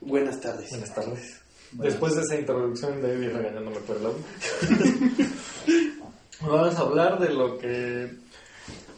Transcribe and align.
Buenas 0.00 0.40
tardes. 0.40 0.70
Buenas 0.70 0.94
tardes. 0.94 1.40
Después 1.72 2.16
de 2.16 2.22
esa 2.22 2.36
introducción 2.36 3.00
de 3.00 3.14
Eddie 3.14 3.28
regañándome 3.28 3.78
por 3.80 3.96
el 3.96 4.06
audio, 4.06 4.24
vamos 6.40 6.74
a 6.74 6.80
hablar 6.80 7.20
de 7.20 7.32
lo 7.32 7.58
que 7.58 8.10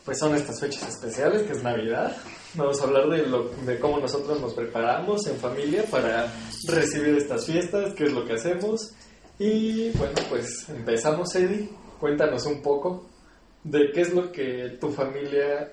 pues 0.05 0.19
son 0.19 0.35
estas 0.35 0.61
fechas 0.61 0.89
especiales, 0.89 1.43
que 1.43 1.53
es 1.53 1.63
Navidad. 1.63 2.17
Vamos 2.55 2.81
a 2.81 2.85
hablar 2.85 3.09
de, 3.09 3.27
lo, 3.27 3.49
de 3.49 3.79
cómo 3.79 3.99
nosotros 3.99 4.41
nos 4.41 4.55
preparamos 4.55 5.27
en 5.27 5.37
familia 5.37 5.85
para 5.91 6.33
recibir 6.67 7.17
estas 7.17 7.47
fiestas, 7.47 7.95
qué 7.95 8.05
es 8.05 8.13
lo 8.13 8.25
que 8.25 8.35
hacemos. 8.35 8.95
Y 9.39 9.91
bueno, 9.91 10.15
pues 10.29 10.69
empezamos, 10.69 11.35
Eddie. 11.35 11.69
Cuéntanos 12.01 12.47
un 12.47 12.63
poco 12.63 13.07
de 13.65 13.91
qué 13.93 14.03
es 14.03 14.13
lo 14.13 14.33
que 14.33 14.77
tu 14.81 14.91
familia 14.91 15.73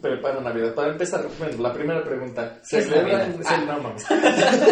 prepara 0.00 0.40
Navidad. 0.40 0.74
Para 0.74 0.92
empezar, 0.92 1.26
bueno, 1.38 1.62
la 1.62 1.72
primera 1.72 2.04
pregunta. 2.04 2.58
¿Se 2.62 2.76
¿Qué 2.76 2.82
es 2.82 2.88
celebra? 2.88 3.26
Navidad? 3.26 3.46
sí, 3.48 3.66
no 3.66 3.78
mames. 3.82 4.04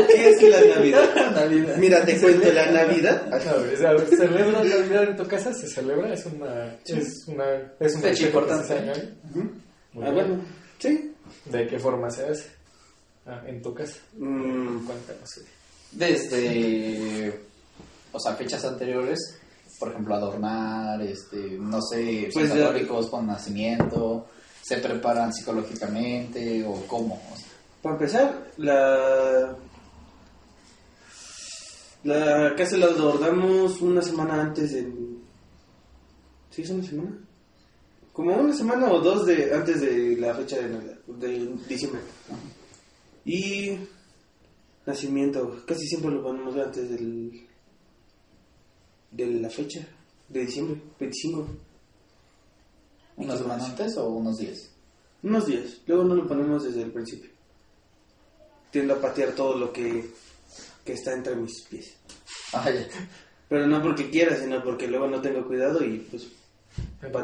¿Qué 0.09 0.31
es 0.31 0.43
la 0.43 0.75
Navidad? 0.77 1.31
Navidad. 1.35 1.77
Mira, 1.79 2.05
te 2.05 2.21
cuento, 2.21 2.53
la 2.53 2.71
Navidad. 2.71 3.33
A 3.33 3.39
ver, 3.39 3.87
a 3.87 3.93
ver, 3.95 4.07
¿Celebras 4.09 4.65
Navidad 4.65 5.05
en 5.05 5.17
tu 5.17 5.27
casa? 5.27 5.53
¿Se 5.55 5.67
celebra? 5.69 6.13
Es 6.13 6.27
una... 6.27 6.75
Es 6.87 7.25
una... 7.27 7.45
Es 7.81 7.95
un 7.97 8.03
Fecha 8.03 8.27
importante. 8.27 8.67
se. 8.67 8.75
Muy 9.95 10.05
Ah, 10.07 10.11
bien. 10.11 10.15
bueno, 10.15 10.45
sí. 10.79 11.15
¿De 11.47 11.67
qué 11.67 11.79
forma 11.79 12.11
se 12.11 12.27
hace? 12.27 12.51
Ah, 13.27 13.43
en 13.47 13.61
tu 13.61 13.75
casa. 13.75 13.99
Mm, 14.17 14.85
Cuéntanos. 14.87 15.41
Desde, 15.93 17.41
o 18.13 18.21
sea, 18.21 18.35
fechas 18.35 18.65
anteriores, 18.65 19.19
por 19.79 19.91
ejemplo, 19.91 20.15
adornar, 20.15 21.01
este, 21.03 21.37
no 21.59 21.81
sé, 21.83 22.29
Pues 22.33 22.51
con 23.09 23.27
nacimiento, 23.27 24.27
se 24.69 24.77
preparan 24.77 25.33
psicológicamente 25.33 26.63
o 26.67 26.75
cómo. 26.87 27.19
Para 27.83 27.95
empezar, 27.95 28.53
la. 28.59 29.57
La 32.05 32.55
casa 32.55 32.77
la 32.77 32.87
adornamos 32.87 33.81
una 33.81 34.03
semana 34.03 34.43
antes 34.43 34.73
de. 34.73 34.93
¿Sí 36.51 36.63
es 36.63 36.71
una 36.71 36.85
semana? 36.85 37.19
Como 38.13 38.35
una 38.37 38.53
semana 38.53 38.91
o 38.91 39.01
dos 39.01 39.25
de 39.25 39.55
antes 39.55 39.81
de 39.81 40.17
la 40.19 40.35
fecha 40.35 40.57
de 40.57 40.69
Navidad, 40.69 40.99
de 41.07 41.57
diciembre. 41.67 42.03
Y. 43.25 43.79
Nacimiento, 44.85 45.63
casi 45.67 45.87
siempre 45.87 46.11
lo 46.11 46.23
ponemos 46.23 46.55
antes 46.57 46.91
del. 46.91 47.47
de 49.13 49.27
la 49.27 49.49
fecha, 49.49 49.81
de 50.29 50.41
diciembre, 50.41 50.79
25. 51.01 51.68
¿Una 53.19 53.37
semana 53.37 53.65
antes 53.65 53.97
o 53.97 54.09
unos 54.09 54.39
días? 54.39 54.71
Unos 55.23 55.47
días, 55.47 55.79
luego 55.87 56.05
no 56.05 56.15
lo 56.15 56.27
ponemos 56.29 56.65
desde 56.65 56.83
el 56.83 56.91
principio. 56.93 57.31
Tiendo 58.71 58.95
a 58.95 59.01
patear 59.01 59.33
todo 59.33 59.57
lo 59.59 59.73
que, 59.73 60.11
que 60.85 60.93
está 60.93 61.13
entre 61.15 61.35
mis 61.37 61.63
pies. 61.63 61.95
Ya. 62.53 62.87
Pero 63.49 63.67
no 63.67 63.83
porque 63.83 64.11
quiera, 64.11 64.37
sino 64.37 64.63
porque 64.63 64.87
luego 64.87 65.09
no 65.09 65.21
tengo 65.21 65.47
cuidado 65.47 65.83
y 65.85 65.99
pues... 66.11 66.27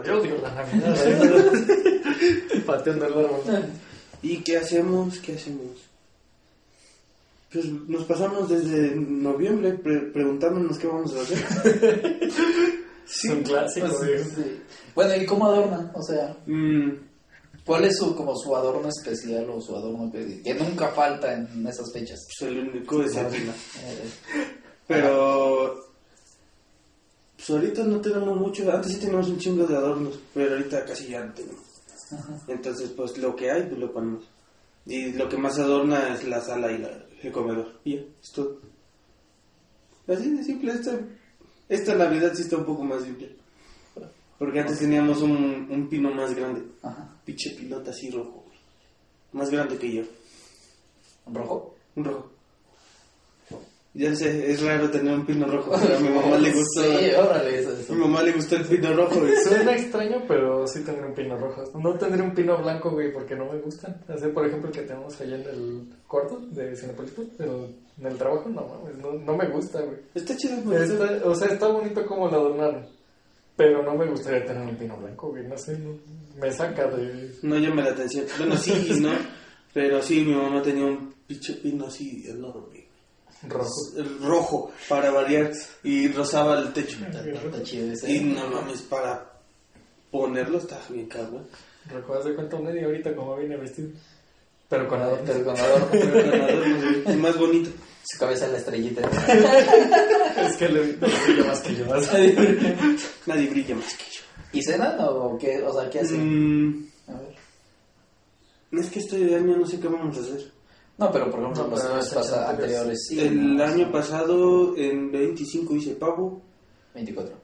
Yo 0.04 0.20
digo 0.22 0.38
la 0.42 0.54
Navidad. 0.54 0.96
Pateando 2.66 3.06
el 3.06 3.12
árbol. 3.12 3.40
¿Y 4.22 4.38
qué 4.38 4.56
hacemos? 4.58 5.18
¿Qué 5.18 5.34
hacemos? 5.34 5.66
Pues 7.52 7.66
nos 7.66 8.04
pasamos 8.04 8.48
desde 8.48 8.96
noviembre 8.96 9.74
pre- 9.74 10.10
preguntándonos 10.12 10.76
qué 10.78 10.86
vamos 10.88 11.14
a 11.14 11.20
hacer. 11.22 12.30
Es 13.06 13.24
un 13.30 13.42
clásico. 13.42 13.86
Pues, 13.98 14.34
digo. 14.34 14.44
sí. 14.48 14.60
Bueno, 14.94 15.14
¿y 15.16 15.26
cómo 15.26 15.46
adornan? 15.46 15.90
O 15.94 16.02
sea, 16.02 16.36
Mm, 16.46 16.90
¿cuál 17.64 17.84
es 17.84 17.96
su, 17.98 18.14
como 18.14 18.36
su 18.36 18.54
adorno 18.54 18.88
especial 18.88 19.48
o 19.50 19.60
su 19.60 19.74
adorno 19.76 20.10
que, 20.12 20.42
que 20.42 20.54
nunca 20.54 20.88
falta 20.88 21.32
en 21.34 21.66
esas 21.66 21.92
fechas? 21.92 22.20
pues 22.38 22.50
el 22.50 22.58
único 22.68 22.98
vino. 22.98 23.52
Eh, 23.82 24.10
Pero... 24.86 25.82
Pues 27.36 27.50
ahorita 27.50 27.84
no 27.84 28.00
tenemos 28.00 28.38
mucho, 28.38 28.70
antes 28.72 28.92
sí 28.92 29.00
teníamos 29.00 29.28
un 29.28 29.38
chingo 29.38 29.66
de 29.66 29.76
adornos, 29.76 30.18
pero 30.32 30.52
ahorita 30.54 30.84
casi 30.86 31.08
ya 31.08 31.24
no 31.24 31.34
tenemos. 31.34 31.62
Entonces, 32.48 32.90
pues 32.90 33.18
lo 33.18 33.34
que 33.36 33.50
hay, 33.50 33.64
pues 33.64 33.78
lo 33.78 33.92
ponemos. 33.92 34.24
Y 34.86 35.12
lo 35.12 35.28
que 35.28 35.36
más 35.36 35.58
adorna 35.58 36.14
es 36.14 36.24
la 36.24 36.40
sala 36.40 36.70
y 36.72 36.78
la- 36.78 37.04
el 37.22 37.32
comedor. 37.32 37.80
Y 37.84 37.96
ya, 37.96 38.02
es 38.22 38.30
todo. 38.32 38.58
Así 40.06 40.30
de 40.30 40.44
simple. 40.44 40.72
Esta, 40.72 40.98
esta 41.68 41.94
Navidad 41.96 42.32
sí 42.34 42.42
está 42.42 42.56
un 42.56 42.64
poco 42.66 42.84
más 42.84 43.02
simple. 43.02 43.36
Porque 44.38 44.60
antes 44.60 44.78
teníamos 44.78 45.22
un, 45.22 45.68
un 45.70 45.88
pino 45.88 46.10
más 46.12 46.34
grande. 46.34 46.62
Ajá. 46.82 47.08
Pinche 47.24 47.50
pilota 47.56 47.90
así 47.90 48.10
rojo. 48.10 48.44
Más 49.32 49.50
grande 49.50 49.76
que 49.78 49.92
yo. 49.92 50.02
¿Un 51.26 51.34
rojo? 51.34 51.74
Un 51.96 52.04
rojo. 52.04 52.30
Ya 53.96 54.12
sé, 54.16 54.50
es 54.50 54.60
raro 54.60 54.90
tener 54.90 55.14
un 55.14 55.24
pino 55.24 55.46
rojo, 55.46 55.70
pero 55.80 55.96
a 55.96 56.00
mi 56.00 56.08
mamá 56.16 56.36
le 56.36 56.50
gustó. 56.50 56.82
Sí, 56.82 57.10
órale, 57.16 57.60
eso, 57.60 57.68
A 57.70 57.72
eso. 57.80 57.92
mi 57.94 58.00
mamá 58.00 58.24
le 58.24 58.32
gustó 58.32 58.56
el 58.56 58.64
pino 58.64 58.92
rojo. 58.92 59.20
güey. 59.20 59.36
Suena 59.36 59.76
extraño, 59.76 60.24
pero 60.26 60.66
sí 60.66 60.80
tendré 60.82 61.06
un 61.06 61.14
pino 61.14 61.38
rojo. 61.38 61.62
No 61.78 61.94
tendré 61.96 62.20
un 62.20 62.34
pino 62.34 62.58
blanco, 62.60 62.90
güey, 62.90 63.12
porque 63.12 63.36
no 63.36 63.44
me 63.52 63.60
gustan. 63.60 63.96
Así, 64.08 64.26
por 64.34 64.48
ejemplo, 64.48 64.68
el 64.68 64.74
que 64.74 64.82
tenemos 64.82 65.20
allá 65.20 65.36
en 65.36 65.42
el 65.42 65.88
cuarto 66.08 66.40
de 66.50 66.74
Cinepolito, 66.74 67.22
pero 67.38 67.68
en 68.00 68.06
el 68.06 68.16
trabajo, 68.18 68.48
no 68.48 68.66
mames, 68.66 68.98
no, 68.98 69.12
no 69.12 69.36
me 69.36 69.48
gusta, 69.48 69.80
güey. 69.82 69.98
Está 70.12 70.36
chido, 70.36 70.56
güey. 70.64 70.90
O 71.22 71.34
sea, 71.36 71.48
está 71.50 71.68
bonito 71.68 72.04
como 72.04 72.26
lo 72.28 72.34
adornaron, 72.36 72.84
pero 73.56 73.82
no 73.82 73.94
me 73.94 74.06
gustaría 74.06 74.44
tener 74.44 74.62
un 74.66 74.76
pino 74.76 74.96
blanco, 74.96 75.28
güey. 75.30 75.46
No 75.46 75.56
sé, 75.56 75.78
no- 75.78 75.98
me 76.40 76.50
saca 76.50 76.86
de... 76.88 77.32
No 77.42 77.56
llama 77.58 77.82
la 77.82 77.90
atención. 77.90 78.26
Bueno, 78.38 78.56
sí 78.56 78.72
no. 79.00 79.10
Pero 79.72 80.02
sí, 80.02 80.22
mi 80.24 80.34
mamá 80.34 80.62
tenía 80.62 80.84
un 80.84 81.14
pinche 81.26 81.54
pino 81.54 81.86
así 81.86 82.24
enorme. 82.28 82.86
rojo. 83.48 83.70
El 83.96 84.18
rojo, 84.20 84.72
para 84.88 85.10
variar. 85.10 85.52
Y 85.82 86.08
rozaba 86.08 86.58
el 86.60 86.72
techo. 86.72 86.98
Está 87.06 87.62
chido 87.62 87.92
ese. 87.92 88.10
Y 88.12 88.20
no 88.20 88.48
mames, 88.50 88.82
para 88.82 89.32
ponerlo 90.10 90.58
está 90.58 90.80
bien 90.90 91.06
cabrón. 91.06 91.46
Haz 92.16 92.24
de 92.24 92.34
cuenta 92.34 92.56
un 92.56 92.68
Eddie 92.68 92.84
ahorita 92.84 93.14
como 93.14 93.36
viene 93.36 93.56
vestido. 93.56 93.90
Pero 94.68 94.88
con 94.88 95.00
adorno. 95.00 95.24
Pero 95.26 95.44
con 95.44 95.56
adorno. 95.58 95.86
Pero 95.90 97.04
con 97.04 97.20
más 97.20 97.38
bonito. 97.38 97.70
Su 98.04 98.18
cabeza 98.18 98.46
la 98.48 98.58
estrellita. 98.58 99.00
Es 100.36 100.56
que 100.56 100.68
le 100.68 100.80
brilla 100.92 101.44
más 101.46 101.60
que 101.60 101.74
yo. 101.74 101.86
más. 101.86 102.12
Nadie 103.26 103.48
brilla 103.48 103.74
más 103.76 103.94
que 103.94 104.04
yo. 104.10 104.20
¿Y 104.52 104.62
cenan 104.62 104.96
o 105.00 105.38
qué? 105.38 105.62
O 105.62 105.72
sea, 105.72 105.88
¿qué 105.90 106.00
hacen? 106.00 106.68
Mm, 106.68 106.86
A 107.08 107.12
ver. 107.14 107.34
es 108.80 108.90
que 108.90 108.98
este 108.98 109.16
año 109.34 109.56
no 109.56 109.66
sé 109.66 109.80
qué 109.80 109.88
vamos 109.88 110.16
a 110.16 110.20
hacer. 110.20 110.52
No, 110.98 111.10
pero 111.10 111.30
por 111.30 111.40
ejemplo, 111.40 111.64
No, 111.64 111.70
los 111.70 111.80
pero 111.82 111.94
años 111.94 112.32
anteriores. 112.32 113.06
sí. 113.08 113.20
el 113.20 113.56
¿no? 113.56 113.64
año 113.64 113.90
pasado, 113.90 114.76
en 114.76 115.10
25 115.10 115.74
hice 115.76 115.94
pavo. 115.94 116.42
24. 116.94 117.34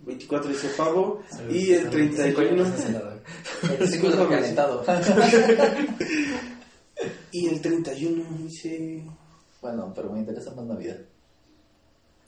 24 0.00 0.50
hice 0.52 0.68
pavo. 0.76 1.22
Y 1.50 1.72
el 1.72 1.90
31. 1.90 2.64
25 3.68 4.08
es 4.08 4.14
calentado. 4.16 4.84
Y 7.32 7.48
el 7.48 7.60
31 7.60 8.24
hice. 8.46 9.02
Bueno, 9.64 9.92
pero 9.94 10.10
me 10.12 10.18
interesa 10.18 10.54
más 10.54 10.66
Navidad. 10.66 10.96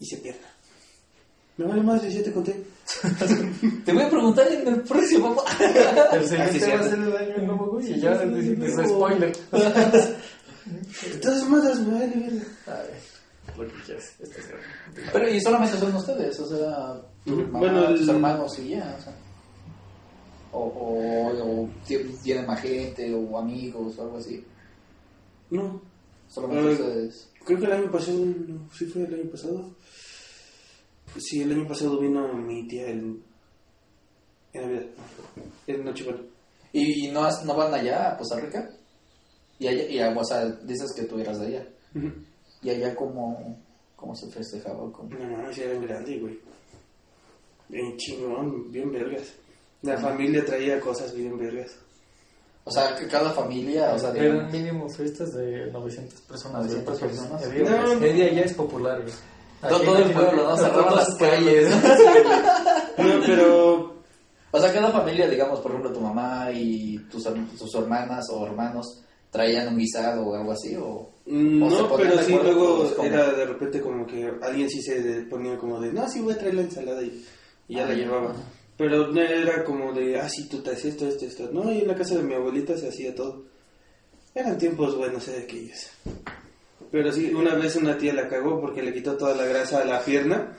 Hice 0.00 0.16
pierna. 0.16 0.46
Me 1.58 1.66
vale 1.66 1.82
madre, 1.82 2.10
ya 2.10 2.22
te 2.22 2.32
conté. 2.32 2.52
Te 3.84 3.92
voy 3.92 4.02
a 4.02 4.08
preguntar 4.10 4.46
en 4.50 4.66
el 4.68 4.80
próximo. 4.82 5.36
El 6.12 6.26
siguiente 6.28 6.74
va 6.76 6.80
a 6.80 6.82
ser 6.88 6.98
el 6.98 7.16
año 7.16 7.38
nuevo, 7.46 7.66
güey, 7.72 7.92
y 7.92 8.00
ya 8.00 8.12
es 8.12 8.88
spoiler. 8.90 9.32
Todas 11.22 11.48
madres, 11.48 11.78
me 11.80 11.92
vale 11.92 12.06
verga. 12.14 12.42
A 12.66 12.82
ver, 12.82 13.00
lo 13.56 13.66
que 13.68 13.82
quieras. 13.84 14.04
Este 14.20 14.40
pero 15.12 15.28
y 15.28 15.40
solamente 15.40 15.78
son 15.78 15.94
ustedes, 15.94 16.40
o 16.40 16.46
sea, 16.48 17.00
tu 17.24 17.32
Ujú. 17.34 17.42
mamá, 17.44 17.58
Bueno, 17.58 17.88
el- 17.88 17.98
tus 17.98 18.08
hermanos 18.08 18.58
y 18.58 18.68
ya, 18.70 18.96
o 18.98 19.02
sea. 19.02 19.14
O, 20.52 20.58
o, 20.60 21.62
o 21.64 21.68
ti- 21.86 22.16
tienen 22.22 22.46
más 22.46 22.60
gente, 22.60 23.14
o 23.14 23.38
amigos, 23.38 23.98
o 23.98 24.02
algo 24.02 24.18
así. 24.18 24.44
No, 25.50 25.80
Solamente 26.28 26.68
Eh, 26.70 26.72
ustedes. 26.74 27.28
creo 27.44 27.58
que 27.60 27.64
el 27.66 27.72
año 27.72 27.90
pasado. 27.92 28.18
no, 28.24 28.68
¿Sí 28.72 28.86
fue 28.86 29.02
el 29.04 29.14
año 29.14 29.30
pasado? 29.30 29.70
Sí, 31.18 31.42
el 31.42 31.52
año 31.52 31.66
pasado 31.68 31.98
vino 31.98 32.32
mi 32.34 32.66
tía 32.68 32.88
en. 32.88 33.22
En 34.52 34.62
Navidad. 34.62 34.86
En 35.66 35.84
Nochebuena. 35.84 36.20
¿Y 36.72 37.08
no, 37.10 37.28
no 37.44 37.54
van 37.56 37.72
allá 37.74 38.12
a 38.12 38.16
Costa 38.18 38.38
Rica? 38.40 38.70
Y 39.58 39.66
allá, 39.68 39.88
y, 39.88 40.16
o 40.16 40.24
sea, 40.24 40.44
dices 40.46 40.92
que 40.94 41.04
tú 41.04 41.18
eras 41.18 41.38
de 41.40 41.46
allá. 41.46 41.66
¿Y 42.62 42.70
allá 42.70 42.94
cómo, 42.94 43.58
cómo 43.94 44.14
se 44.14 44.30
festejaba? 44.30 44.90
¿Cómo? 44.92 45.08
No 45.10 45.36
mames, 45.36 45.56
eran 45.58 45.80
grandes, 45.86 46.20
güey. 46.20 46.38
Bien 47.68 47.96
chingón, 47.96 48.70
bien 48.70 48.92
vergas. 48.92 49.32
La 49.82 49.96
familia 49.98 50.44
traía 50.44 50.78
cosas 50.80 51.14
bien 51.14 51.38
vergas. 51.38 51.78
O 52.68 52.70
sea, 52.72 52.96
que 52.96 53.06
cada 53.06 53.30
familia, 53.30 53.92
o 53.94 53.98
sea, 53.98 54.10
Eran 54.10 54.22
digamos, 54.48 54.52
mínimo 54.52 54.88
fiestas 54.90 55.32
de 55.34 55.70
900 55.70 56.20
personas. 56.22 56.58
900 56.66 56.98
güey, 56.98 57.10
personas. 57.10 57.42
No. 57.46 58.04
Eddie 58.04 58.30
allá 58.30 58.42
es 58.42 58.54
popular, 58.54 59.00
güey. 59.02 59.14
todo, 59.84 59.96
el 59.98 60.10
pueblo, 60.12 60.42
¿no? 60.50 60.56
Cerraban 60.56 60.96
las 60.96 61.14
calles. 61.14 61.70
No, 62.98 63.20
pero. 63.26 63.94
O 64.52 64.58
sea, 64.60 64.72
cada 64.72 64.90
familia, 64.90 65.28
digamos, 65.28 65.60
por 65.60 65.70
ejemplo, 65.70 65.92
tu 65.92 66.00
mamá 66.00 66.50
y 66.52 66.98
tus, 67.10 67.26
her- 67.26 67.46
tus 67.58 67.74
hermanas 67.74 68.24
o 68.32 68.46
hermanos, 68.46 69.02
traían 69.30 69.68
un 69.68 69.76
guisado 69.78 70.26
o 70.26 70.34
algo 70.34 70.52
así, 70.52 70.74
o... 70.76 71.10
Mm, 71.26 71.62
O 71.62 71.70
se 71.70 71.82
No, 71.82 71.88
ponían 71.88 72.08
pero 72.08 72.20
de 72.20 72.24
sí, 72.26 72.32
acuerdo 72.32 72.52
luego 72.52 72.74
todos 72.76 72.92
como- 72.92 73.08
era 73.08 73.32
de 73.32 73.44
repente 73.44 73.80
como 73.82 74.06
que 74.06 74.32
alguien 74.40 74.70
sí 74.70 74.80
se 74.80 75.02
de- 75.02 75.22
ponía 75.26 75.58
como 75.58 75.78
de, 75.78 75.92
no, 75.92 76.08
sí 76.08 76.20
voy 76.20 76.32
a 76.32 76.38
traer 76.38 76.54
la 76.54 76.62
ensalada 76.62 77.02
y, 77.02 77.22
y 77.68 77.74
ya 77.76 77.82
Ah, 77.84 77.88
la 77.88 77.92
ya. 77.94 77.98
llevaba. 77.98 78.34
Pero 78.76 79.08
no 79.08 79.20
era 79.20 79.64
como 79.64 79.92
de, 79.92 80.20
ah, 80.20 80.28
sí, 80.28 80.48
tú 80.48 80.62
traes 80.62 80.84
esto, 80.84 81.08
esto, 81.08 81.24
esto. 81.24 81.50
No, 81.50 81.72
y 81.72 81.80
en 81.80 81.88
la 81.88 81.94
casa 81.94 82.16
de 82.16 82.22
mi 82.22 82.34
abuelita 82.34 82.76
se 82.76 82.88
hacía 82.88 83.14
todo. 83.14 83.44
Eran 84.34 84.58
tiempos 84.58 84.94
buenos 84.96 85.24
de 85.26 85.38
aquellos. 85.38 85.90
Pero 86.90 87.10
sí, 87.10 87.32
una 87.32 87.54
vez 87.54 87.74
una 87.76 87.96
tía 87.96 88.12
la 88.12 88.28
cagó 88.28 88.60
porque 88.60 88.82
le 88.82 88.92
quitó 88.92 89.16
toda 89.16 89.34
la 89.34 89.46
grasa 89.46 89.80
a 89.80 89.84
la 89.84 90.04
pierna. 90.04 90.54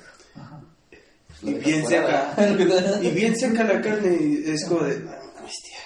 Y 1.44 1.54
bien 1.54 1.86
seca. 1.86 2.34
Y 3.02 3.10
bien 3.10 3.38
seca 3.38 3.64
la 3.64 3.82
carne. 3.84 4.18
Y 4.20 4.50
es 4.50 4.66
como 4.66 4.84
de, 4.84 5.00
no 5.00 5.12
tía. 5.12 5.78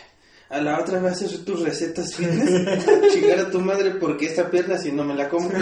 A 0.50 0.62
la 0.62 0.80
otra 0.80 1.00
vas 1.00 1.22
a 1.22 1.26
hacer 1.26 1.46
tus 1.46 1.62
recetas 1.62 2.16
fitness. 2.16 2.88
a 2.88 3.10
chingar 3.10 3.40
a 3.40 3.52
tu 3.52 3.60
madre 3.60 3.92
porque 3.92 4.28
esta 4.28 4.50
pierna 4.50 4.78
si 4.78 4.92
no 4.92 5.04
me 5.04 5.16
la 5.16 5.30
como. 5.30 5.50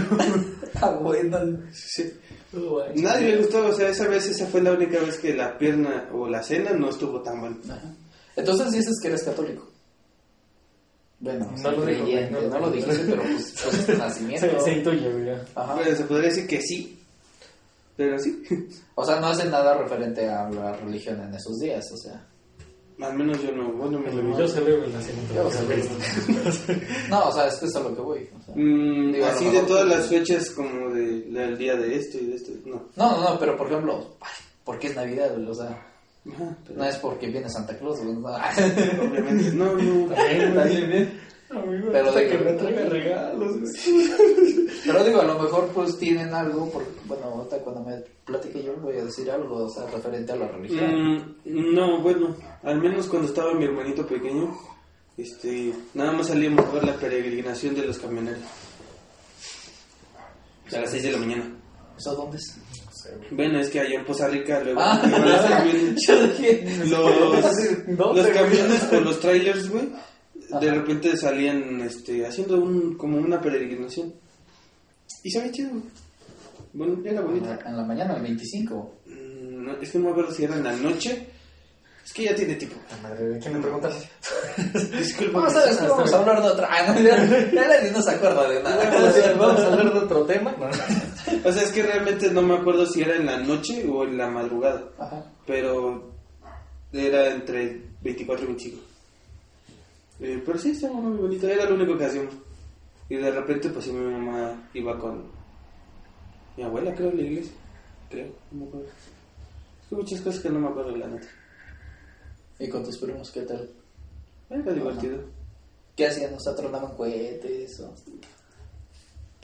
Ah, 0.81 0.91
bueno. 0.91 1.63
Sí. 1.73 2.13
Nadie 2.95 3.27
le 3.27 3.37
gustó, 3.37 3.67
o 3.67 3.73
sea, 3.73 3.89
esa 3.89 4.07
vez, 4.07 4.27
esa 4.27 4.47
fue 4.47 4.61
la 4.61 4.71
única 4.71 4.99
vez 4.99 5.17
que 5.19 5.33
la 5.35 5.57
pierna 5.57 6.09
o 6.13 6.27
la 6.27 6.41
cena 6.41 6.71
no 6.71 6.89
estuvo 6.89 7.21
tan 7.21 7.39
buena. 7.41 7.57
Ajá. 7.69 7.93
Entonces 8.35 8.71
dices 8.71 8.95
que 9.01 9.09
eres 9.09 9.23
católico. 9.23 9.67
Bueno, 11.19 11.51
No 11.61 11.71
lo 11.71 11.83
creyente, 11.83 12.31
no 12.31 12.41
lo 12.41 12.49
no 12.49 12.59
lo 12.59 12.71
dijo. 12.71 12.89
dijiste, 12.91 13.11
pero 13.11 13.23
pues, 13.23 13.53
pues 13.63 13.73
es 13.79 13.85
tu 13.87 13.93
nacimiento. 13.97 14.47
Se, 14.47 14.59
se 14.61 14.71
intuye. 14.77 15.35
Ajá. 15.53 15.73
Bueno, 15.75 15.95
se 15.95 16.03
podría 16.05 16.29
decir 16.29 16.47
que 16.47 16.61
sí, 16.61 16.99
pero 17.97 18.17
sí. 18.17 18.41
O 18.95 19.05
sea, 19.05 19.19
no 19.19 19.27
hacen 19.27 19.51
nada 19.51 19.77
referente 19.77 20.27
a 20.29 20.49
la 20.49 20.73
religión 20.77 21.21
en 21.21 21.33
esos 21.35 21.57
días, 21.59 21.85
o 21.91 21.97
sea. 21.97 22.25
Al 23.01 23.17
menos 23.17 23.41
yo 23.41 23.51
no, 23.53 23.71
bueno, 23.71 23.99
mi 23.99 24.37
Yo 24.37 24.47
celebro. 24.47 24.85
Jesucristo. 24.91 25.93
No, 27.09 27.29
o 27.29 27.31
sea, 27.31 27.47
es 27.47 27.55
que 27.55 27.65
es 27.67 27.75
a 27.75 27.79
lo 27.79 27.95
que 27.95 28.01
voy. 28.01 28.29
o 28.37 28.43
sea. 28.43 28.55
Mm, 28.55 29.11
Digo, 29.13 29.25
así 29.25 29.49
de 29.49 29.61
todas 29.61 29.87
las 29.87 30.07
fechas 30.07 30.49
como 30.51 30.89
de, 30.93 31.21
del 31.21 31.57
día 31.57 31.75
de 31.75 31.95
esto 31.95 32.17
y 32.17 32.25
de 32.25 32.35
esto, 32.35 32.51
no. 32.65 32.83
No, 32.97 33.11
no, 33.21 33.29
no, 33.29 33.39
pero 33.39 33.55
por 33.55 33.67
ejemplo, 33.67 34.15
ay, 34.19 34.31
¿por 34.65 34.77
qué 34.79 34.87
es 34.87 34.95
Navidad? 34.95 35.37
O 35.49 35.53
sea, 35.53 35.67
Ajá, 36.33 36.57
pero 36.67 36.77
no 36.79 36.85
es 36.85 36.97
porque 36.97 37.27
viene 37.27 37.49
Santa 37.49 37.77
Claus, 37.77 38.03
no. 38.03 38.11
obviamente, 38.19 39.51
no, 39.53 39.73
no. 39.75 40.13
También, 40.13 40.53
güey. 40.53 40.85
bien, 40.85 41.19
Pero 41.91 42.11
de 42.11 42.27
que 42.27 42.37
me 42.37 42.53
traiga 42.53 42.85
regalos, 42.85 43.59
güey. 43.59 44.67
Pero 44.85 45.03
digo, 45.03 45.21
a 45.21 45.25
lo 45.25 45.39
mejor 45.39 45.67
pues 45.69 45.97
tienen 45.97 46.33
algo, 46.33 46.69
porque, 46.71 46.89
bueno, 47.05 47.25
ahorita 47.25 47.57
cuando 47.59 47.83
me 47.83 47.97
platique 48.25 48.63
yo 48.63 48.75
voy 48.77 48.97
a 48.97 49.05
decir 49.05 49.29
algo, 49.29 49.65
o 49.65 49.69
sea, 49.69 49.85
referente 49.87 50.31
a 50.31 50.35
la 50.35 50.47
religión. 50.47 51.37
Mm, 51.45 51.73
no, 51.75 52.01
bueno, 52.01 52.35
al 52.63 52.81
menos 52.81 53.07
cuando 53.07 53.27
estaba 53.27 53.53
mi 53.53 53.65
hermanito 53.65 54.05
pequeño, 54.05 54.55
este, 55.17 55.73
nada 55.93 56.11
más 56.13 56.27
salíamos 56.27 56.65
a 56.65 56.71
ver 56.71 56.83
la 56.85 56.95
peregrinación 56.95 57.75
de 57.75 57.85
los 57.85 57.99
camioneros. 57.99 58.41
A 60.73 60.79
las 60.79 60.91
6 60.91 61.03
de 61.03 61.11
la 61.11 61.17
mañana. 61.17 61.55
¿Eso 61.97 62.15
dónde 62.15 62.37
es? 62.37 62.57
Bueno, 63.31 63.59
es 63.59 63.69
que 63.69 63.79
allá 63.79 63.95
en 63.95 64.05
Poza 64.05 64.27
Rica 64.27 64.59
luego 64.61 64.79
Ah, 64.81 65.01
los 65.03 65.41
camiones, 65.49 65.95
yo 66.07 66.27
dije, 66.27 66.85
los, 66.85 67.97
¿Dónde, 67.97 68.23
los 68.23 68.31
camiones 68.31 68.83
o 68.91 68.99
los 68.99 69.19
trailers, 69.19 69.69
güey, 69.69 69.89
de 70.49 70.69
Ajá. 70.69 70.79
repente 70.79 71.15
salían 71.15 71.81
este, 71.81 72.25
haciendo 72.25 72.59
un, 72.59 72.95
como 72.97 73.17
una 73.17 73.39
peregrinación. 73.39 74.13
Y 75.23 75.31
se 75.31 75.41
ve 75.41 75.51
chido. 75.51 75.71
Bueno, 76.73 76.97
era 77.03 77.21
la, 77.21 77.59
en 77.65 77.77
la 77.77 77.83
mañana, 77.83 78.15
el 78.15 78.21
25. 78.23 78.93
Mm, 79.05 79.65
no, 79.65 79.73
es 79.73 79.91
que 79.91 79.99
no 79.99 80.05
me 80.05 80.11
acuerdo 80.11 80.31
si 80.31 80.43
era 80.43 80.55
en 80.55 80.63
la 80.63 80.73
noche. 80.73 81.27
Es 82.05 82.13
que 82.13 82.23
ya 82.23 82.33
tiene 82.33 82.55
tipo. 82.55 82.75
Madre, 83.03 83.23
¿de 83.29 83.39
quién 83.39 83.53
me 83.53 83.61
preguntas? 83.61 84.09
Disculpa. 84.97 85.41
Vamos 85.41 85.55
a, 85.55 85.87
vamos 85.87 86.13
a 86.13 86.19
hablar 86.19 86.41
de 86.41 86.47
otra. 86.47 86.67
Ah, 86.71 86.91
no, 86.93 86.99
ya, 87.01 87.17
nadie 87.17 87.91
no 87.91 88.01
se 88.01 88.11
acuerda 88.11 88.49
de 88.49 88.63
nada. 88.63 89.35
Vamos 89.37 89.59
a 89.59 89.67
hablar 89.67 89.93
de 89.93 89.99
otro 89.99 90.25
tema. 90.25 90.55
No, 90.57 90.65
O 91.49 91.51
sea, 91.51 91.61
es 91.61 91.71
que 91.71 91.83
realmente 91.83 92.31
no 92.31 92.41
me 92.41 92.55
acuerdo 92.55 92.85
si 92.87 93.01
era 93.01 93.15
en 93.15 93.27
la 93.27 93.37
noche 93.37 93.85
o 93.87 94.03
en 94.05 94.17
la 94.17 94.27
madrugada. 94.27 94.89
Ajá. 94.97 95.23
Pero 95.45 96.15
era 96.91 97.29
entre 97.29 97.83
24 98.01 98.43
y 98.43 98.47
25. 98.47 98.88
Eh, 100.19 100.41
pero 100.45 100.57
sí, 100.57 100.71
estaba 100.71 100.95
muy 100.95 101.17
bonito. 101.17 101.47
Era 101.47 101.69
lo 101.69 101.75
único 101.75 101.97
que 101.97 102.05
hacíamos. 102.05 102.33
Y 103.09 103.15
de 103.15 103.31
repente, 103.31 103.69
pues 103.69 103.85
sí, 103.85 103.91
mi 103.91 104.11
mamá 104.11 104.69
iba 104.73 104.99
con 104.99 105.23
mi 106.57 106.63
abuela, 106.63 106.93
creo, 106.93 107.09
a 107.09 107.13
la 107.13 107.21
iglesia. 107.21 107.53
Creo, 108.09 108.27
no 108.51 108.59
me 108.59 108.67
acuerdo. 108.67 108.87
Es 108.87 109.89
que 109.89 109.95
muchas 109.95 110.21
cosas 110.21 110.41
que 110.41 110.49
no 110.49 110.59
me 110.59 110.67
acuerdo, 110.67 110.95
la 110.95 111.07
neta. 111.07 111.27
¿Y 112.59 112.69
con 112.69 112.83
tus 112.83 112.97
primos 112.97 113.31
qué 113.31 113.41
tal? 113.41 113.69
Era 114.49 114.73
divertido. 114.73 115.23
¿Qué 115.95 116.07
hacían? 116.07 116.33
O 116.33 116.39
sea, 116.39 116.55
tronaban 116.55 116.95
cohetes 116.95 117.79
o... 117.79 117.93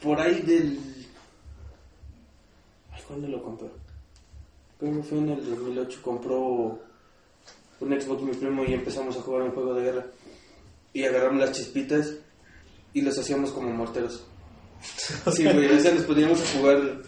Por 0.01 0.19
ahí 0.19 0.41
del. 0.41 0.77
Ay, 2.91 3.01
¿cuándo 3.07 3.27
lo 3.27 3.41
compró? 3.41 3.69
Que 4.79 4.91
fue 5.03 5.17
en 5.19 5.29
el 5.29 5.49
2008. 5.49 5.99
Compró 6.01 6.79
un 7.79 8.01
Xbox 8.01 8.21
mi 8.21 8.33
primo 8.33 8.63
y 8.65 8.73
empezamos 8.73 9.17
a 9.17 9.21
jugar 9.21 9.43
un 9.43 9.51
juego 9.51 9.73
de 9.73 9.83
guerra. 9.83 10.05
Y 10.95 11.03
agarramos 11.03 11.39
las 11.41 11.51
chispitas 11.51 12.13
y 12.93 13.01
los 13.01 13.17
hacíamos 13.19 13.51
como 13.51 13.69
morteros. 13.71 14.25
Sí, 15.33 15.43
güey, 15.43 15.65
o 15.75 15.79
sea, 15.79 15.93
nos 15.93 16.03
poníamos 16.05 16.39
a 16.41 16.57
jugar. 16.57 17.01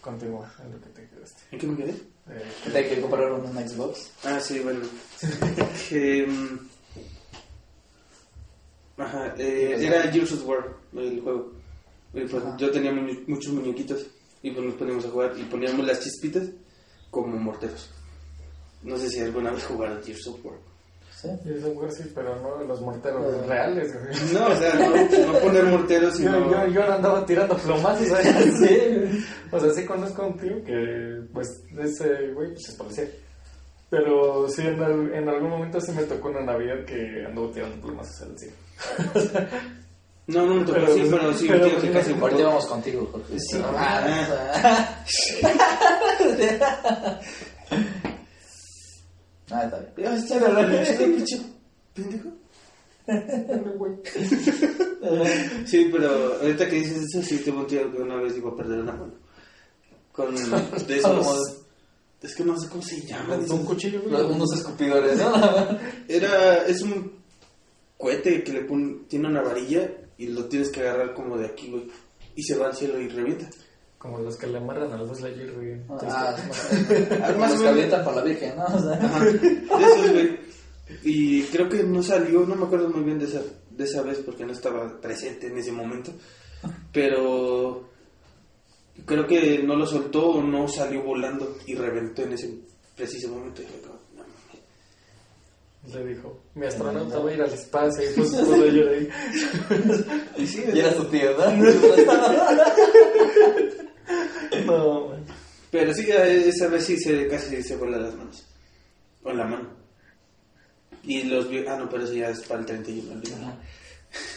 Continúa 0.00 0.52
en 0.64 0.72
lo 0.72 0.80
que 0.80 0.88
te 0.90 1.08
quedaste. 1.08 1.42
¿En 1.52 1.58
qué 1.58 1.66
me 1.66 1.76
quedé? 1.76 1.90
Eh, 2.30 2.70
¿De 2.72 2.88
que 2.88 3.00
compraron 3.00 3.44
un 3.44 3.68
Xbox? 3.68 4.10
Ah, 4.24 4.40
sí, 4.40 4.58
bueno. 4.60 4.80
Que, 5.88 6.26
mm, 6.26 6.58
Ajá, 8.96 9.34
eh, 9.38 9.76
era 9.78 10.10
Gears 10.10 10.32
of 10.32 10.46
War 10.46 10.76
el 10.94 11.20
juego. 11.20 11.52
Y 12.14 12.20
pues 12.22 12.42
Ajá. 12.42 12.56
yo 12.56 12.70
tenía 12.70 12.92
muñe- 12.92 13.24
muchos 13.26 13.52
muñequitos 13.52 14.06
y 14.42 14.50
pues 14.50 14.64
nos 14.66 14.74
poníamos 14.74 15.04
a 15.04 15.10
jugar 15.10 15.34
y 15.38 15.42
poníamos 15.44 15.86
las 15.86 16.00
chispitas 16.00 16.48
como 17.10 17.36
morteros. 17.36 17.90
No 18.82 18.96
sé 18.98 19.08
si 19.10 19.20
alguna 19.20 19.50
vez 19.52 19.64
jugaron 19.64 20.02
Gears 20.02 20.26
of 20.28 20.44
War. 20.44 20.56
Sí. 21.20 21.28
y 21.44 21.52
eso, 21.58 21.70
güey, 21.72 21.90
sí, 21.90 22.04
pero 22.14 22.34
no 22.40 22.64
los 22.64 22.80
morteros 22.80 23.22
Pero- 23.26 23.46
reales. 23.46 23.92
No, 24.32 24.46
o 24.46 24.54
sea, 24.56 24.74
no, 24.74 25.32
no 25.32 25.38
poner 25.42 25.64
morteros, 25.64 26.18
Yo, 26.18 26.32
sino... 26.32 26.50
yo, 26.50 26.66
yo 26.72 26.92
andaba 26.92 27.26
tirando 27.26 27.56
plomazos, 27.58 28.06
sí. 28.58 29.24
O 29.50 29.60
sea, 29.60 29.70
sí 29.74 29.84
conozco 29.84 30.22
a 30.22 30.26
un 30.28 30.38
tío 30.38 30.64
que, 30.64 31.20
pues, 31.32 31.62
ese 31.78 32.28
güey, 32.32 32.48
pues 32.54 32.68
es 32.70 32.74
policía. 32.76 33.04
Pero 33.90 34.48
sí, 34.48 34.62
en, 34.62 34.80
al- 34.82 35.12
en 35.12 35.28
algún 35.28 35.50
momento 35.50 35.80
sí 35.80 35.90
me 35.92 36.04
tocó 36.04 36.28
una 36.28 36.40
Navidad 36.42 36.84
que 36.86 37.24
anduvo 37.26 37.50
tirando 37.50 37.80
plomazos 37.84 38.22
al 38.22 38.38
cielo. 38.38 38.54
No, 40.28 40.46
no 40.46 40.54
me 40.54 40.64
tocó 40.64 40.78
Pero- 40.80 40.92
así, 40.92 41.08
pero 41.10 41.32
sí, 41.34 41.46
pero- 41.48 41.64
un 41.64 41.70
tío 41.72 41.80
que 41.80 41.90
casi 41.90 42.12
Ahorita 42.12 42.44
vamos 42.44 42.66
contigo, 42.66 43.08
Jorge. 43.12 43.38
Sí. 43.40 43.60
Ah, 43.76 44.06
ah, 44.64 45.04
está 49.50 49.78
bien. 49.78 49.92
Ya, 49.96 50.16
está 50.16 50.38
de 50.38 50.52
la 50.52 50.62
leche, 50.62 50.94
pinche 50.94 51.40
pendejo. 51.94 52.28
Sí, 55.66 55.88
pero 55.90 56.34
ahorita 56.40 56.68
que 56.68 56.76
dices 56.76 57.02
eso, 57.08 57.22
sí 57.22 57.38
tuve 57.38 57.58
un 57.58 57.66
tío 57.66 57.90
que 57.90 58.02
una 58.02 58.16
vez 58.16 58.36
iba 58.36 58.50
a 58.50 58.56
perder 58.56 58.80
una 58.80 58.92
mano. 58.92 59.14
Con 60.12 60.34
de 60.34 60.98
esos... 60.98 61.56
Es 62.22 62.34
que 62.34 62.44
no 62.44 62.54
sé 62.60 62.68
cómo 62.68 62.82
se 62.82 63.00
llama. 63.00 63.38
de 63.38 63.50
Un 63.50 63.64
cuchillo, 63.64 64.02
güey. 64.02 64.22
Unos 64.22 64.52
escupidores, 64.52 65.16
¿no? 65.16 65.32
Era... 66.08 66.66
Es 66.66 66.82
un 66.82 67.12
cohete 67.96 68.44
que 68.44 68.52
le 68.52 68.64
pone... 68.64 69.04
Tiene 69.08 69.28
una 69.28 69.40
varilla 69.40 69.90
y 70.18 70.26
lo 70.26 70.44
tienes 70.44 70.68
que 70.68 70.80
agarrar 70.80 71.14
como 71.14 71.38
de 71.38 71.46
aquí, 71.46 71.70
güey. 71.70 71.88
Y 72.36 72.42
se 72.42 72.58
va 72.58 72.66
al 72.66 72.76
cielo 72.76 73.00
y 73.00 73.08
revienta. 73.08 73.48
Como 74.00 74.18
los 74.18 74.36
que 74.36 74.46
le 74.46 74.56
amarran 74.58 74.90
a 74.92 74.96
los 74.96 75.20
Lightyear, 75.20 75.52
güey. 75.52 75.74
Ah, 75.90 76.34
Ah, 76.34 77.34
más 77.36 77.36
más 77.38 77.52
o 77.52 77.52
los 77.52 77.52
que 77.52 77.58
menos. 77.58 77.66
avientan 77.72 78.04
para 78.04 78.16
la 78.16 78.22
Virgen, 78.22 78.56
¿no? 78.56 78.64
O 78.64 78.80
sea, 78.80 78.92
Ajá, 78.94 79.24
güey. 80.12 80.38
Y 81.04 81.42
creo 81.44 81.68
que 81.68 81.84
no 81.84 82.02
salió, 82.02 82.40
no 82.46 82.56
me 82.56 82.64
acuerdo 82.64 82.88
muy 82.88 83.04
bien 83.04 83.18
de 83.18 83.26
esa, 83.26 83.42
de 83.70 83.84
esa 83.84 84.02
vez 84.02 84.18
porque 84.24 84.44
no 84.46 84.52
estaba 84.52 84.98
presente 85.00 85.46
en 85.48 85.58
ese 85.58 85.70
momento. 85.70 86.12
Pero 86.92 87.88
creo 89.04 89.26
que 89.26 89.62
no 89.62 89.76
lo 89.76 89.86
soltó 89.86 90.30
o 90.30 90.42
no 90.42 90.66
salió 90.66 91.02
volando 91.02 91.56
y 91.66 91.74
reventó 91.74 92.22
en 92.22 92.32
ese 92.32 92.58
preciso 92.96 93.28
momento. 93.28 93.62
Y 93.62 93.66
fue 93.66 93.80
como, 93.82 93.98
no 94.16 94.24
mames. 95.84 95.94
Le 95.94 96.14
dijo, 96.14 96.40
mi 96.54 96.66
astronauta 96.66 97.18
va 97.20 97.30
a 97.30 97.34
ir 97.34 97.42
al 97.42 97.52
espacio 97.52 98.10
y 98.10 98.14
puso 98.14 98.38
todo 98.44 98.64
ello 98.64 98.90
ahí. 98.90 99.08
Y 100.38 100.46
sí, 100.46 100.64
y 100.72 100.78
era 100.78 100.94
tu 100.94 101.04
tío, 101.04 101.30
¿no? 101.36 101.44
Pero 105.70 105.94
sí, 105.94 106.06
esa 106.10 106.68
vez 106.68 106.84
sí 106.84 106.96
se, 106.98 107.28
casi 107.28 107.62
se 107.62 107.76
vuela 107.76 107.98
las 107.98 108.14
manos. 108.16 108.44
O 109.22 109.32
la 109.32 109.44
mano. 109.46 109.68
Y 111.02 111.22
los 111.24 111.46
Ah, 111.68 111.76
no, 111.78 111.88
pero 111.88 112.04
eso 112.04 112.12
ya 112.14 112.28
es 112.30 112.40
para 112.42 112.60
el 112.60 112.66
31. 112.66 113.12
olvídalo. 113.12 113.52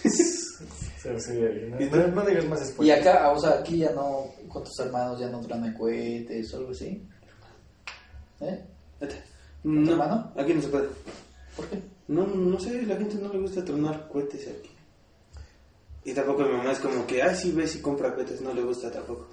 Sí, 0.03 1.09
sí, 1.19 1.33
no, 1.91 2.07
no 2.07 2.25
digas 2.25 2.45
más 2.45 2.61
Y 2.61 2.65
spoilers. 2.71 3.01
acá, 3.01 3.31
o 3.31 3.39
sea, 3.39 3.59
aquí 3.59 3.79
ya 3.79 3.91
no, 3.91 4.27
con 4.47 4.63
tus 4.63 4.79
hermanos 4.79 5.19
ya 5.19 5.27
no 5.29 5.41
traen 5.41 5.73
cohetes 5.73 6.53
o 6.53 6.57
algo 6.57 6.71
así. 6.71 7.05
¿Eh? 8.39 8.65
Vete. 9.01 9.23
No, 9.63 9.91
hermano? 9.91 10.31
aquí 10.37 10.53
no 10.53 10.61
se 10.61 10.67
puede. 10.69 10.87
¿Por 11.55 11.67
qué? 11.67 11.81
No, 12.07 12.25
no 12.27 12.59
sé, 12.59 12.81
la 12.83 12.95
gente 12.95 13.15
no 13.15 13.33
le 13.33 13.39
gusta 13.39 13.65
tronar 13.65 14.07
cohetes 14.07 14.47
aquí. 14.47 14.69
Y 16.05 16.13
tampoco 16.13 16.43
mi 16.43 16.51
mamá 16.57 16.71
es 16.71 16.79
como 16.79 17.05
que, 17.07 17.21
ay, 17.21 17.35
sí, 17.35 17.51
ves 17.51 17.75
y 17.75 17.81
compra 17.81 18.13
cohetes, 18.13 18.41
no 18.41 18.53
le 18.53 18.61
gusta 18.61 18.91
tampoco. 18.91 19.27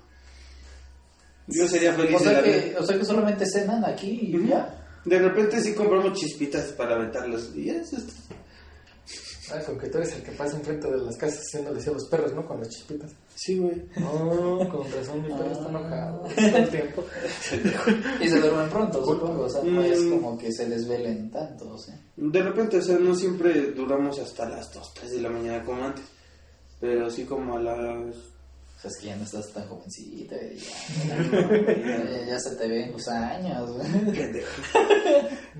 Yo 1.51 1.69
sería 1.69 1.93
feliz 1.95 2.17
O 2.17 2.19
de 2.19 2.25
sea, 2.25 2.41
vida. 2.41 2.53
que, 2.63 2.77
o 2.79 2.85
sea 2.87 2.99
que 2.99 3.05
solamente 3.05 3.47
cenan 3.47 3.85
aquí 3.85 4.11
y 4.35 4.49
ya. 4.49 4.77
De 5.05 5.19
repente 5.19 5.61
sí 5.61 5.75
compramos 5.75 6.19
chispitas 6.19 6.67
para 6.73 6.95
aventarlos. 6.97 7.55
Y 7.57 7.71
eso 7.71 7.97
es 7.97 8.05
Ah, 9.53 9.59
con 9.67 9.77
que 9.81 9.89
tú 9.89 9.99
eres 9.99 10.15
el 10.15 10.23
que 10.23 10.31
pasa 10.31 10.57
enfrente 10.57 10.89
de 10.89 10.99
las 10.99 11.17
casas 11.17 11.41
haciéndole 11.41 11.81
así 11.81 11.91
a 11.91 11.93
los 11.95 12.05
perros, 12.09 12.33
¿no? 12.35 12.47
Con 12.47 12.61
las 12.61 12.69
chispitas. 12.69 13.11
Sí, 13.35 13.59
güey. 13.59 13.83
No, 13.97 14.61
con 14.71 14.89
razón 14.93 15.23
mi 15.23 15.29
perro 15.29 15.51
está 15.51 15.69
enojado 15.69 16.21
todo 16.37 16.57
el 16.57 16.69
tiempo. 16.69 17.05
Y 18.21 18.29
se 18.29 18.39
duermen 18.41 18.69
pronto, 18.71 19.05
supongo. 19.05 19.43
O 19.47 19.49
sea, 19.49 19.65
no 19.65 19.83
es 19.83 19.99
Mm. 20.03 20.11
como 20.11 20.39
que 20.39 20.53
se 20.53 20.69
desvelen 20.69 21.33
tanto, 21.33 21.69
o 21.69 21.79
sea. 21.79 21.99
De 22.17 22.43
repente, 22.45 22.79
o 22.79 22.83
sea, 22.83 22.97
no 23.01 23.13
siempre 23.13 23.73
duramos 23.73 24.21
hasta 24.21 24.49
las 24.49 24.73
2, 24.73 24.95
3 24.95 25.11
de 25.15 25.21
la 25.21 25.31
mañana 25.31 25.65
como 25.65 25.83
antes. 25.85 26.05
Pero 26.79 27.11
sí 27.11 27.25
como 27.25 27.57
a 27.57 27.61
las... 27.61 28.15
O 28.81 28.83
sea, 28.83 28.91
es 28.93 28.97
que 28.97 29.07
ya 29.09 29.17
no 29.17 29.25
estás 29.25 29.53
tan 29.53 29.69
jovencita 29.69 30.37
y 30.37 30.57
ya, 30.57 30.73
ya, 32.11 32.27
ya 32.29 32.41
se 32.41 32.57
te 32.57 32.67
ven 32.67 32.93
los 32.93 33.07
años, 33.09 33.71
güey. 33.73 33.87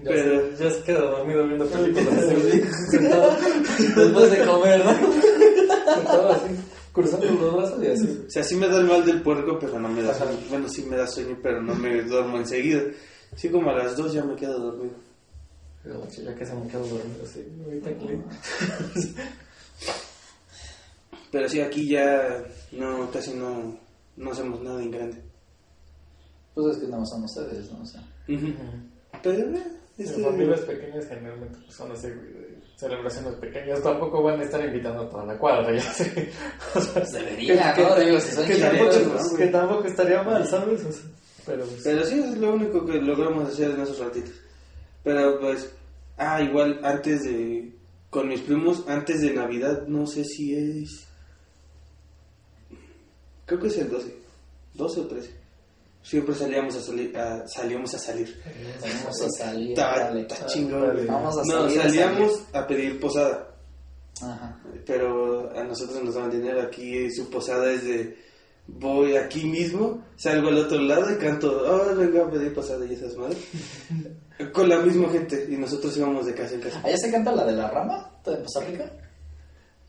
Pero- 0.05 0.57
ya 0.57 0.71
se 0.71 0.83
queda 0.85 1.01
dormido 1.01 1.47
viendo 1.47 1.67
películas 1.67 2.15
así, 2.25 2.63
sentado, 2.91 3.37
Después 3.95 4.31
de 4.31 4.47
comer, 4.47 4.85
¿no? 4.87 4.93
sentado 5.95 6.31
así, 6.33 6.49
cruzando 6.93 7.27
los 7.27 7.57
brazos 7.57 7.85
y 7.85 7.87
así. 7.89 8.25
O 8.27 8.31
sea, 8.31 8.43
sí 8.43 8.57
me 8.57 8.69
da 8.69 8.79
el 8.79 8.87
mal 8.87 9.05
del 9.05 9.21
puerco, 9.21 9.59
pero 9.61 9.79
no 9.79 9.89
me 9.91 10.03
da 10.03 10.15
sueño. 10.15 10.39
Bueno, 10.49 10.67
sí 10.71 10.83
me 10.89 10.97
da 10.97 11.07
sueño, 11.07 11.37
pero 11.43 11.61
no 11.63 11.75
me 11.75 12.01
duermo 12.03 12.39
enseguida. 12.39 12.81
Sí, 13.37 13.51
como 13.51 13.69
a 13.69 13.75
las 13.77 13.99
2 13.99 14.15
ya 14.15 14.25
me 14.25 14.35
quedo 14.35 14.59
dormido. 14.59 14.95
Pero 15.83 16.07
ya 16.09 16.35
que 16.35 16.47
se 16.47 16.55
me 16.55 16.67
quedo 16.69 16.87
dormido 16.87 17.23
así, 17.23 17.45
ahorita 17.67 17.91
que... 17.99 18.19
Pero 21.31 21.49
sí, 21.49 21.61
aquí 21.61 21.89
ya 21.89 22.45
no, 22.73 23.11
casi 23.11 23.35
no, 23.35 23.79
no 24.17 24.33
hacemos 24.33 24.61
nada 24.63 24.83
en 24.83 24.91
grande. 24.91 25.23
Pues 26.55 26.77
es 26.77 26.83
que 26.83 26.89
no 26.89 27.05
son 27.07 27.25
ustedes, 27.25 27.71
¿no? 27.71 27.81
O 27.83 27.87
sea, 27.87 28.03
Pero, 29.23 29.57
eh, 29.57 29.63
este- 29.99 30.23
familias 30.23 30.61
pequeñas 30.61 31.07
generalmente 31.07 31.59
pues, 31.65 31.77
son 31.77 31.93
así, 31.93 32.09
celebraciones 32.77 33.35
pequeñas. 33.35 33.83
Tampoco 33.83 34.23
van 34.23 34.41
a 34.41 34.45
estar 34.45 34.65
invitando 34.65 35.03
a 35.03 35.09
toda 35.09 35.27
la 35.27 35.39
cuadra, 35.39 35.75
ya 35.75 35.83
sé. 35.83 36.31
O 36.75 36.81
sea, 36.81 37.23
debería, 37.23 37.75
¿no? 37.77 37.97
Digo, 37.97 38.21
si 38.21 38.35
son 38.35 38.47
que, 38.47 38.55
chilenos, 38.55 38.95
tampoco, 38.95 39.37
que 39.37 39.47
tampoco 39.47 39.85
estaría 39.85 40.23
mal, 40.23 40.47
¿sabes? 40.47 40.85
O 40.85 40.93
sea, 40.93 41.11
pero 41.47 41.65
pues, 41.65 41.81
Pero 41.85 42.05
sí, 42.05 42.19
es 42.19 42.39
lo 42.39 42.55
único 42.55 42.85
que 42.85 42.95
logramos 43.01 43.49
hacer 43.49 43.71
en 43.71 43.81
esos 43.81 43.99
ratitos. 43.99 44.35
Pero 45.05 45.39
pues, 45.41 45.73
ah, 46.17 46.43
igual 46.43 46.81
antes 46.83 47.23
de, 47.23 47.73
con 48.11 48.29
mis 48.29 48.41
primos, 48.41 48.85
antes 48.89 49.21
de 49.21 49.33
Navidad, 49.33 49.87
no 49.87 50.07
sé 50.07 50.25
si 50.25 50.55
es, 50.55 51.07
creo 53.51 53.61
que 53.63 53.67
es 53.67 53.79
el 53.79 53.91
12, 53.91 54.15
12 54.75 55.01
o 55.01 55.07
13. 55.09 55.31
Siempre 56.05 56.35
salíamos 56.37 56.77
a 56.77 56.81
salir, 56.81 57.19
a, 57.19 57.47
salíamos 57.49 57.93
a 57.95 57.99
salir. 57.99 58.41
Vamos 58.81 59.23
a 59.23 59.29
salir, 59.29 59.71
Está, 59.73 60.47
chingón. 60.47 61.05
Vamos 61.09 61.37
a 61.37 61.43
No, 61.45 61.63
salir, 61.69 61.81
a 61.81 61.83
salíamos 61.83 62.43
a 62.53 62.67
pedir 62.69 63.01
posada. 63.01 63.49
Ajá. 64.23 64.61
Pero 64.87 65.51
a 65.59 65.65
nosotros 65.65 66.01
nos 66.05 66.15
daban 66.15 66.31
dinero. 66.31 66.63
Aquí 66.63 67.11
su 67.11 67.29
posada 67.29 67.73
es 67.73 67.85
de. 67.85 68.17
Voy 68.69 69.17
aquí 69.17 69.45
mismo, 69.47 70.05
salgo 70.17 70.49
al 70.49 70.59
otro 70.59 70.79
lado 70.79 71.11
y 71.13 71.17
canto. 71.17 71.61
Oh, 71.67 71.93
venga 71.97 72.25
a 72.25 72.31
pedir 72.31 72.55
posada 72.55 72.87
y 72.87 72.95
esas 72.95 73.17
madres. 73.17 73.39
Con 74.53 74.69
la 74.69 74.79
misma 74.79 75.09
gente. 75.09 75.49
Y 75.51 75.57
nosotros 75.57 75.97
íbamos 75.97 76.25
de 76.25 76.35
casa 76.35 76.55
en 76.55 76.61
casa. 76.61 76.81
¿Allá 76.85 76.97
se 76.97 77.11
canta 77.11 77.33
la 77.33 77.45
de 77.45 77.53
la 77.53 77.69
rama 77.69 78.13
de 78.25 78.39
Costa 78.43 78.61
Rica? 78.61 78.93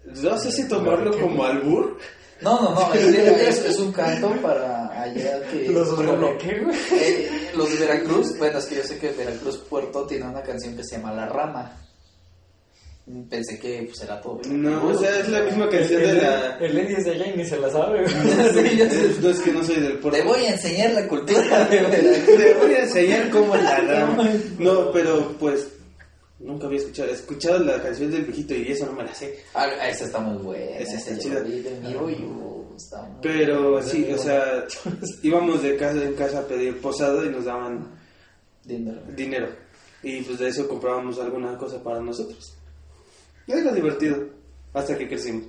No 0.04 0.38
sé 0.40 0.52
si 0.52 0.68
tomarlo 0.68 1.12
como 1.20 1.44
albur. 1.46 2.00
No, 2.42 2.60
no, 2.62 2.74
no, 2.74 2.94
es, 2.94 3.06
es, 3.06 3.66
es 3.66 3.80
un 3.80 3.92
canto 3.92 4.30
para 4.42 4.88
allá 5.02 5.42
que... 5.52 5.70
los 5.70 5.98
de 5.98 6.38
qué, 6.40 6.60
güey. 6.60 6.76
eh, 6.94 7.52
los 7.56 7.72
de 7.72 7.86
Veracruz, 7.86 8.38
bueno, 8.38 8.58
es 8.58 8.66
que 8.66 8.76
yo 8.76 8.84
sé 8.84 8.98
que 8.98 9.12
Veracruz 9.12 9.58
Puerto 9.70 10.08
tiene 10.08 10.26
una 10.26 10.42
canción 10.42 10.76
que 10.76 10.84
se 10.84 10.96
llama 10.98 11.14
La 11.14 11.28
Rama. 11.28 11.78
Pensé 13.30 13.60
que 13.60 13.84
pues 13.88 14.02
era 14.04 14.22
todo. 14.22 14.40
No, 14.48 14.88
o 14.88 14.94
sea, 14.98 15.20
es 15.20 15.28
la 15.28 15.42
misma 15.42 15.68
canción 15.70 16.02
de 16.02 16.14
la. 16.14 16.58
El 16.60 16.78
Eddie 16.78 16.98
es 16.98 17.06
de 17.06 17.12
allá 17.12 17.28
y 17.34 17.38
ni 17.38 17.46
se 17.46 17.58
la 17.58 17.70
sabe, 17.70 18.04
güey. 18.04 18.14
Sí, 18.70 18.78
ya 18.78 18.90
sé. 18.90 19.16
No 19.20 19.30
es 19.30 19.40
que 19.42 19.52
no 19.52 19.64
soy 19.64 19.76
del 19.82 19.98
puerto. 20.00 20.20
Te 20.20 20.24
voy 20.26 20.46
a 20.46 20.52
enseñar 20.52 20.92
la 20.92 21.08
cultura 21.08 21.66
de 21.66 21.82
Veracruz. 21.82 22.38
Te 22.38 22.54
voy 22.54 22.74
a 22.74 22.84
enseñar 22.84 23.30
cómo 23.32 23.56
la 23.56 23.76
rama. 23.82 24.30
No, 24.60 24.92
pero 24.92 25.36
pues. 25.40 25.68
Nunca 26.44 26.68
había 26.68 26.80
escuchado. 26.80 27.10
He 27.10 27.14
escuchado 27.14 27.60
la 27.60 27.82
canción 27.82 28.12
del 28.12 28.24
viejito 28.26 28.54
y 28.56 28.72
eso 28.72 28.86
no 28.86 28.94
me 28.94 29.04
la 29.04 29.14
sé. 29.14 29.38
Ah, 29.54 29.68
esa 29.88 30.06
está 30.06 30.20
muy 30.20 30.42
buena. 30.42 30.78
Esa 30.78 30.96
está 30.98 31.18
chida. 31.18 31.42
uh, 32.00 32.76
Pero 33.22 33.82
sí, 33.84 34.12
o 34.12 34.18
sea, 34.18 34.66
íbamos 35.22 35.62
de 35.62 35.78
casa 35.78 36.04
en 36.04 36.14
casa 36.16 36.40
a 36.40 36.48
pedir 36.48 36.80
posada 36.82 37.24
y 37.26 37.30
nos 37.30 37.46
daban 37.46 38.00
Dinero. 38.64 39.02
dinero. 39.16 39.50
Y 40.04 40.22
pues 40.24 40.40
de 40.40 40.48
eso 40.50 40.68
comprábamos 40.68 41.20
alguna 41.20 41.58
cosa 41.58 41.82
para 41.84 42.00
nosotros. 42.00 42.56
Y 43.48 43.52
era 43.52 43.72
divertido. 43.74 44.18
Hasta 44.74 44.98
que 44.98 45.08
crecimos. 45.08 45.46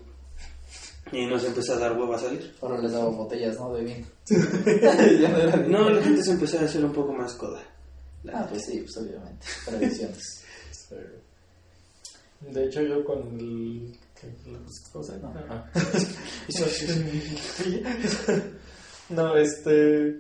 Y 1.13 1.27
nos 1.27 1.45
empezó 1.45 1.75
a 1.75 1.79
dar 1.79 1.99
hueva 1.99 2.17
a 2.17 2.19
salir. 2.19 2.55
Ahora 2.61 2.79
les 2.81 2.93
daba 2.93 3.09
botellas, 3.11 3.57
¿no? 3.57 3.73
De 3.75 3.85
vino. 3.85 4.07
No, 5.69 5.91
la 5.91 6.03
gente 6.03 6.23
se 6.23 6.33
empezó 6.33 6.59
a 6.59 6.63
hacer 6.63 6.85
un 6.85 6.93
poco 6.93 7.13
más 7.13 7.35
coda. 7.35 7.63
Ah, 8.33 8.47
pues 8.49 8.63
sí, 8.67 8.79
pues 8.81 8.97
obviamente. 8.97 9.47
Tradiciones. 9.65 10.42
Sí. 10.93 11.23
De 12.51 12.65
hecho, 12.65 12.83
yo 12.83 13.05
con 13.05 13.39
el. 13.39 13.93
¿qué? 14.21 14.29
¿Cómo 14.93 15.05
se 15.05 15.19
llama? 15.19 15.45
Ah. 15.49 15.71
no, 19.11 19.37
este. 19.37 20.17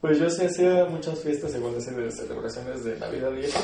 Pues 0.00 0.20
yo 0.20 0.30
sí 0.30 0.44
hacía 0.44 0.84
muchas 0.84 1.18
fiestas 1.20 1.54
igual 1.56 1.74
de 1.74 2.10
celebraciones 2.10 2.84
de 2.84 2.98
Navidad 2.98 3.32
y 3.34 3.40
eso. 3.40 3.58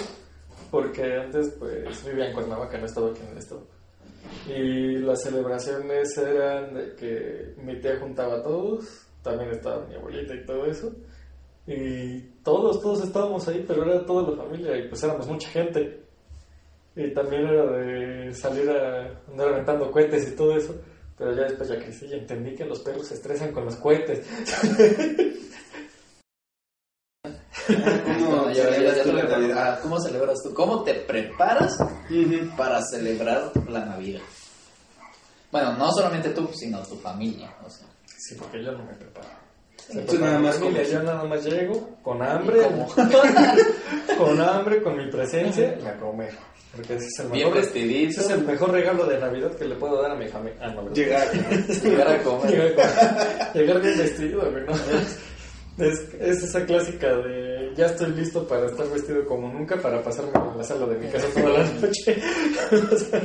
Porque 0.70 1.14
antes, 1.14 1.50
pues 1.58 2.04
vivía 2.04 2.26
en 2.26 2.32
Cuernavaca, 2.32 2.78
no 2.78 2.86
estaba 2.86 3.10
aquí 3.10 3.20
en 3.22 3.28
el 3.28 3.38
estado. 3.38 3.62
Y 4.48 4.98
las 4.98 5.22
celebraciones 5.22 6.16
eran 6.18 6.74
de 6.74 6.96
que 6.96 7.54
mi 7.62 7.80
tía 7.80 8.00
juntaba 8.00 8.38
a 8.38 8.42
todos, 8.42 9.06
también 9.22 9.50
estaba 9.50 9.86
mi 9.86 9.94
abuelita 9.94 10.34
y 10.34 10.44
todo 10.44 10.66
eso. 10.66 10.92
Y 11.66 12.20
todos, 12.42 12.80
todos 12.80 13.04
estábamos 13.04 13.46
ahí, 13.48 13.64
pero 13.66 13.84
era 13.84 14.04
toda 14.04 14.30
la 14.30 14.42
familia 14.42 14.76
y 14.76 14.88
pues 14.88 15.02
éramos 15.04 15.28
mucha 15.28 15.48
gente. 15.48 16.03
Y 16.96 17.12
también 17.12 17.46
era 17.46 17.64
de 17.66 18.32
salir 18.34 18.70
a 18.70 19.08
andar 19.30 19.48
aventando 19.48 19.90
cohetes 19.90 20.28
y 20.28 20.36
todo 20.36 20.56
eso. 20.56 20.74
Pero 21.18 21.32
ya 21.34 21.42
después 21.44 21.68
ya 21.68 21.76
crecí 21.76 22.06
y 22.06 22.14
entendí 22.14 22.54
que 22.54 22.64
los 22.64 22.80
perros 22.80 23.06
se 23.08 23.14
estresan 23.14 23.52
con 23.52 23.64
los 23.64 23.76
cohetes. 23.76 24.26
¿Cómo 27.66 28.36
No, 28.36 28.50
ya- 28.52 28.70
ya- 28.70 29.80
¿Cómo 29.80 30.00
celebras 30.00 30.38
tú? 30.42 30.52
¿Cómo 30.54 30.82
te 30.82 30.94
preparas 30.94 31.78
Ujú. 32.10 32.56
para 32.56 32.80
celebrar 32.82 33.50
la 33.68 33.84
Navidad? 33.86 34.20
Bueno, 35.50 35.72
no 35.76 35.92
solamente 35.92 36.30
tú, 36.30 36.48
sino 36.52 36.82
tu 36.82 36.96
familia. 36.96 37.54
O 37.64 37.70
sea, 37.70 37.86
Sí, 38.06 38.34
porque 38.38 38.62
yo 38.62 38.72
no 38.72 38.84
me 38.84 38.94
preparo. 38.94 39.26
Prepara 39.92 40.18
nada 40.20 40.38
más 40.38 40.56
comes. 40.58 40.90
Yo 40.90 41.02
nada 41.02 41.24
más 41.24 41.44
llego 41.44 41.96
con 42.02 42.22
hambre, 42.22 42.58
con 44.18 44.40
hambre, 44.40 44.82
con 44.82 44.96
mi 44.96 45.10
presencia 45.10 45.76
y 45.82 45.86
a 45.86 45.96
comer. 45.98 46.32
Porque 46.74 46.94
ese 46.94 47.06
es 47.06 47.18
el 47.20 47.28
Bien 47.30 47.46
mejor, 47.48 47.62
vestidito. 47.62 48.10
ese 48.10 48.20
es 48.20 48.30
el 48.30 48.44
mejor 48.44 48.70
regalo 48.72 49.06
de 49.06 49.18
Navidad 49.20 49.52
que 49.54 49.64
le 49.64 49.76
puedo 49.76 50.02
dar 50.02 50.10
a 50.12 50.14
mi 50.16 50.26
familia. 50.28 50.58
Ah, 50.60 50.68
no. 50.74 50.90
Llegar. 50.92 51.28
llegar 51.84 52.08
a 52.08 52.22
comer. 52.22 52.76
Llegar, 53.54 53.80
bien 53.80 53.98
vestido, 53.98 54.50
güey, 54.50 54.64
¿no? 54.64 54.72
Es, 55.84 56.00
es 56.20 56.42
esa 56.44 56.64
clásica 56.64 57.14
de 57.16 57.72
ya 57.76 57.86
estoy 57.86 58.10
listo 58.12 58.46
para 58.46 58.66
estar 58.66 58.88
vestido 58.90 59.24
como 59.26 59.48
nunca 59.52 59.76
para 59.80 60.02
pasarme 60.02 60.30
en 60.52 60.58
la 60.58 60.64
sala 60.64 60.86
de 60.86 60.98
mi 60.98 61.08
casa 61.08 61.26
toda 61.34 61.50
la 61.58 61.64
noche. 61.80 62.22
O 62.72 62.96
sea, 62.96 63.20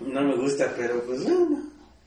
No 0.00 0.22
me 0.22 0.36
gusta, 0.36 0.72
pero 0.76 1.00
pues 1.04 1.22
bueno. 1.24 1.62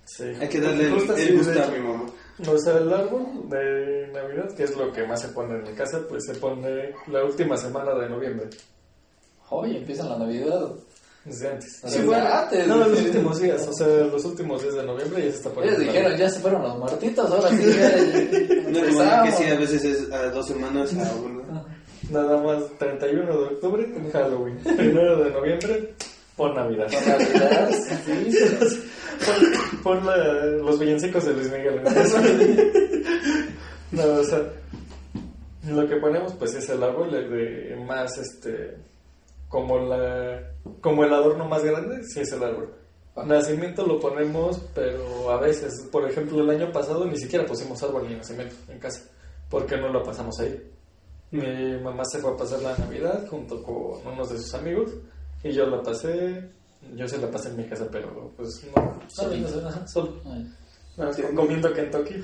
sí. 0.06 0.24
Hay 0.40 0.48
que 0.50 0.60
darle 0.62 0.86
el, 0.86 0.94
Gusta, 0.94 1.16
sí, 1.16 1.22
el 1.30 1.38
gusto 1.38 1.64
a 1.64 1.68
mi 1.68 1.80
mamá. 1.80 2.06
O 2.48 2.58
sea, 2.58 2.78
el 2.78 2.92
árbol 2.92 3.48
de 3.50 4.10
Navidad, 4.12 4.52
que 4.56 4.64
es 4.64 4.76
lo 4.76 4.92
que 4.92 5.06
más 5.06 5.22
se 5.22 5.30
pone 5.30 5.56
en 5.56 5.64
mi 5.64 5.74
casa, 5.74 6.00
pues 6.10 6.26
se 6.26 6.34
pone 6.36 6.92
la 7.08 7.24
última 7.24 7.56
semana 7.58 7.94
de 7.94 8.10
noviembre, 8.10 8.50
Oye, 9.50 9.78
empieza 9.78 10.04
la 10.06 10.18
Navidad. 10.18 10.72
desde 11.26 11.48
antes. 11.48 11.80
Sí, 11.86 12.02
bueno, 12.02 12.26
antes. 12.28 12.68
No, 12.68 12.88
los 12.88 13.00
últimos 13.00 13.40
días, 13.40 13.68
o 13.68 13.74
sea, 13.74 13.88
los 13.88 14.26
últimos 14.26 14.64
días 14.64 14.74
de 14.74 14.84
noviembre 14.84 15.24
ya 15.26 15.32
se 15.32 15.38
está 15.38 15.50
poniendo. 15.52 15.80
Ellos 15.80 15.94
dijeron, 15.94 16.18
ya 16.18 16.30
se 16.30 16.40
fueron 16.40 16.64
los 16.64 16.78
muertitos, 16.80 17.32
ahora 17.32 17.50
sí 17.50 17.58
ya 17.62 18.70
No 18.72 18.80
es 18.80 18.96
como 18.96 19.24
que 19.24 19.32
sí, 19.32 19.44
a 19.44 19.56
veces 19.60 19.84
es 19.86 20.12
a 20.12 20.30
dos 20.32 20.48
semanas 20.48 20.92
a 20.96 21.16
uno. 21.16 21.44
Nada 22.10 22.42
más 22.42 22.64
31 22.80 23.26
de 23.32 23.44
octubre, 23.46 23.84
en 23.84 24.12
Halloween. 24.12 24.58
Primero 24.58 25.24
de 25.24 25.32
noviembre, 25.32 25.94
por 26.36 26.56
Navidad. 26.56 26.88
Con 26.92 27.08
Navidad, 27.08 27.70
sí. 28.06 28.80
Pon, 29.26 29.82
pon 29.84 30.06
la- 30.06 30.46
los 30.46 30.80
villancicos 30.80 31.26
de 31.26 31.34
Luis 31.34 31.52
Miguel. 31.52 31.82
¿no? 31.84 31.90
No, 33.92 34.04
o 34.20 34.24
sea, 34.24 34.42
lo 35.68 35.88
que 35.88 35.98
ponemos 35.98 36.34
pues 36.34 36.56
es 36.56 36.68
el 36.70 36.82
árbol 36.82 37.12
de 37.12 37.76
más, 37.88 38.18
este, 38.18 38.76
como 39.48 39.78
la, 39.78 40.42
como 40.82 41.04
el 41.04 41.14
adorno 41.14 41.46
más 41.48 41.64
grande, 41.64 42.04
sí 42.04 42.22
es 42.22 42.32
el 42.32 42.44
árbol. 42.44 42.74
Nacimiento 43.28 43.86
lo 43.86 44.00
ponemos, 44.00 44.60
pero 44.74 45.30
a 45.30 45.40
veces, 45.40 45.88
por 45.92 46.10
ejemplo, 46.10 46.42
el 46.42 46.50
año 46.50 46.72
pasado 46.72 47.06
ni 47.06 47.16
siquiera 47.18 47.46
pusimos 47.46 47.84
árbol 47.84 48.08
ni 48.10 48.16
nacimiento 48.16 48.56
en 48.68 48.80
casa, 48.80 49.04
porque 49.48 49.78
no 49.78 49.90
lo 49.90 50.02
pasamos 50.02 50.40
ahí. 50.40 50.60
Mi 51.30 51.78
mamá 51.80 52.04
se 52.06 52.18
fue 52.18 52.32
a 52.32 52.36
pasar 52.38 52.62
la 52.64 52.76
Navidad 52.76 53.28
junto 53.30 53.62
con 53.62 54.06
unos 54.12 54.30
de 54.32 54.38
sus 54.40 54.56
amigos 54.56 54.90
y 55.44 55.52
yo 55.52 55.66
la 55.68 55.82
pasé, 55.82 56.50
yo 56.96 57.08
se 57.08 57.18
la 57.18 57.30
pasé 57.30 57.50
en 57.50 57.58
mi 57.58 57.66
casa, 57.66 57.88
pero 57.92 58.32
pues 58.38 58.64
no, 58.76 59.00
Solo. 59.10 59.36
no, 59.38 59.50
no, 59.50 59.62
no, 59.70 59.88
solo. 59.88 60.22
Ay. 60.26 60.48
Nada 60.98 61.10
más 61.12 61.22
comiendo 61.36 61.74
Kentucky. 61.74 62.16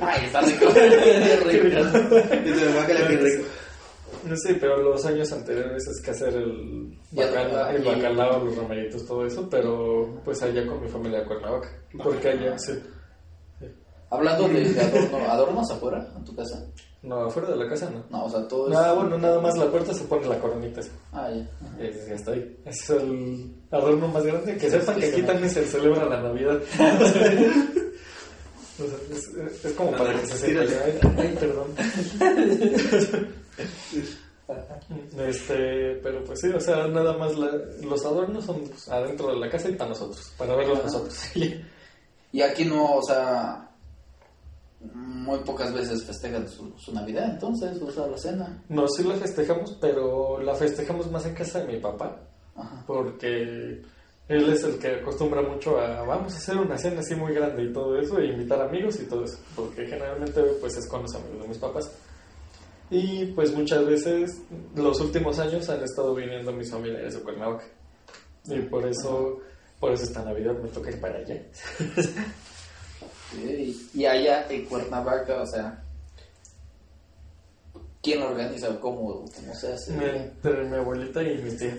Ay, 0.00 0.24
está 0.26 0.40
rico. 0.40 0.66
Qué 0.74 1.60
rico. 1.60 3.44
No 4.24 4.36
sé, 4.36 4.54
pero 4.54 4.82
los 4.82 5.04
años 5.06 5.30
anteriores 5.32 5.86
es 5.86 6.00
que 6.04 6.10
hacer 6.10 6.34
el 6.34 6.96
Ya, 7.12 7.26
bacalao, 7.26 7.68
el 7.70 7.82
y- 7.82 7.86
bacalao, 7.86 8.44
los 8.44 8.56
romeritos, 8.56 9.06
todo 9.06 9.24
eso, 9.26 9.48
pero 9.48 10.20
pues 10.24 10.42
allá 10.42 10.66
con 10.66 10.82
mi 10.82 10.88
familia 10.88 11.20
de 11.20 11.26
Cuernavaca. 11.26 11.68
Porque 12.02 12.28
allá, 12.30 12.58
sí. 12.58 12.72
Hablando 14.10 14.48
de, 14.48 14.72
de 14.72 14.80
adorno, 14.80 15.18
¿adornos 15.30 15.70
afuera 15.70 16.08
en 16.16 16.24
tu 16.24 16.34
casa? 16.36 16.64
No, 17.02 17.22
afuera 17.26 17.50
de 17.50 17.56
la 17.56 17.68
casa 17.68 17.90
no. 17.90 18.04
No, 18.10 18.24
o 18.26 18.30
sea, 18.30 18.46
todo 18.48 18.66
es... 18.68 18.72
Nada, 18.74 18.92
bueno, 18.94 19.18
nada 19.18 19.40
más 19.40 19.56
la 19.58 19.66
puerta 19.70 19.92
se 19.94 20.04
pone 20.04 20.26
la 20.26 20.38
coronita. 20.38 20.80
esa. 20.80 20.90
Ah, 21.12 21.28
ya. 21.30 21.84
Y 21.84 21.92
ya 22.08 22.14
está 22.14 22.32
ahí. 22.32 22.56
Es 22.64 22.90
el 22.90 23.52
adorno 23.70 24.08
más 24.08 24.24
grande. 24.24 24.56
Que 24.56 24.70
sepan 24.70 24.98
que 25.00 25.06
aquí 25.06 25.22
también 25.22 25.50
se 25.50 25.64
celebra 25.66 26.04
la 26.06 26.20
Navidad. 26.22 26.58
O 28.78 28.84
sea, 28.86 28.98
es, 29.10 29.64
es 29.64 29.72
como 29.72 29.90
para 29.92 30.12
que 30.20 30.26
se 30.26 30.36
sepa. 30.36 30.60
Ay, 30.84 30.98
ay, 31.16 31.36
perdón. 31.40 31.68
Este, 35.18 35.98
pero 36.02 36.22
pues 36.24 36.40
sí, 36.40 36.48
o 36.48 36.60
sea, 36.60 36.86
nada 36.86 37.16
más 37.16 37.36
la- 37.36 37.50
los 37.82 38.04
adornos 38.04 38.44
son 38.44 38.60
pues, 38.62 38.88
adentro 38.88 39.28
de 39.32 39.40
la 39.40 39.50
casa 39.50 39.68
y 39.68 39.74
para 39.74 39.90
nosotros, 39.90 40.32
para 40.38 40.54
verlos 40.54 40.84
nosotros. 40.84 41.18
Y 42.32 42.42
aquí 42.42 42.64
no, 42.64 42.96
o 42.96 43.02
sea, 43.02 43.68
muy 44.94 45.38
pocas 45.40 45.72
veces 45.72 46.04
festejan 46.04 46.48
su, 46.48 46.72
su 46.78 46.92
Navidad, 46.92 47.30
entonces, 47.32 47.80
o 47.80 47.90
sea, 47.90 48.06
la 48.06 48.18
cena. 48.18 48.62
No, 48.68 48.86
sí 48.88 49.04
la 49.04 49.14
festejamos, 49.14 49.76
pero 49.80 50.40
la 50.40 50.54
festejamos 50.54 51.10
más 51.10 51.26
en 51.26 51.34
casa 51.34 51.60
de 51.60 51.72
mi 51.72 51.80
papá, 51.80 52.20
Ajá. 52.54 52.84
porque 52.86 53.82
él 54.28 54.52
es 54.52 54.64
el 54.64 54.78
que 54.78 54.96
acostumbra 54.96 55.42
mucho 55.42 55.78
a 55.78 56.02
vamos 56.02 56.34
a 56.34 56.36
hacer 56.36 56.56
una 56.56 56.76
cena 56.76 57.00
así 57.00 57.14
muy 57.14 57.32
grande 57.32 57.64
y 57.64 57.72
todo 57.72 57.98
eso, 57.98 58.18
e 58.18 58.26
invitar 58.26 58.60
amigos 58.60 59.00
y 59.00 59.04
todo 59.06 59.24
eso, 59.24 59.38
porque 59.54 59.86
generalmente 59.86 60.42
pues 60.60 60.76
es 60.76 60.88
con 60.88 61.02
los 61.02 61.14
amigos 61.14 61.42
de 61.42 61.48
mis 61.48 61.58
papás. 61.58 61.90
Y 62.90 63.26
pues 63.26 63.52
muchas 63.52 63.84
veces, 63.84 64.42
los 64.74 65.00
últimos 65.00 65.38
años 65.38 65.68
han 65.68 65.82
estado 65.82 66.14
viniendo 66.14 66.52
mis 66.52 66.70
familiares 66.70 67.14
de 67.14 67.20
Cuernavaca. 67.20 67.64
Y 68.44 68.60
por 68.60 68.86
eso, 68.86 69.40
por 69.80 69.92
eso 69.92 70.04
esta 70.04 70.22
Navidad 70.22 70.54
me 70.62 70.68
toca 70.68 70.90
ir 70.90 71.00
para 71.00 71.18
allá. 71.18 71.42
Ok. 73.32 73.94
Y 73.94 74.06
allá 74.06 74.46
en 74.48 74.64
Cuernavaca, 74.66 75.42
o 75.42 75.46
sea, 75.46 75.82
¿quién 78.02 78.22
organiza 78.22 78.70
o 78.70 78.80
cómo, 78.80 79.24
cómo 79.34 79.54
se 79.54 79.72
hace? 79.72 79.92
Entre 79.94 80.64
mi 80.64 80.76
abuelita 80.76 81.22
y 81.22 81.42
mi 81.42 81.50
tía, 81.56 81.76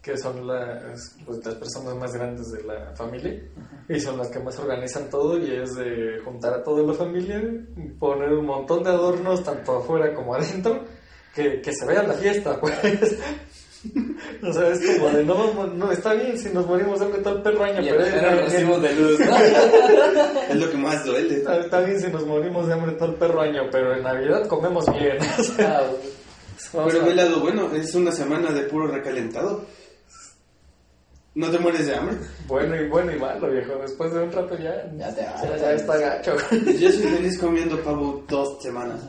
que 0.00 0.16
son 0.16 0.46
las, 0.46 1.14
pues, 1.26 1.44
las 1.44 1.54
personas 1.56 1.94
más 1.96 2.12
grandes 2.14 2.50
de 2.52 2.62
la 2.62 2.94
familia 2.96 3.42
y 3.88 4.00
son 4.00 4.16
las 4.16 4.28
que 4.28 4.38
más 4.38 4.58
organizan 4.58 5.10
todo 5.10 5.38
y 5.38 5.52
es 5.52 5.74
de 5.74 6.20
juntar 6.24 6.54
a 6.54 6.62
toda 6.62 6.82
la 6.82 6.94
familia, 6.94 7.42
poner 7.98 8.32
un 8.32 8.46
montón 8.46 8.82
de 8.82 8.90
adornos 8.90 9.42
tanto 9.44 9.78
afuera 9.78 10.14
como 10.14 10.34
adentro, 10.34 10.84
que, 11.34 11.60
que 11.60 11.72
se 11.72 11.86
vea 11.86 12.02
la 12.02 12.14
fiesta, 12.14 12.58
pues. 12.60 13.18
O 14.42 14.52
sea, 14.52 14.68
es 14.70 14.80
como 14.98 15.10
de, 15.10 15.24
no, 15.24 15.34
vamos- 15.34 15.74
no, 15.74 15.92
está 15.92 16.12
bien 16.14 16.36
si 16.38 16.48
nos 16.50 16.66
morimos 16.66 16.98
de 16.98 17.06
hambre 17.06 17.22
todo 17.22 17.36
el 17.36 17.42
perro 17.42 17.64
año, 17.64 17.80
Y 17.82 17.88
pero 17.88 18.04
el 18.04 18.08
es- 18.14 18.52
recibo 18.52 18.78
de 18.80 18.94
luz, 18.94 19.20
¿no? 19.20 19.36
Es 20.48 20.56
lo 20.56 20.70
que 20.70 20.76
más 20.76 21.04
duele. 21.04 21.34
está, 21.36 21.56
está 21.60 21.80
bien 21.80 22.00
si 22.00 22.08
nos 22.08 22.26
morimos 22.26 22.66
de 22.66 22.72
hambre 22.74 22.92
todo 22.92 23.10
el 23.10 23.14
perro 23.16 23.40
año, 23.42 23.62
pero 23.70 23.94
en 23.94 24.02
Navidad 24.02 24.46
comemos 24.48 24.84
bien. 24.98 25.18
O 25.38 25.42
sea, 25.42 25.80
Ah, 26.74 26.84
Pero 26.86 27.00
a- 27.00 27.04
ve 27.04 27.10
el 27.12 27.16
lado 27.16 27.40
bueno, 27.40 27.72
es 27.72 27.94
una 27.94 28.10
semana 28.12 28.50
de 28.50 28.62
puro 28.62 28.88
recalentado. 28.88 29.64
No 31.34 31.50
te 31.50 31.58
mueres 31.58 31.86
de 31.86 31.94
hambre. 31.94 32.16
Bueno 32.48 32.74
y 32.74 32.88
bueno 32.88 33.12
y 33.12 33.18
malo, 33.18 33.48
viejo. 33.50 33.74
Después 33.80 34.12
de 34.12 34.22
un 34.24 34.32
rato 34.32 34.56
ya, 34.58 34.90
Ya 34.96 35.14
te 35.14 35.20
ya, 35.22 35.56
ya 35.56 35.72
está 35.72 35.96
gacho. 35.96 36.34
Yo 36.50 36.90
soy 36.90 37.02
feliz 37.02 37.38
comiendo 37.38 37.78
pavo 37.80 38.24
dos 38.28 38.60
semanas. 38.62 39.00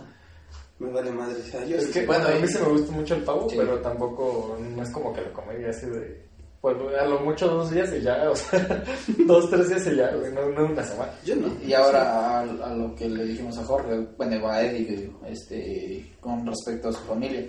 Me 0.80 0.92
vale 0.92 1.12
madre. 1.12 1.36
O 1.42 1.46
sea, 1.46 1.66
yo 1.66 1.78
Es 1.78 1.86
sí- 1.88 1.92
que, 1.92 2.06
Bueno, 2.06 2.28
a 2.28 2.32
mí 2.32 2.48
sí 2.48 2.58
me 2.60 2.70
gusta 2.70 2.92
mucho 2.94 3.16
el 3.16 3.24
pavo, 3.24 3.50
Sí. 3.50 3.56
pero 3.58 3.80
tampoco 3.80 4.58
no 4.60 4.82
es 4.84 4.90
como 4.92 5.14
que 5.14 5.22
lo 5.22 5.34
comería 5.34 5.70
así 5.70 5.86
de. 5.88 6.28
Pues 6.62 6.76
a 7.00 7.06
lo 7.06 7.20
mucho 7.22 7.48
dos 7.48 7.72
días 7.72 7.90
y 7.94 8.02
ya, 8.02 8.30
o 8.32 8.36
sea, 8.36 8.84
dos, 9.26 9.50
tres 9.50 9.70
días 9.70 9.88
y 9.88 9.96
ya, 9.96 10.14
güey, 10.14 10.32
no, 10.34 10.50
no 10.50 10.66
una 10.66 10.84
semana. 10.84 11.12
Yo 11.24 11.36
no. 11.38 11.48
Y 11.66 11.74
ahora 11.74 12.02
a, 12.02 12.40
a 12.42 12.74
lo 12.76 12.94
que 12.96 13.08
le 13.10 13.24
dijimos 13.26 13.58
a 13.58 13.64
Jorge, 13.64 13.98
bueno, 14.18 14.48
a 14.50 14.62
Eddie, 14.62 15.10
este, 15.28 16.16
con 16.20 16.46
respecto 16.46 16.90
a 16.90 16.92
su 16.94 17.00
familia, 17.00 17.46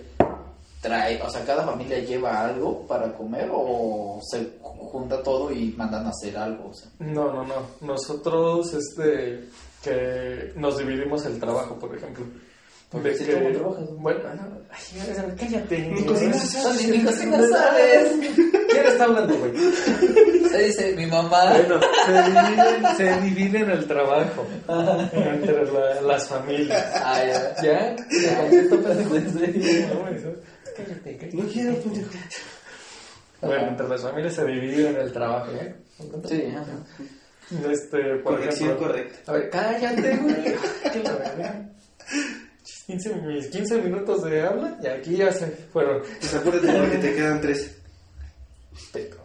trae, 0.81 1.21
o 1.23 1.29
sea, 1.29 1.45
cada 1.45 1.65
familia 1.65 1.99
lleva 1.99 2.41
algo 2.47 2.87
para 2.87 3.13
comer 3.13 3.49
o 3.53 4.21
se 4.31 4.49
junta 4.63 5.21
todo 5.25 5.51
y 5.53 5.73
mandan 5.77 6.07
a 6.07 6.11
hacer 6.11 6.37
algo, 6.39 6.69
o 6.71 6.75
sea. 6.75 6.89
No, 7.01 7.33
no, 7.33 7.45
no. 7.45 7.55
Nosotros, 7.81 8.73
este, 8.75 9.41
que 9.83 10.53
nos 10.57 10.79
dividimos 10.79 11.27
el 11.27 11.39
trabajo, 11.41 11.75
por 11.81 11.95
ejemplo. 11.97 12.25
Porque 12.91 13.11
De 13.11 13.15
si 13.19 13.25
que- 13.25 13.33
tú 13.35 13.41
no 13.49 13.53
trabajas, 13.59 13.91
¿no? 13.91 13.97
Bueno, 13.99 14.21
no, 14.35 14.59
ay, 14.71 15.37
cállate. 15.39 15.95
Cocinar 16.07 16.35
sabes. 17.47 18.11
¿Quién 18.69 18.87
está 18.87 19.05
hablando, 19.05 19.37
güey? 19.39 19.53
Se 20.51 20.59
dice 20.65 20.95
mi 20.97 21.07
mamá. 21.07 21.53
Bueno, 21.53 21.81
se 22.07 22.13
dividen, 22.23 22.97
se 22.97 23.21
dividen 23.21 23.71
el 23.71 23.87
trabajo 23.87 24.45
entre 25.13 25.65
la- 25.73 26.01
las 26.03 26.27
familias. 26.27 26.85
Ah, 26.97 27.23
ya. 27.25 27.63
¿Ya? 27.63 27.97
Cállate, 30.77 31.17
cállate. 31.17 31.31
No 31.33 31.45
quiero, 31.49 31.75
pendejo. 31.81 32.11
Bueno, 33.43 33.69
entre 33.69 33.89
las 33.89 34.03
familias 34.03 34.35
se 34.35 34.45
dividen 34.45 34.97
el 34.97 35.13
trabajo, 35.13 35.53
¿eh? 35.53 35.75
Sí, 36.29 36.53
ajá. 36.57 37.71
Este, 37.71 37.99
por 38.17 38.35
Corrección 38.37 38.71
ejemplo. 38.71 38.89
correcta. 38.89 39.31
A 39.33 39.35
ver, 39.35 39.51
cállate, 39.51 40.17
güey. 40.17 40.35
¿Qué 40.93 41.03
la 41.05 41.13
verdad? 41.13 41.67
15, 42.91 43.15
mis 43.27 43.47
15 43.49 43.83
minutos 43.83 44.25
de 44.25 44.43
habla 44.43 44.77
y 44.83 44.87
aquí 44.87 45.17
ya 45.17 45.31
se 45.33 45.47
fueron. 45.73 46.01
Pues 46.03 46.35
apúrate 46.35 46.67
porque 46.73 46.99
te 46.99 47.15
quedan 47.15 47.41
tres. 47.41 47.77
Peco. 48.93 49.19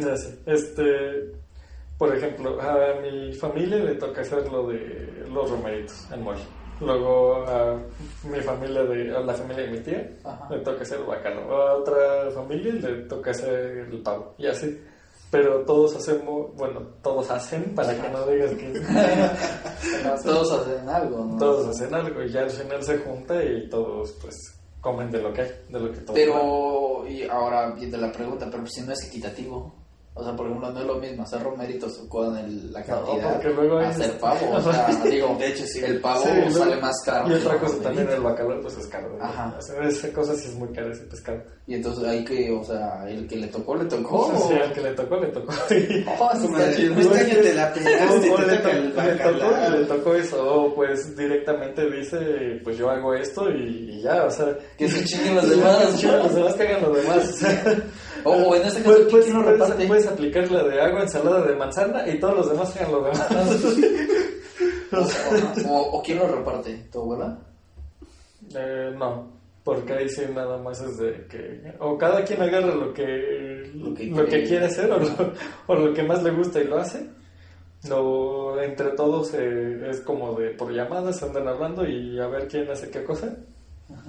No 0.00 0.16
sé, 0.16 0.38
Este, 0.46 1.32
por 1.98 2.14
ejemplo, 2.16 2.60
a 2.60 3.00
mi 3.00 3.32
familia 3.34 3.78
le 3.78 3.94
toca 3.96 4.20
hacer 4.20 4.50
lo 4.50 4.68
de 4.68 5.24
los 5.28 5.50
romeritos 5.50 6.06
en 6.12 6.22
mole. 6.22 6.40
Luego 6.80 7.44
a 7.46 7.78
mi 8.24 8.40
familia 8.40 8.82
de, 8.84 9.16
a 9.16 9.20
la 9.20 9.34
familia 9.34 9.64
de 9.64 9.70
mi 9.70 9.78
tía 9.80 10.08
Ajá. 10.24 10.48
le 10.50 10.60
toca 10.60 10.82
hacer 10.82 10.98
el 10.98 11.04
bacalao. 11.04 11.52
A 11.52 11.74
otra 11.76 12.30
familia 12.34 12.72
le 12.74 13.02
toca 13.04 13.30
hacer 13.30 13.86
el 13.90 14.02
pavo. 14.02 14.34
Y 14.38 14.46
así. 14.46 14.80
Pero 15.32 15.64
todos 15.64 15.96
hacemos, 15.96 16.54
bueno, 16.56 16.80
todos 17.02 17.30
hacen 17.30 17.74
para 17.74 17.98
que 17.98 18.06
no 18.10 18.26
digas 18.26 18.50
que 18.50 18.70
Todos 20.24 20.52
hacen 20.52 20.86
algo, 20.86 21.24
¿no? 21.24 21.38
todos 21.38 21.68
hacen 21.68 21.94
algo 21.94 22.22
y 22.22 22.30
ya 22.30 22.42
al 22.42 22.50
final 22.50 22.82
se 22.82 22.98
junta 22.98 23.42
y 23.42 23.66
todos 23.70 24.12
pues 24.20 24.36
comen 24.82 25.10
de 25.10 25.22
lo 25.22 25.32
que 25.32 25.40
hay, 25.40 25.50
de 25.70 25.80
lo 25.80 25.90
que 25.90 26.00
todos. 26.00 26.14
Pero, 26.14 27.08
y 27.08 27.22
ahora 27.22 27.70
viendo 27.70 27.96
la 27.96 28.12
pregunta, 28.12 28.46
pero 28.50 28.66
si 28.66 28.82
no 28.82 28.92
es 28.92 29.08
equitativo. 29.08 29.74
O 30.14 30.22
sea, 30.22 30.36
por 30.36 30.46
ejemplo, 30.46 30.70
no 30.70 30.78
es 30.80 30.86
lo 30.86 30.96
mismo 30.96 31.22
hacer 31.22 31.42
romeritos 31.42 31.96
con 32.08 32.36
el- 32.36 32.70
la 32.70 32.80
No, 32.80 32.86
cantidad 32.86 33.32
porque 33.32 33.48
luego 33.48 33.78
hacer 33.78 34.18
pavo. 34.18 34.50
O 34.52 34.60
sea, 34.72 34.86
digo, 35.10 35.34
De 35.38 35.46
hecho, 35.48 35.64
sí. 35.66 35.80
el 35.82 36.00
pavo 36.02 36.22
Sí, 36.22 36.52
sale 36.52 36.76
más 36.82 36.94
caro. 37.02 37.30
Y 37.30 37.32
otra 37.34 37.54
el 37.54 37.60
cosa 37.60 37.82
también, 37.82 38.08
el 38.10 38.20
bacalao 38.20 38.60
pues 38.60 38.76
es 38.76 38.86
caro. 38.88 39.08
¿no? 39.16 39.24
Ajá. 39.24 39.54
O 39.58 39.62
sea, 39.62 39.82
esa 39.88 40.12
cosa 40.12 40.34
sí 40.34 40.48
es 40.48 40.54
muy 40.54 40.68
cara 40.68 40.92
ese 40.92 41.04
pescado. 41.04 41.42
Y 41.66 41.74
entonces 41.76 42.04
hay 42.04 42.24
que, 42.24 42.50
o 42.52 42.62
sea, 42.62 43.08
el 43.08 43.26
que 43.26 43.36
le 43.36 43.46
tocó, 43.46 43.74
le 43.74 43.86
tocó. 43.86 44.26
O 44.26 44.48
sea, 44.48 44.64
al 44.64 44.72
que 44.74 44.80
le 44.82 44.92
tocó, 44.92 45.16
le 45.16 45.28
tocó. 45.28 45.52
Oh, 46.20 46.30
chido. 46.76 47.00
Este 47.00 47.18
año 47.18 47.40
te 47.42 47.54
la 47.54 47.68
O, 47.70 47.74
pelaste, 47.74 48.30
o 48.30 48.38
le, 48.38 48.54
el 48.54 49.18
tocó, 49.18 49.70
le 49.70 49.84
tocó 49.86 50.14
eso, 50.14 50.54
o 50.54 50.74
pues 50.74 51.16
directamente 51.16 51.90
dice, 51.90 52.60
pues 52.62 52.76
yo 52.76 52.90
hago 52.90 53.14
esto 53.14 53.48
y, 53.50 53.92
y 53.98 54.02
ya, 54.02 54.24
o 54.24 54.30
sea, 54.30 54.56
Que 54.76 54.88
se 54.88 55.04
chinguen 55.04 55.36
los 55.36 55.44
que 55.46 55.50
demás. 55.56 56.02
los 56.04 56.34
demás 56.34 56.54
que 56.54 56.62
hagan 56.64 56.82
lo 56.82 56.90
demás. 56.92 57.40
O 58.24 58.32
sea, 58.34 58.48
O, 58.48 58.54
en 58.56 58.62
este 58.62 58.82
caso, 58.82 58.94
Puedes, 58.94 59.06
¿quién, 59.08 59.22
quién 59.22 59.36
lo 59.36 59.58
puedes- 59.58 59.86
puedes 59.88 60.06
aplicar 60.08 60.50
la 60.50 60.62
de 60.64 60.80
agua, 60.80 61.02
ensalada 61.02 61.42
de 61.46 61.56
manzana 61.56 62.08
y 62.08 62.18
todos 62.20 62.36
los 62.36 62.50
demás 62.50 62.76
hagan 62.76 62.92
lo 62.92 63.02
demás. 63.02 63.28
O, 64.92 65.68
o- 65.70 65.98
o 65.98 66.02
quién 66.02 66.18
lo 66.18 66.28
reparte? 66.28 66.86
¿Tu 66.92 67.00
abuela? 67.00 67.38
Eh, 68.54 68.92
no, 68.98 69.32
porque 69.64 69.94
ahí 69.94 70.08
sí 70.08 70.22
nada 70.34 70.58
más 70.58 70.82
es 70.82 70.98
de 70.98 71.26
que 71.30 71.72
o 71.78 71.96
cada 71.96 72.22
quien 72.24 72.42
agarra 72.42 72.74
lo 72.74 72.92
que 72.92 73.70
Lo 73.74 73.88
lo 73.90 73.94
que 73.94 74.10
quiere. 74.12 74.44
quiere 74.46 74.66
hacer 74.66 74.90
o 74.92 74.98
lo, 74.98 75.08
o 75.68 75.74
lo 75.74 75.94
que 75.94 76.02
más 76.02 76.22
le 76.22 76.30
gusta 76.32 76.60
y 76.60 76.64
lo 76.64 76.76
hace. 76.78 77.06
No, 77.88 78.60
entre 78.60 78.90
todos 78.90 79.32
eh, 79.34 79.88
es 79.88 80.00
como 80.02 80.34
de 80.38 80.50
por 80.50 80.70
llamadas 80.72 81.22
andan 81.22 81.48
hablando 81.48 81.86
y 81.88 82.18
a 82.20 82.26
ver 82.28 82.46
quién 82.46 82.70
hace 82.70 82.90
qué 82.90 83.02
cosa 83.02 83.34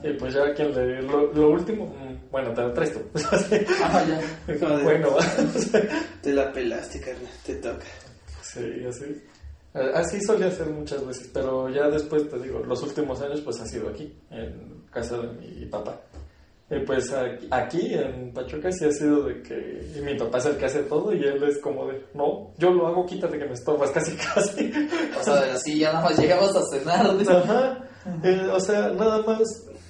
Y 0.04 0.13
pues 0.13 0.34
ya 0.34 0.54
quien 0.54 0.74
le, 0.74 1.02
lo, 1.02 1.32
lo 1.34 1.50
último, 1.50 1.86
mm, 1.88 2.30
bueno, 2.32 2.54
te 2.54 2.62
lo 2.62 2.74
traes 2.74 2.93
tú. 2.93 3.00
Ajá, 3.84 4.04
ya. 4.06 4.22
Bueno, 4.84 5.10
Te 6.22 6.34
la 6.34 6.52
pelaste, 6.52 7.00
carnal, 7.00 7.32
te 7.46 7.56
toca. 7.56 7.86
sí, 8.41 8.86
así. 8.88 9.06
Eh, 9.76 9.91
Así 9.96 10.22
solía 10.22 10.48
hacer 10.48 10.67
muchas 10.67 11.06
veces, 11.06 11.30
pero 11.34 11.67
ya 11.69 11.88
después, 11.89 12.30
te 12.30 12.38
digo, 12.39 12.60
los 12.60 12.84
últimos 12.84 13.22
años 13.22 13.41
pues 13.41 13.60
ha 13.60 13.65
sido 13.65 13.89
aquí, 13.89 14.13
en 14.30 14.84
casa 14.91 15.17
de 15.17 15.28
mi 15.34 15.65
papá. 15.65 16.00
Y 16.69 16.80
pues 16.86 17.12
aquí, 17.12 17.48
aquí 17.52 17.93
en 17.93 18.32
Pachuca 18.34 18.72
sí 18.72 18.86
ha 18.86 18.91
sido 18.91 19.24
de 19.24 19.41
que 19.43 19.84
y 19.96 20.02
mi 20.02 20.15
papá 20.17 20.38
es 20.39 20.46
el 20.46 20.58
que 20.58 20.65
hace 20.65 20.84
todo 20.84 21.13
y 21.13 21.24
él 21.24 21.43
es 21.43 21.58
como 21.60 21.88
de, 21.88 22.04
no, 22.13 22.52
yo 22.58 22.72
lo 22.72 22.88
hago, 22.88 23.06
quítate 23.06 23.38
que 23.38 23.46
me 23.46 23.54
estorbas, 23.54 23.91
casi 23.91 24.15
casi. 24.36 24.72
O 25.19 25.24
sea, 25.24 25.54
así 25.54 25.80
ya 25.80 25.91
nada 25.93 26.06
más 26.06 26.17
llegamos 26.19 26.56
a 26.56 26.62
cenar. 26.72 27.13
¿no? 27.13 27.32
Ajá. 27.38 27.80
Eh, 28.24 28.48
o 28.52 28.60
sea, 28.60 28.89
nada 28.89 29.22
más, 29.24 29.39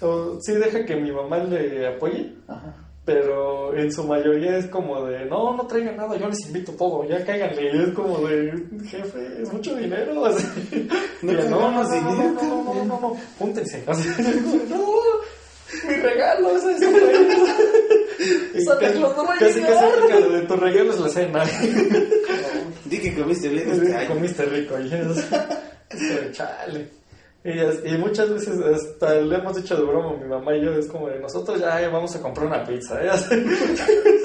o, 0.02 0.38
sí 0.42 0.54
deja 0.54 0.86
que 0.86 0.96
mi 0.96 1.12
mamá 1.12 1.38
le 1.40 1.88
apoye, 1.88 2.34
Ajá. 2.48 2.74
pero 3.06 3.76
en 3.78 3.92
su 3.92 4.04
mayoría 4.04 4.58
es 4.58 4.68
como 4.68 5.04
de, 5.06 5.26
no, 5.26 5.56
no 5.56 5.66
traigan 5.68 5.98
nada, 5.98 6.16
yo 6.18 6.28
les 6.28 6.48
invito 6.48 6.72
todo, 6.74 7.08
ya 7.08 7.24
cáiganle. 7.26 7.72
Y 7.74 7.84
es 7.84 7.90
como 7.90 8.28
de, 8.28 8.54
jefe, 8.86 9.42
es 9.42 9.52
mucho 9.54 9.76
dinero. 9.76 10.26
Así. 10.26 10.90
No 11.22 11.34
no, 11.34 11.50
no, 11.50 11.72
no, 11.72 11.84
no, 11.84 11.90
dinero, 11.90 12.34
no, 12.34 12.64
no, 12.64 12.74
no, 12.74 12.86
no, 12.86 13.00
no, 13.00 13.18
júntense. 13.40 13.84
Así, 13.88 14.10
no, 14.70 14.86
mi 15.88 15.96
regalo 15.96 16.58
es 16.58 16.64
eso. 16.64 16.86
Y 18.56 18.62
Santa 18.62 18.92
Claus 18.92 19.18
no 19.18 19.26
va 19.26 19.34
a 19.36 19.40
casi, 19.40 19.62
casi, 19.62 20.32
de 20.32 20.42
tu 20.42 20.56
regalo 20.56 20.94
es 20.94 21.00
la 21.00 21.10
cena. 21.10 21.44
Di 22.86 23.00
que 23.00 23.16
comiste 23.16 23.50
bien 23.50 23.72
este. 23.72 24.08
Comiste 24.08 24.46
rico 24.46 24.80
y 24.80 24.86
es, 24.94 25.18
es 25.18 25.26
como, 25.26 26.32
chale. 26.32 27.03
Y, 27.46 27.60
as- 27.60 27.80
y 27.86 27.98
muchas 27.98 28.30
veces 28.30 28.58
hasta 28.60 29.16
le 29.16 29.36
hemos 29.36 29.56
dicho 29.56 29.76
de 29.76 29.84
broma 29.84 30.16
mi 30.18 30.28
mamá 30.30 30.56
y 30.56 30.64
yo, 30.64 30.72
es 30.72 30.88
como 30.88 31.10
de 31.10 31.20
nosotros 31.20 31.60
ya 31.60 31.82
eh, 31.82 31.90
vamos 31.90 32.16
a 32.16 32.22
comprar 32.22 32.48
una 32.48 32.64
pizza, 32.66 33.02
¿eh? 33.04 33.10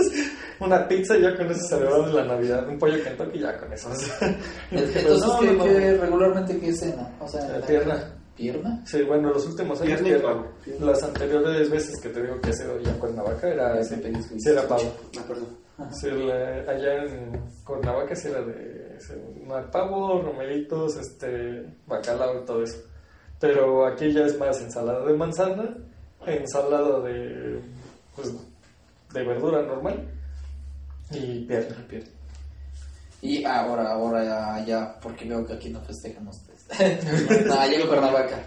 Una 0.61 0.89
pizza 0.89 1.17
y 1.17 1.23
ya 1.23 1.37
con 1.37 1.49
eso 1.51 1.61
celebramos 1.69 2.13
la 2.15 2.25
Navidad, 2.25 2.69
un 2.69 2.79
pollo 2.79 3.03
Kentucky 3.03 3.39
y 3.39 3.43
ya 3.43 3.57
con 3.59 3.73
eso. 3.73 3.89
o 3.93 3.95
sea. 3.95 4.29
Y 4.73 4.77
dije, 4.77 4.87
pues, 4.93 5.05
Entonces, 5.05 5.27
no, 5.29 5.39
¿qué, 5.41 5.53
no, 5.53 5.65
qué 5.65 5.97
regularmente 5.97 6.59
qué 6.61 6.73
cena? 6.73 7.17
O 7.21 7.29
sea, 7.29 7.47
La 7.49 7.65
pierna. 7.67 8.15
¿Pierna? 8.37 8.83
Sí, 8.87 9.03
bueno, 9.03 9.31
los 9.33 9.45
últimos 9.47 9.81
años 9.81 10.01
Pierna. 10.01 10.45
Las 10.79 11.03
anteriores 11.03 11.69
veces 11.71 12.01
que 12.01 12.09
te 12.09 12.23
digo 12.23 12.41
que 12.41 12.51
ha 12.51 12.53
sido 12.53 12.79
ya 12.81 12.91
en 12.93 12.99
Cuernavaca 12.99 13.49
era, 13.49 13.83
sí, 13.83 13.97
sí 14.39 14.49
era 14.49 14.63
pavo. 14.63 14.95
Perdón. 15.27 15.57
Sí, 15.93 16.09
la- 16.11 16.71
allá 16.71 17.05
en 17.05 17.33
Cuernavaca 17.65 18.15
sí 18.15 18.29
era 18.29 18.43
de 18.43 18.97
sí, 19.01 19.13
pavo, 19.73 20.23
romeritos, 20.23 20.97
este, 20.99 21.65
bacalao 21.87 22.43
y 22.43 22.45
todo 22.45 22.63
eso. 22.63 22.79
Pero 23.41 23.87
aquí 23.87 24.13
ya 24.13 24.23
es 24.23 24.39
más 24.39 24.61
ensalada 24.61 25.05
de 25.05 25.15
manzana, 25.15 25.77
ensalada 26.27 27.01
de, 27.01 27.61
pues, 28.17 28.33
de 29.13 29.25
verdura 29.25 29.63
normal 29.63 30.09
y 31.11 31.45
pierna. 31.45 31.77
pierna. 31.89 32.11
Y 33.21 33.45
ahora, 33.45 33.93
ahora 33.93 34.25
ya, 34.25 34.65
ya, 34.65 35.01
porque 35.01 35.29
veo 35.29 35.45
que 35.45 35.55
aquí 35.55 35.71
no 35.71 35.81
festejan 35.81 36.29
ustedes. 36.29 37.47
no, 37.47 37.55
allá 37.55 37.81
en 37.81 37.87
Cuernavaca. 37.87 38.43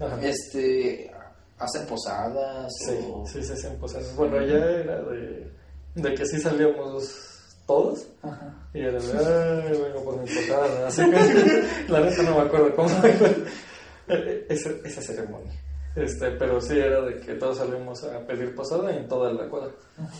Ajá. 0.00 0.18
Este, 0.22 1.10
¿hacen 1.58 1.86
posadas? 1.86 2.72
Sí, 2.86 2.98
o... 3.12 3.26
sí, 3.26 3.42
se 3.42 3.52
hacían 3.52 3.76
posadas. 3.76 4.14
Bueno, 4.16 4.38
allá 4.38 4.56
era 4.56 5.02
de, 5.02 5.50
de 5.94 6.14
que 6.14 6.26
sí 6.26 6.40
salíamos 6.40 7.34
todos. 7.66 8.06
Ajá. 8.22 8.54
Y 8.72 8.80
era 8.80 8.98
de, 8.98 9.12
ay, 9.12 9.82
vengo 9.82 10.04
por 10.04 10.20
mi 10.20 10.26
posada. 10.26 10.88
Así 10.88 11.02
que, 11.10 11.92
la 11.92 12.00
neta 12.00 12.22
no 12.22 12.36
me 12.36 12.42
acuerdo 12.42 12.74
cómo 12.74 12.88
esa, 14.48 14.70
esa 14.84 15.02
ceremonia. 15.02 15.52
Este, 15.96 16.28
pero 16.32 16.60
sí 16.60 16.76
era 16.76 17.02
de 17.02 17.20
que 17.20 17.34
todos 17.34 17.58
salimos 17.58 18.02
a 18.02 18.18
pedir 18.26 18.52
posada 18.56 18.90
en 18.96 19.06
toda 19.06 19.32
la 19.32 19.48
cuadra. 19.48 19.70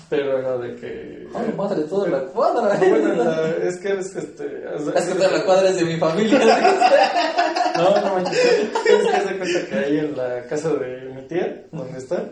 Pero 0.09 0.38
era 0.38 0.57
de 0.57 0.77
que. 0.77 1.27
Ay, 1.35 1.53
madre, 1.57 1.83
toda 1.85 2.09
la 2.09 2.20
cuadra. 2.27 2.79
No, 2.79 2.88
bueno, 2.90 3.25
la- 3.25 3.57
es 3.57 3.79
que 3.79 3.88
es 3.99 4.14
este. 4.14 4.44
Es 4.94 5.05
que 5.07 5.14
toda 5.16 5.31
la 5.37 5.44
cuadra 5.44 5.70
es 5.70 5.77
de 5.77 5.85
mi 5.85 5.97
familia. 5.97 6.38
No, 7.77 7.90
no 7.90 8.14
manches. 8.14 8.38
Es 8.38 8.70
que 8.85 9.33
de 9.33 9.37
cuenta 9.38 9.68
que 9.68 9.75
ahí 9.75 9.99
en 9.99 10.16
la 10.16 10.44
casa 10.47 10.68
de 10.75 11.11
mi 11.12 11.23
tía, 11.23 11.64
donde 11.73 11.99
está, 11.99 12.23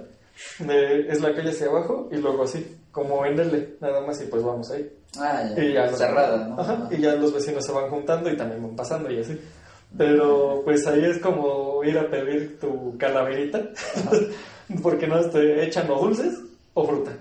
de- 0.61 1.09
es 1.09 1.21
la 1.21 1.35
calle 1.35 1.51
hacia 1.51 1.67
abajo 1.67 2.09
y 2.13 2.17
luego 2.19 2.45
así, 2.45 2.79
como 2.93 3.27
en 3.27 3.41
L, 3.41 3.77
nada 3.81 4.03
más, 4.03 4.23
y 4.23 4.27
pues 4.27 4.41
vamos 4.41 4.71
ahí. 4.71 4.89
ah, 5.19 5.43
ya. 5.57 5.65
Y 5.65 5.73
ya 5.73 5.87
los- 5.87 5.99
Cerrada, 5.99 6.47
¿no? 6.47 6.61
Ajá, 6.61 6.89
y 6.93 6.99
ya 7.01 7.17
los 7.17 7.35
vecinos 7.35 7.65
se 7.67 7.73
van 7.73 7.91
juntando 7.91 8.31
y 8.31 8.37
también 8.37 8.63
van 8.63 8.77
pasando 8.77 9.11
y 9.11 9.19
así. 9.19 9.41
Pero 9.99 10.63
pues 10.65 10.87
ahí 10.87 11.05
es 11.05 11.19
como 11.19 11.83
ir 11.85 11.99
a 11.99 12.09
pedir 12.11 12.59
tu 12.59 12.97
calaverita, 12.99 13.61
porque 14.83 15.07
no 15.07 15.21
te 15.29 15.65
echan 15.65 15.91
o 15.91 15.99
dulces 16.01 16.35
o 16.75 16.87
fruta. 16.87 17.13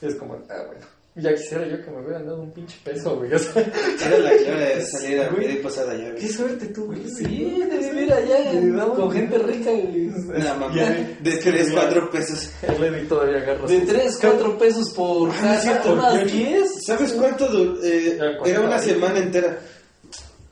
Y 0.00 0.06
es 0.06 0.14
como, 0.14 0.34
ah, 0.48 0.62
bueno, 0.66 0.86
ya 1.16 1.34
quisiera 1.34 1.66
yo 1.66 1.84
que 1.84 1.90
me 1.90 2.00
hubieran 2.00 2.24
dado 2.24 2.40
un 2.42 2.52
pinche 2.52 2.78
peso, 2.84 3.16
güey. 3.16 3.32
O 3.34 3.38
sea, 3.38 3.60
Era 4.06 4.18
la 4.18 4.30
clave 4.30 4.76
de 4.76 4.82
salir 4.86 5.20
a 5.20 5.28
pedir 5.30 5.60
posada 5.62 5.94
ya, 5.96 6.04
qué 6.14 6.20
güey. 6.20 6.28
suerte 6.28 6.66
tú, 6.66 6.86
güey. 6.86 7.08
Sí, 7.10 7.60
de 7.68 7.76
vivir 7.90 8.12
allá 8.12 8.52
no, 8.62 8.94
con 8.94 9.10
gente 9.10 9.38
rica. 9.38 9.70
güey. 9.72 10.06
Nada 10.38 10.54
más. 10.54 10.74
Ya, 10.74 10.90
De 11.20 11.32
3, 11.36 11.70
4 11.72 12.10
pesos. 12.10 12.50
El 12.62 12.80
Levi 12.80 13.06
todavía 13.08 13.38
agarra 13.38 13.66
De 13.66 13.80
su- 13.80 13.86
3, 13.86 14.18
4 14.20 14.58
pesos 14.58 14.90
por 14.94 15.28
Ah, 15.30 15.34
casa, 15.42 15.60
cierto, 15.62 15.92
unas 15.94 16.20
yo- 16.20 16.26
10. 16.36 16.84
¿Sabes 16.86 17.12
cuánto? 17.14 17.46
eh, 17.82 18.18
era 18.46 18.60
una 18.60 18.78
semana 18.78 19.18
entera. 19.18 19.58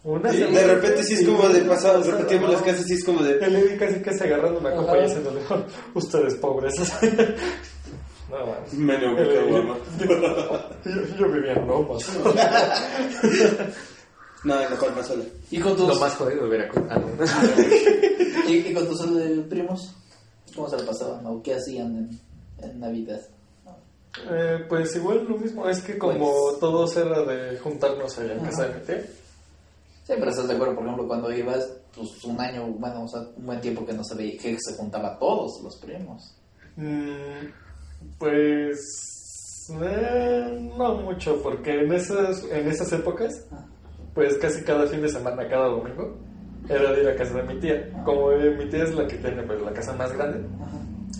Una 0.05 0.33
Y 0.33 0.39
de 0.41 0.67
repente 0.67 1.03
sí 1.03 1.15
es 1.15 1.27
como 1.27 1.49
de 1.49 1.61
pasado, 1.63 2.03
repetimos 2.03 2.51
las 2.51 2.63
casas, 2.63 2.85
sí 2.87 2.95
es 2.95 3.05
como 3.05 3.23
de... 3.23 3.33
El 3.45 3.77
casi 3.79 4.01
casi 4.01 4.25
agarrando 4.25 4.61
una 4.61 4.75
copa 4.75 4.97
y 4.99 5.05
haciéndole, 5.05 5.41
ustedes 5.95 6.35
pobres. 6.37 6.75
no, 8.31 8.47
mames. 8.47 8.73
Menos 8.75 9.17
que 9.17 9.43
guama. 9.51 9.77
yo, 10.85 11.17
yo 11.19 11.33
vivía 11.33 11.53
en 11.55 11.67
Lomas. 11.67 12.05
No, 14.45 14.61
en 14.63 14.71
la 14.71 14.77
Palma 14.79 15.03
sola. 15.03 15.25
¿Y 15.51 15.59
con 15.59 15.77
tus, 15.77 15.89
Lo 15.89 15.97
más 15.97 16.15
jodido 16.15 16.45
de 16.45 16.49
Veracruz. 16.49 16.85
Ah, 16.89 16.99
no. 16.99 18.51
y, 18.51 18.57
y 18.69 18.73
con 18.73 18.87
tus 18.87 19.01
eh, 19.05 19.45
primos? 19.49 19.93
¿Cómo 20.55 20.69
se 20.71 20.77
la 20.77 20.85
pasaban? 20.87 21.27
¿O 21.27 21.43
qué 21.43 21.55
hacían 21.57 21.97
en, 21.97 22.21
en 22.71 22.79
Navidad? 22.81 23.21
Eh, 24.31 24.65
pues 24.69 24.95
igual 24.97 25.27
lo 25.29 25.39
mismo, 25.39 25.69
es 25.69 25.81
que 25.83 25.99
como 25.99 26.19
Pues- 26.19 26.61
todos 26.61 26.97
era 26.97 27.25
de 27.25 27.59
juntarnos 27.59 28.17
allá 28.19 28.35
en 28.35 28.41
casa 28.45 28.69
de 28.69 28.75
mi 28.75 28.81
tía. 28.87 29.05
Sí, 30.09 30.15
pero 30.19 30.31
estás 30.31 30.49
de 30.49 30.55
acuerdo, 30.55 30.75
por 30.75 30.85
ejemplo, 30.85 31.07
cuando 31.07 31.31
ibas, 31.31 31.71
pues 31.95 32.25
un 32.25 32.41
año, 32.41 32.65
bueno, 32.79 33.05
o 33.05 33.09
sea, 33.09 33.21
un 33.37 33.45
buen 33.45 33.61
tiempo 33.61 33.85
que 33.85 33.93
no 33.93 34.03
se 34.03 34.15
veía, 34.15 34.39
que 34.41 34.57
se 34.59 34.75
juntaba 34.75 35.19
todos 35.19 35.63
los 35.63 35.77
primos. 35.77 36.35
Mm, 36.77 37.53
pues 38.19 39.69
eh, 39.83 40.71
no 40.79 40.95
mucho, 40.95 41.43
porque 41.43 41.83
en 41.83 41.93
esas, 41.93 42.43
en 42.45 42.69
esas 42.69 42.91
épocas, 42.91 43.35
pues 44.15 44.39
casi 44.39 44.65
cada 44.65 44.87
fin 44.87 45.03
de 45.03 45.11
semana, 45.11 45.47
cada 45.47 45.67
domingo, 45.67 46.17
era 46.71 46.91
de 46.91 47.03
ir 47.03 47.09
a 47.11 47.15
casa 47.15 47.35
de 47.35 47.43
mi 47.43 47.61
tía. 47.61 48.03
Como 48.03 48.33
eh, 48.33 48.57
mi 48.57 48.67
tía 48.71 48.85
es 48.85 48.95
la 48.95 49.07
que 49.07 49.19
tiene 49.19 49.43
pues, 49.43 49.61
la 49.61 49.75
casa 49.75 49.93
más 49.93 50.11
grande, 50.15 50.41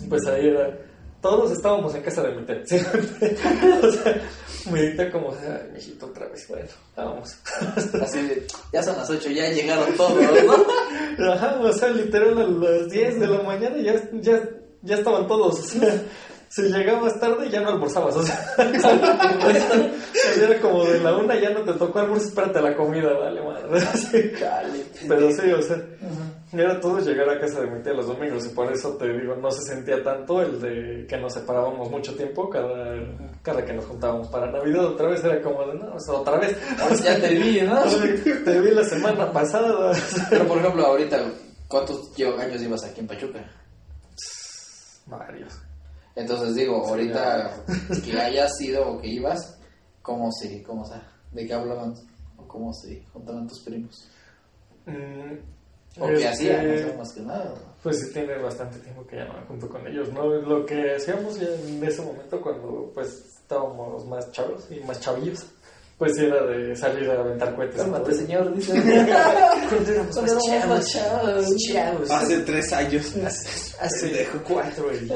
pues 0.09 0.25
ahí 0.25 0.47
era, 0.47 0.75
todos 1.21 1.51
estábamos 1.51 1.93
en 1.93 2.01
casa 2.01 2.23
de 2.23 2.35
mi 2.37 2.43
tía. 2.43 2.65
siempre. 2.65 3.01
o 3.83 3.91
sea, 3.91 4.19
tía 4.95 5.11
como, 5.11 5.31
ay, 5.31 5.69
mijito, 5.73 6.05
otra 6.07 6.27
vez, 6.27 6.47
bueno, 6.47 6.67
vamos. 6.95 7.35
Así 8.01 8.21
de, 8.21 8.47
ya 8.73 8.83
son 8.83 8.97
las 8.97 9.09
8, 9.09 9.29
ya 9.29 9.49
llegaron 9.49 9.93
todos, 9.95 10.15
¿no? 11.17 11.25
Ajá, 11.31 11.59
o 11.59 11.73
sea, 11.73 11.89
literal 11.89 12.37
a 12.37 12.47
las 12.47 12.89
10 12.89 13.19
de 13.19 13.27
la 13.27 13.41
mañana 13.43 13.77
ya, 13.77 14.01
ya, 14.13 14.41
ya 14.81 14.95
estaban 14.95 15.27
todos. 15.27 15.59
O 15.59 15.63
sea, 15.63 16.01
si 16.49 16.63
llegabas 16.63 17.19
tarde 17.19 17.49
ya 17.49 17.61
no 17.61 17.69
almorzabas. 17.69 18.15
O 18.15 18.23
sea, 18.23 18.55
era 20.41 20.59
como 20.61 20.83
de 20.83 20.99
la 20.99 21.15
una 21.15 21.39
ya 21.39 21.51
no 21.51 21.61
te 21.61 21.73
tocó 21.73 21.99
almuerzo, 21.99 22.29
espérate 22.29 22.61
la 22.61 22.75
comida, 22.75 23.13
vale, 23.13 23.41
madre. 23.41 23.87
Pero 25.07 25.31
sí, 25.31 25.51
o 25.51 25.61
sea, 25.61 25.77
era 26.51 26.79
todo 26.79 26.99
llegar 26.99 27.29
a 27.29 27.39
casa 27.39 27.61
de 27.61 27.67
mi 27.69 27.83
tía 27.83 27.93
los 27.93 28.07
domingos 28.07 28.45
y 28.45 28.49
por 28.49 28.71
eso 28.71 28.95
te 28.97 29.07
digo, 29.07 29.35
no 29.35 29.51
se 29.51 29.61
sentía 29.61 30.03
tanto 30.03 30.41
el 30.41 30.59
de 30.59 31.05
que 31.07 31.17
nos 31.17 31.33
separábamos 31.33 31.91
mucho 31.91 32.15
tiempo 32.15 32.49
cada, 32.49 32.95
cada 33.43 33.63
que 33.63 33.73
nos 33.73 33.85
juntábamos 33.85 34.27
para 34.29 34.51
Navidad. 34.51 34.85
Otra 34.85 35.09
vez 35.09 35.23
era 35.23 35.41
como 35.41 35.67
de, 35.67 35.75
no, 35.75 35.93
o 35.93 35.99
sea, 35.99 36.15
otra 36.15 36.39
vez. 36.39 36.57
Pues 36.87 37.03
ya 37.03 37.19
te 37.19 37.35
vi, 37.35 37.61
¿no? 37.61 37.83
Te 38.45 38.61
vi 38.61 38.71
la 38.71 38.83
semana 38.83 39.31
pasada. 39.31 39.95
Pero 40.29 40.47
por 40.47 40.57
ejemplo, 40.57 40.85
ahorita, 40.87 41.23
¿cuántos 41.67 42.11
años 42.39 42.61
ibas 42.61 42.83
aquí 42.83 43.01
en 43.01 43.07
Pachuca? 43.07 43.45
Varios. 45.05 45.53
Entonces 46.15 46.55
digo, 46.55 46.85
ahorita 46.85 47.63
que 48.03 48.19
hayas 48.19 48.59
ido 48.59 48.89
o 48.89 48.99
que 48.99 49.07
ibas, 49.07 49.59
¿cómo 50.01 50.31
se, 50.31 50.63
cómo 50.63 50.83
se, 50.85 50.95
de 51.31 51.45
qué 51.45 51.53
hablaban? 51.53 51.93
¿O 52.37 52.47
cómo 52.47 52.73
se 52.73 53.03
juntaban 53.13 53.47
tus 53.47 53.61
primos? 53.61 54.09
Mm, 54.85 55.58
¿O 55.97 56.07
qué 56.07 56.13
este, 56.15 56.27
hacían? 56.27 56.67
No 56.71 56.77
sé, 56.77 56.93
más 56.97 57.13
que 57.13 57.21
nada. 57.21 57.53
Pues 57.81 57.99
sí, 57.99 58.13
tiene 58.13 58.37
bastante 58.37 58.77
tiempo 58.79 59.05
que 59.07 59.15
ya 59.15 59.25
no 59.25 59.33
me 59.33 59.41
junto 59.47 59.67
con 59.69 59.87
ellos, 59.87 60.11
¿no? 60.13 60.25
Lo 60.27 60.65
que 60.65 60.95
hacíamos 60.95 61.39
ya 61.39 61.47
en 61.47 61.83
ese 61.83 62.01
momento 62.01 62.39
cuando 62.41 62.91
pues 62.93 63.07
estábamos 63.41 64.05
más 64.05 64.29
chavos 64.31 64.65
y 64.69 64.79
más 64.81 64.99
chavillos, 64.99 65.45
pues 65.97 66.15
sí 66.15 66.25
era 66.25 66.45
de 66.45 66.75
salir 66.75 67.09
a 67.09 67.19
aventar 67.21 67.55
cohetes. 67.55 67.81
Cálmate, 67.81 68.13
señor, 68.13 68.53
dice. 68.55 68.73
Cuando 69.69 69.91
éramos 69.91 70.15
Cuando 70.15 70.35
más 70.35 70.45
chavos, 70.45 70.69
más 71.47 71.55
chavos. 71.57 72.11
Hace 72.11 72.37
tres 72.39 72.73
años. 72.73 73.15
Hace 73.81 74.07
Pendejo. 74.07 74.39
cuatro. 74.47 74.85
y- 74.93 75.07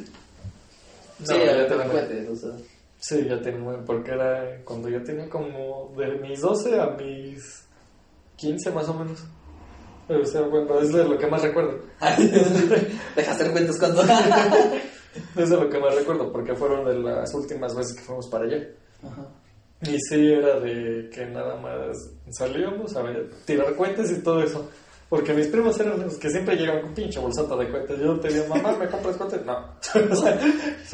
Sí, 1.24 1.26
No, 1.28 1.36
ya 1.44 1.62
a 1.62 1.66
tenía- 1.68 1.88
cohetes, 1.88 2.28
o 2.30 2.36
sea. 2.36 2.50
Sí, 2.98 3.26
ya 3.28 3.40
tenía 3.40 3.78
porque 3.86 4.10
era 4.12 4.58
cuando 4.64 4.88
yo 4.88 5.02
tenía 5.02 5.28
como 5.28 5.92
de 5.96 6.18
mis 6.18 6.40
12 6.40 6.78
a 6.80 6.86
mis 6.90 7.62
15 8.40 8.70
más 8.70 8.88
o 8.88 8.94
menos. 8.94 9.24
O 10.08 10.24
sea, 10.24 10.40
bueno, 10.42 10.80
es 10.80 10.92
de 10.92 11.04
lo 11.04 11.16
que 11.18 11.26
más 11.28 11.42
recuerdo. 11.42 11.78
Deja 13.16 13.32
hacer 13.32 13.52
cuentas 13.52 13.78
cuando. 13.78 14.02
Es 15.36 15.50
de 15.50 15.56
lo 15.56 15.68
que 15.68 15.78
más 15.80 15.92
recuerdo, 15.94 16.30
porque 16.30 16.54
fueron 16.54 16.84
de 16.84 16.94
las 17.00 17.34
últimas 17.34 17.74
veces 17.74 17.94
que 17.96 18.02
fuimos 18.02 18.28
para 18.28 18.44
allá. 18.44 18.64
Ajá. 19.04 19.26
Y 19.82 19.98
sí, 20.08 20.32
era 20.32 20.60
de 20.60 21.10
que 21.12 21.26
nada 21.26 21.56
más 21.56 21.96
salíamos 22.30 22.94
a 22.96 23.02
ver, 23.02 23.28
tirar 23.44 23.74
cohetes 23.74 24.12
y 24.12 24.22
todo 24.22 24.40
eso. 24.40 24.68
Porque 25.08 25.34
mis 25.34 25.48
primos 25.48 25.78
eran 25.80 26.00
los 26.00 26.16
que 26.16 26.30
siempre 26.30 26.54
llegaban 26.54 26.82
con 26.82 26.94
pinche 26.94 27.18
bolsota 27.18 27.56
de 27.56 27.68
cohetes. 27.68 27.98
Yo 27.98 28.20
te 28.20 28.28
digo, 28.28 28.46
mamá, 28.54 28.76
¿me 28.76 28.86
compras 28.86 29.16
cohetes? 29.16 29.44
No. 29.44 29.58
O 30.12 30.14
sea, 30.14 30.38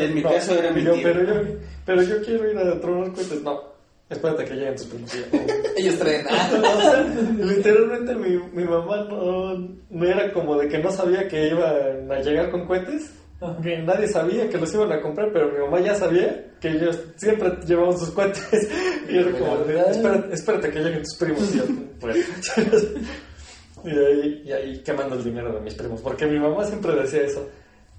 En 0.07 0.15
mi 0.15 0.23
no. 0.23 0.31
caso 0.31 0.55
era 0.55 0.71
mi 0.73 0.83
yo, 0.83 0.95
tío. 0.95 1.03
pero 1.03 1.23
yo, 1.23 1.51
pero 1.85 2.03
yo 2.03 2.23
quiero 2.23 2.51
ir 2.51 2.57
a 2.59 2.81
tronar 2.81 3.13
cohetes. 3.13 3.43
No. 3.43 3.76
Espérate 4.09 4.45
que 4.45 4.55
lleguen 4.55 4.77
tus 4.77 4.87
primos. 4.87 5.11
Ellos 5.77 5.99
traen. 5.99 6.25
ah, 6.31 6.51
O 6.53 6.81
sea, 6.81 7.03
literalmente 7.45 8.14
mi, 8.14 8.37
mi 8.53 8.64
mamá 8.64 9.05
no, 9.09 9.59
no 9.90 10.05
era 10.07 10.33
como 10.33 10.57
de 10.59 10.69
que 10.69 10.79
no 10.79 10.90
sabía 10.92 11.27
que 11.27 11.49
iban 11.49 12.11
a 12.12 12.21
llegar 12.21 12.51
con 12.51 12.66
cohetes, 12.66 13.11
que 13.62 13.79
nadie 13.79 14.07
sabía 14.09 14.49
que 14.49 14.59
los 14.59 14.73
iban 14.75 14.92
a 14.92 15.01
comprar, 15.03 15.31
pero 15.33 15.51
mi 15.53 15.59
mamá 15.59 15.81
ya 15.81 15.95
sabía 15.97 16.53
que 16.61 16.69
ellos 16.69 16.99
siempre 17.16 17.51
llevaban 17.66 17.99
sus 17.99 18.11
cohetes. 18.11 18.47
Y 19.09 19.19
era 19.19 19.31
como 19.33 19.59
de, 19.59 19.81
espérate, 19.90 20.35
espérate 20.35 20.71
que 20.71 20.79
lleguen 20.81 21.03
tus 21.03 21.14
primos. 21.16 21.55
Y 21.55 21.59
yo. 21.59 21.64
Y 23.85 23.90
ahí, 23.90 24.42
y 24.45 24.53
ahí 24.53 24.83
quemando 24.83 25.14
el 25.14 25.23
dinero 25.23 25.53
de 25.53 25.61
mis 25.61 25.75
primos, 25.75 26.01
porque 26.01 26.27
mi 26.27 26.38
mamá 26.40 26.64
siempre 26.64 26.92
decía 26.97 27.23
eso. 27.23 27.49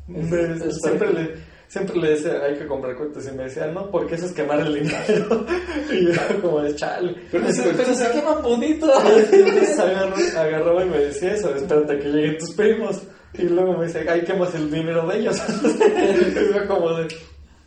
Me- 0.08 0.41
Es- 0.56 0.62
es 0.62 0.82
siempre, 0.82 1.13
le, 1.13 1.30
siempre 1.68 1.98
le 1.98 2.10
decía, 2.12 2.42
hay 2.44 2.58
que 2.58 2.68
comprar 2.68 2.96
cohetes. 2.96 3.28
Y 3.28 3.36
me 3.36 3.44
decía, 3.44 3.68
no, 3.68 3.90
porque 3.90 4.16
eso 4.16 4.26
es 4.26 4.34
quemar 4.34 4.60
el 4.60 4.74
dinero. 4.74 5.46
y 5.92 6.06
yo 6.06 6.42
como 6.42 6.62
de 6.62 6.76
chale. 6.76 7.16
Pero 7.32 7.48
es 7.48 7.60
Pero 7.60 7.94
se 7.94 8.12
queman 8.12 8.42
bonito. 8.42 8.92
Entonces 9.32 9.80
agarró, 9.80 10.16
agarraba 10.38 10.86
y 10.86 10.90
me 10.90 10.98
decía 11.00 11.34
eso, 11.34 11.54
espérate 11.56 12.00
que 12.00 12.08
lleguen 12.10 12.38
tus 12.38 12.52
primos. 12.54 13.02
Y 13.34 13.44
luego 13.44 13.78
me 13.78 13.86
dice, 13.86 14.06
ay, 14.10 14.22
quemas 14.24 14.56
el 14.56 14.72
dinero 14.72 15.08
de 15.08 15.20
ellos. 15.20 15.38
y 15.64 16.54
yo 16.54 16.68
como 16.68 16.94
de, 16.94 17.08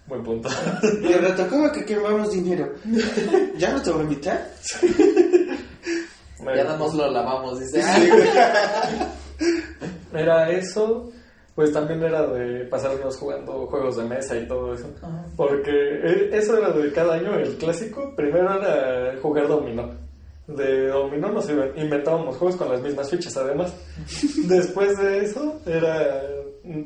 buen 0.07 0.23
punto. 0.23 0.49
Pero 1.03 1.35
tocaba 1.35 1.73
que 1.73 1.85
quemamos 1.85 2.33
dinero. 2.33 2.73
¿Ya 3.57 3.73
no 3.73 3.83
te 3.83 3.91
voy 3.91 4.01
a 4.01 4.03
invitar? 4.05 4.51
Ya 6.57 6.65
nada 6.65 6.79
más 6.79 6.95
lo 6.95 7.11
lavamos, 7.11 7.61
dice. 7.61 7.83
Era 10.13 10.51
eso, 10.51 11.13
pues 11.55 11.73
también 11.73 12.03
era 12.03 12.27
de 12.27 12.65
pasarnos 12.67 13.17
jugando 13.17 13.67
juegos 13.67 13.97
de 13.97 14.05
mesa 14.05 14.37
y 14.37 14.47
todo 14.47 14.75
eso. 14.75 14.87
Ajá. 15.03 15.25
Porque 15.37 15.71
eh, 15.71 16.31
eso 16.33 16.57
era 16.57 16.71
de 16.71 16.93
cada 16.93 17.15
año 17.15 17.35
el 17.35 17.57
clásico. 17.57 18.13
Primero 18.17 18.55
era 18.55 19.17
jugar 19.21 19.49
dominó. 19.49 19.91
De 20.47 20.89
dominó 20.89 21.31
nos 21.31 21.49
inventábamos 21.77 22.37
juegos 22.37 22.57
con 22.57 22.71
las 22.71 22.81
mismas 22.81 23.11
fichas 23.11 23.37
además. 23.37 23.75
Después 24.49 24.99
de 24.99 25.25
eso 25.25 25.61
era... 25.67 26.23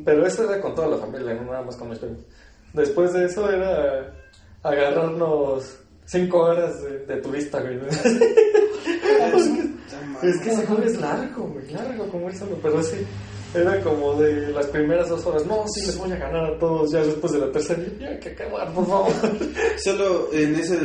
Pero 0.04 0.26
eso 0.26 0.44
era 0.44 0.60
con 0.60 0.74
toda 0.74 0.88
la 0.88 0.98
familia, 0.98 1.34
no 1.34 1.44
nada 1.44 1.62
más 1.62 1.76
con 1.76 1.88
mis 1.88 1.98
primos. 1.98 2.20
Después 2.72 3.12
de 3.12 3.26
eso 3.26 3.50
era 3.50 4.14
agarrarnos 4.62 5.78
cinco 6.04 6.42
horas 6.42 6.82
de, 6.82 7.00
de 7.00 7.16
turista, 7.20 7.60
güey. 7.60 7.78
Es 10.22 10.40
que 10.40 10.50
ese 10.50 10.66
juego 10.66 10.82
es 10.82 11.00
largo, 11.00 11.46
muy 11.48 11.62
largo, 11.70 12.08
como 12.08 12.28
él 12.28 12.36
solo, 12.36 12.56
pero 12.62 12.82
sí. 12.82 12.96
Era 13.54 13.80
como 13.82 14.14
de 14.14 14.50
las 14.52 14.66
primeras 14.66 15.08
dos 15.08 15.24
horas. 15.26 15.46
No, 15.46 15.64
sí, 15.68 15.86
les 15.86 15.96
voy 15.96 16.10
a 16.10 16.16
ganar 16.16 16.44
a 16.44 16.58
todos. 16.58 16.90
Ya 16.90 17.00
después 17.02 17.32
de 17.32 17.38
la 17.38 17.52
tercera, 17.52 17.82
ya 17.98 18.08
hay 18.08 18.18
que 18.18 18.30
acabar, 18.30 18.72
por 18.74 18.86
favor. 18.86 19.12
Solo 19.78 20.32
en 20.32 20.54
ese, 20.56 20.78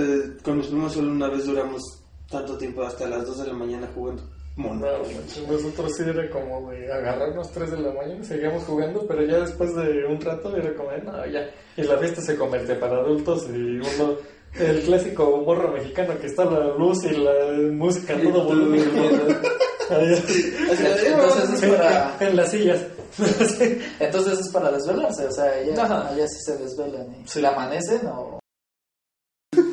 con 0.44 0.58
mis 0.58 0.68
primos 0.68 0.94
solo 0.94 1.12
una 1.12 1.30
vez 1.30 1.46
duramos 1.46 1.82
tanto 2.30 2.58
tiempo, 2.58 2.84
hasta 2.84 3.08
las 3.08 3.26
2 3.26 3.40
de 3.40 3.48
la 3.48 3.54
mañana 3.54 3.90
jugando. 3.94 4.24
Mono. 4.56 4.86
No, 4.86 5.52
nosotros 5.52 5.96
sí 5.96 6.04
era 6.06 6.30
como 6.30 6.70
de 6.70 6.92
agarrarnos 6.92 7.50
3 7.52 7.72
de 7.72 7.80
la 7.80 7.94
mañana, 7.94 8.24
seguíamos 8.24 8.64
jugando, 8.64 9.06
pero 9.08 9.24
ya 9.24 9.40
después 9.40 9.74
de 9.74 10.06
un 10.06 10.20
rato 10.20 10.56
era 10.56 10.74
como 10.76 10.92
de, 10.92 11.02
no, 11.02 11.26
ya. 11.28 11.50
Y 11.78 11.84
la 11.84 11.98
fiesta 11.98 12.22
se 12.22 12.36
convierte 12.36 12.76
para 12.76 12.98
adultos 12.98 13.48
y 13.50 13.78
uno, 13.78 14.18
el 14.60 14.82
clásico 14.82 15.42
morro 15.46 15.72
mexicano 15.72 16.20
que 16.20 16.28
está 16.28 16.44
la 16.46 16.76
luz 16.76 17.04
y 17.06 17.16
la 17.16 17.72
música 17.72 18.20
todo 18.22 18.44
volumen. 18.44 18.84
Entonces 19.90 21.50
es 21.64 21.70
para. 21.72 22.18
en 22.20 22.36
las 22.36 22.52
sillas. 22.52 22.80
Entonces 24.00 24.40
es 24.40 24.50
para 24.50 24.72
desvelarse, 24.72 25.26
o 25.26 25.32
sea, 25.32 25.60
ella, 25.60 26.28
sí 26.28 26.38
se 26.46 26.58
desvelan. 26.58 27.08
¿y 27.24 27.28
Sí. 27.28 27.42
¿La 27.42 27.50
amanecen 27.50 28.06
o.? 28.08 28.40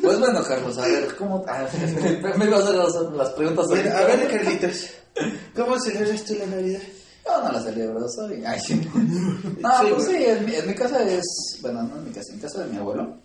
Pues 0.01 0.19
bueno, 0.19 0.43
Carlos, 0.43 0.77
a 0.79 0.87
ver, 0.87 1.15
¿cómo.? 1.15 1.45
ah, 1.49 1.65
me 2.37 2.45
iba 2.45 2.57
a 2.57 2.59
hacer 2.59 2.75
las, 2.75 2.93
las 3.13 3.29
preguntas 3.31 3.67
Bueno, 3.67 3.95
a 3.95 4.01
ver, 4.05 4.27
Carlitos, 4.29 4.89
¿cómo 5.55 5.79
celebras 5.79 6.23
tú 6.23 6.35
la 6.35 6.45
Navidad? 6.47 6.81
Yo 7.25 7.43
no 7.43 7.51
la 7.51 7.61
celebro, 7.61 7.99
soy. 8.09 8.43
Ay. 8.45 8.59
No, 9.59 9.79
Sí, 9.81 9.87
pues 9.93 10.05
sí, 10.07 10.15
en, 10.25 10.45
mi- 10.45 10.55
en 10.55 10.67
mi 10.67 10.73
casa 10.73 11.03
es. 11.03 11.59
Bueno, 11.61 11.83
no 11.83 11.97
en 11.97 12.05
mi 12.05 12.11
casa, 12.11 12.33
en 12.33 12.39
casa 12.39 12.63
de 12.65 12.71
mi 12.71 12.77
abuelo, 12.77 13.17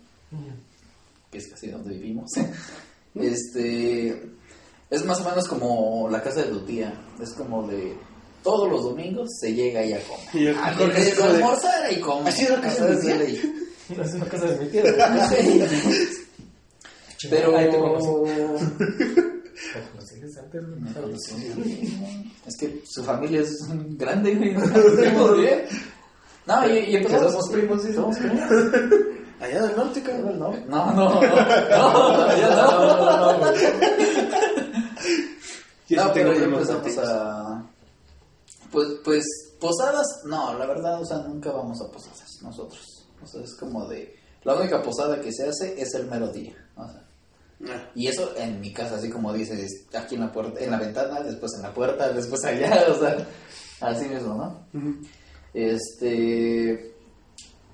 que 1.31 1.37
es 1.37 1.47
casi 1.47 1.67
donde 1.71 1.91
vivimos. 1.95 2.29
Este. 3.15 4.21
Es 4.89 5.03
más 5.05 5.19
o 5.21 5.29
menos 5.29 5.47
como 5.47 6.07
la 6.09 6.21
casa 6.21 6.41
de 6.43 6.49
tu 6.49 6.59
tía. 6.61 6.93
Es 7.21 7.31
como 7.33 7.67
de. 7.67 7.97
Todos 8.43 8.69
los 8.69 8.83
domingos 8.83 9.29
se 9.39 9.53
llega 9.53 9.83
y 9.85 9.93
a 9.93 9.99
comer. 10.03 10.27
Y 10.33 10.47
el- 10.47 10.57
a 10.57 10.73
como 10.75 10.91
de- 10.91 11.11
almorzar 11.23 11.91
y 11.93 11.99
comer. 11.99 12.27
¿Así 12.27 12.43
es 12.43 12.49
la 12.49 12.61
casa 12.61 12.85
de 12.85 12.95
tu 12.95 13.01
tía? 13.01 13.17
Sí. 13.25 13.53
Es 14.01 14.13
una 14.13 14.25
casa 14.25 14.45
de 14.45 14.59
mi 14.65 14.71
tía. 14.71 14.83
Pero. 17.29 17.57
Ahí 17.57 17.69
te. 17.69 17.77
Es 22.45 22.57
que 22.59 22.81
su 22.85 23.03
familia 23.03 23.41
es 23.41 23.57
grande, 23.97 24.31
bien. 24.35 24.57
No, 26.45 26.69
y, 26.69 26.79
y 26.79 26.95
empezamos. 26.97 27.31
Somos 27.31 27.49
primos, 27.49 27.81
sí. 27.83 27.93
Somos 27.93 28.17
primos. 28.17 28.39
Allá 29.39 29.61
del 29.63 29.75
norte, 29.77 30.01
cabrón. 30.01 30.39
No, 30.39 30.51
no, 30.69 30.93
no. 30.93 31.21
No, 31.21 32.27
ya 32.37 32.47
no. 32.49 33.53
Yo 35.95 36.01
sí 36.01 36.07
No, 36.07 36.11
tengo 36.11 36.31
pero 36.31 36.45
empezamos 36.45 36.97
a. 36.99 37.69
Pues, 38.71 38.87
pues, 39.03 39.25
posadas, 39.59 40.07
no, 40.25 40.57
la 40.57 40.65
verdad, 40.65 41.01
o 41.01 41.05
sea, 41.05 41.19
nunca 41.19 41.51
vamos 41.51 41.79
a 41.81 41.91
posadas 41.91 42.39
nosotros. 42.41 43.07
O 43.21 43.27
sea, 43.27 43.41
es 43.41 43.55
como 43.55 43.87
de. 43.87 44.15
La 44.43 44.55
única 44.55 44.81
posada 44.81 45.21
que 45.21 45.31
se 45.31 45.47
hace 45.47 45.81
es 45.81 45.93
el 45.93 46.07
mero 46.07 46.27
día. 46.27 46.55
O 46.75 46.85
sea, 46.85 47.03
Ah, 47.69 47.89
y 47.95 48.07
eso 48.07 48.33
en 48.35 48.59
mi 48.59 48.73
casa, 48.73 48.95
así 48.95 49.09
como 49.09 49.31
dices, 49.31 49.85
aquí 49.93 50.15
en 50.15 50.21
la 50.21 50.31
puerta, 50.31 50.59
en 50.59 50.71
la 50.71 50.77
ventana, 50.77 51.21
después 51.21 51.53
en 51.55 51.61
la 51.61 51.73
puerta, 51.73 52.11
después 52.11 52.43
allá, 52.43 52.85
o 52.91 52.99
sea, 52.99 53.25
así 53.81 54.05
mismo, 54.05 54.35
¿no? 54.35 54.67
Este. 55.53 56.93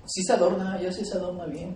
Sí 0.06 0.24
se 0.24 0.34
adorna, 0.34 0.80
ya 0.82 0.92
sí 0.92 1.06
se 1.06 1.18
adorna 1.18 1.46
bien. 1.46 1.76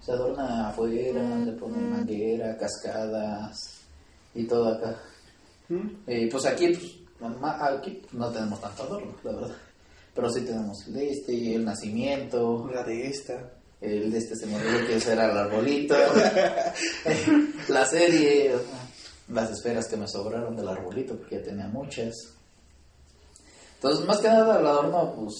Se 0.00 0.12
adorna 0.12 0.68
afuera, 0.68 1.44
se 1.44 1.52
pone 1.52 1.78
manguera, 1.78 2.56
cascadas 2.56 3.80
y 4.34 4.46
todo 4.46 4.74
acá. 4.74 4.96
¿Mm? 5.68 5.88
Eh, 6.06 6.28
pues 6.30 6.44
aquí, 6.46 6.68
pues, 7.18 7.34
aquí 7.60 8.02
no 8.12 8.30
tenemos 8.30 8.60
tanto 8.60 8.82
adorno, 8.84 9.14
la 9.24 9.32
verdad. 9.32 9.56
Pero 10.14 10.30
sí 10.30 10.40
tenemos 10.42 10.86
el 10.88 10.96
este, 10.96 11.54
el 11.54 11.64
nacimiento, 11.64 12.70
La 12.72 12.82
de 12.82 13.06
esta. 13.08 13.52
el 13.80 14.10
de 14.10 14.18
este 14.18 14.34
se 14.36 14.46
me 14.46 14.56
olvidó 14.56 14.86
que 14.86 14.96
ese 14.96 15.12
era 15.12 15.30
el 15.30 15.36
arbolito, 15.36 15.94
la 17.68 17.84
serie, 17.86 18.54
las 19.28 19.50
esferas 19.50 19.86
que 19.88 19.96
me 19.96 20.08
sobraron 20.08 20.56
del 20.56 20.68
arbolito 20.68 21.16
porque 21.16 21.36
ya 21.36 21.42
tenía 21.42 21.66
muchas. 21.68 22.14
Entonces, 23.74 24.06
más 24.06 24.18
que 24.18 24.28
nada, 24.28 24.58
el 24.58 24.66
adorno, 24.66 25.14
pues. 25.16 25.34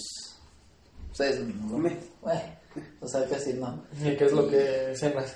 pues 1.16 1.30
es, 1.30 1.40
Me. 1.40 1.90
eh, 1.92 2.58
o 3.00 3.08
sea, 3.08 3.24
casi 3.26 3.54
no. 3.54 3.82
¿Y 4.04 4.14
qué 4.16 4.26
es 4.26 4.32
lo 4.32 4.46
que 4.48 4.92
cenas? 4.94 5.34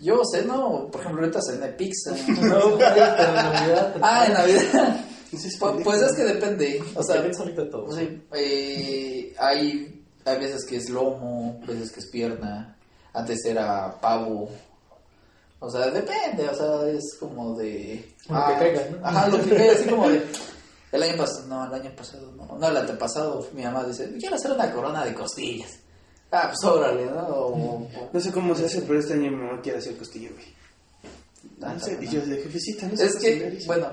Yo 0.00 0.22
ceno, 0.32 0.88
por 0.92 1.00
ejemplo, 1.00 1.22
ahorita 1.22 1.40
cené 1.42 1.68
pizza. 1.68 2.14
No, 2.28 2.72
en 2.74 2.78
Navidad. 2.78 3.94
ah, 4.00 4.24
en 4.26 4.32
Navidad. 4.32 5.00
Ese 5.32 5.48
es 5.48 5.58
Pu- 5.60 5.66
pendejo. 5.68 5.84
Pues 5.90 6.02
es 6.02 6.12
que 6.16 6.24
depende. 6.24 6.84
O 6.94 7.02
sea, 7.02 7.32
solito 7.34 7.68
todo. 7.68 7.92
sí, 7.96 8.22
eh, 8.34 9.34
hay, 9.38 10.04
hay 10.24 10.38
veces 10.38 10.64
que 10.64 10.76
es 10.76 10.88
lomo, 10.88 11.60
veces 11.66 11.90
que 11.90 12.00
es 12.00 12.06
pierna. 12.06 12.76
Antes 13.12 13.44
era 13.44 13.98
pavo. 14.00 14.48
O 15.60 15.70
sea, 15.70 15.90
depende. 15.90 16.48
O 16.48 16.54
sea, 16.54 16.88
es 16.88 17.16
como 17.18 17.56
de. 17.56 18.14
Lo 18.28 18.46
que 18.46 18.52
caiga, 18.54 18.82
¿no? 18.90 19.06
Ajá, 19.06 19.28
lo 19.28 19.42
que 19.42 19.50
caiga, 19.56 19.72
así 19.72 19.84
como 19.88 20.08
de. 20.08 20.24
El 20.90 21.02
año 21.02 21.18
pasado, 21.18 21.46
no, 21.48 21.66
el 21.66 21.74
año 21.82 21.90
pasado, 21.94 22.32
no, 22.34 22.56
no, 22.58 22.66
el 22.66 22.76
antepasado, 22.78 23.46
mi 23.52 23.62
mamá 23.62 23.84
dice, 23.84 24.10
quiero 24.18 24.36
hacer 24.36 24.52
una 24.52 24.72
corona 24.72 25.04
de 25.04 25.12
costillas. 25.12 25.80
Ah, 26.30 26.48
pues 26.52 26.62
órale, 26.70 27.06
¿no? 27.06 27.20
O- 27.28 27.88
No 28.12 28.20
sé 28.20 28.30
cómo 28.32 28.54
se 28.54 28.66
hace, 28.66 28.82
pero 28.82 28.98
este 28.98 29.14
año 29.14 29.30
mi 29.30 29.36
mamá 29.36 29.60
quiere 29.62 29.78
hacer 29.78 29.96
costillo, 29.96 30.30
güey. 30.34 30.46
Ah, 31.62 31.72
No 31.74 31.80
sé, 31.80 31.98
y 32.00 32.06
yo 32.08 32.20
de 32.20 32.36
jefecita, 32.42 32.86
no 32.88 32.96
sé 32.96 33.06
Es 33.06 33.16
que, 33.16 33.48
eso. 33.56 33.66
bueno, 33.66 33.86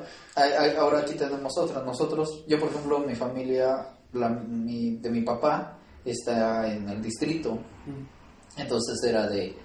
ahora 0.79 0.99
aquí 0.99 1.13
tenemos 1.15 1.57
otra. 1.57 1.81
Nosotros, 1.81 2.43
yo 2.47 2.59
por 2.59 2.69
ejemplo, 2.69 2.99
mi 2.99 3.15
familia, 3.15 3.87
la, 4.13 4.29
mi, 4.29 4.97
de 4.97 5.09
mi 5.09 5.21
papá, 5.21 5.77
está 6.03 6.71
en 6.71 6.87
el 6.89 7.01
distrito. 7.01 7.53
Mm. 7.53 8.59
Entonces 8.61 9.01
era 9.09 9.27
de, 9.27 9.55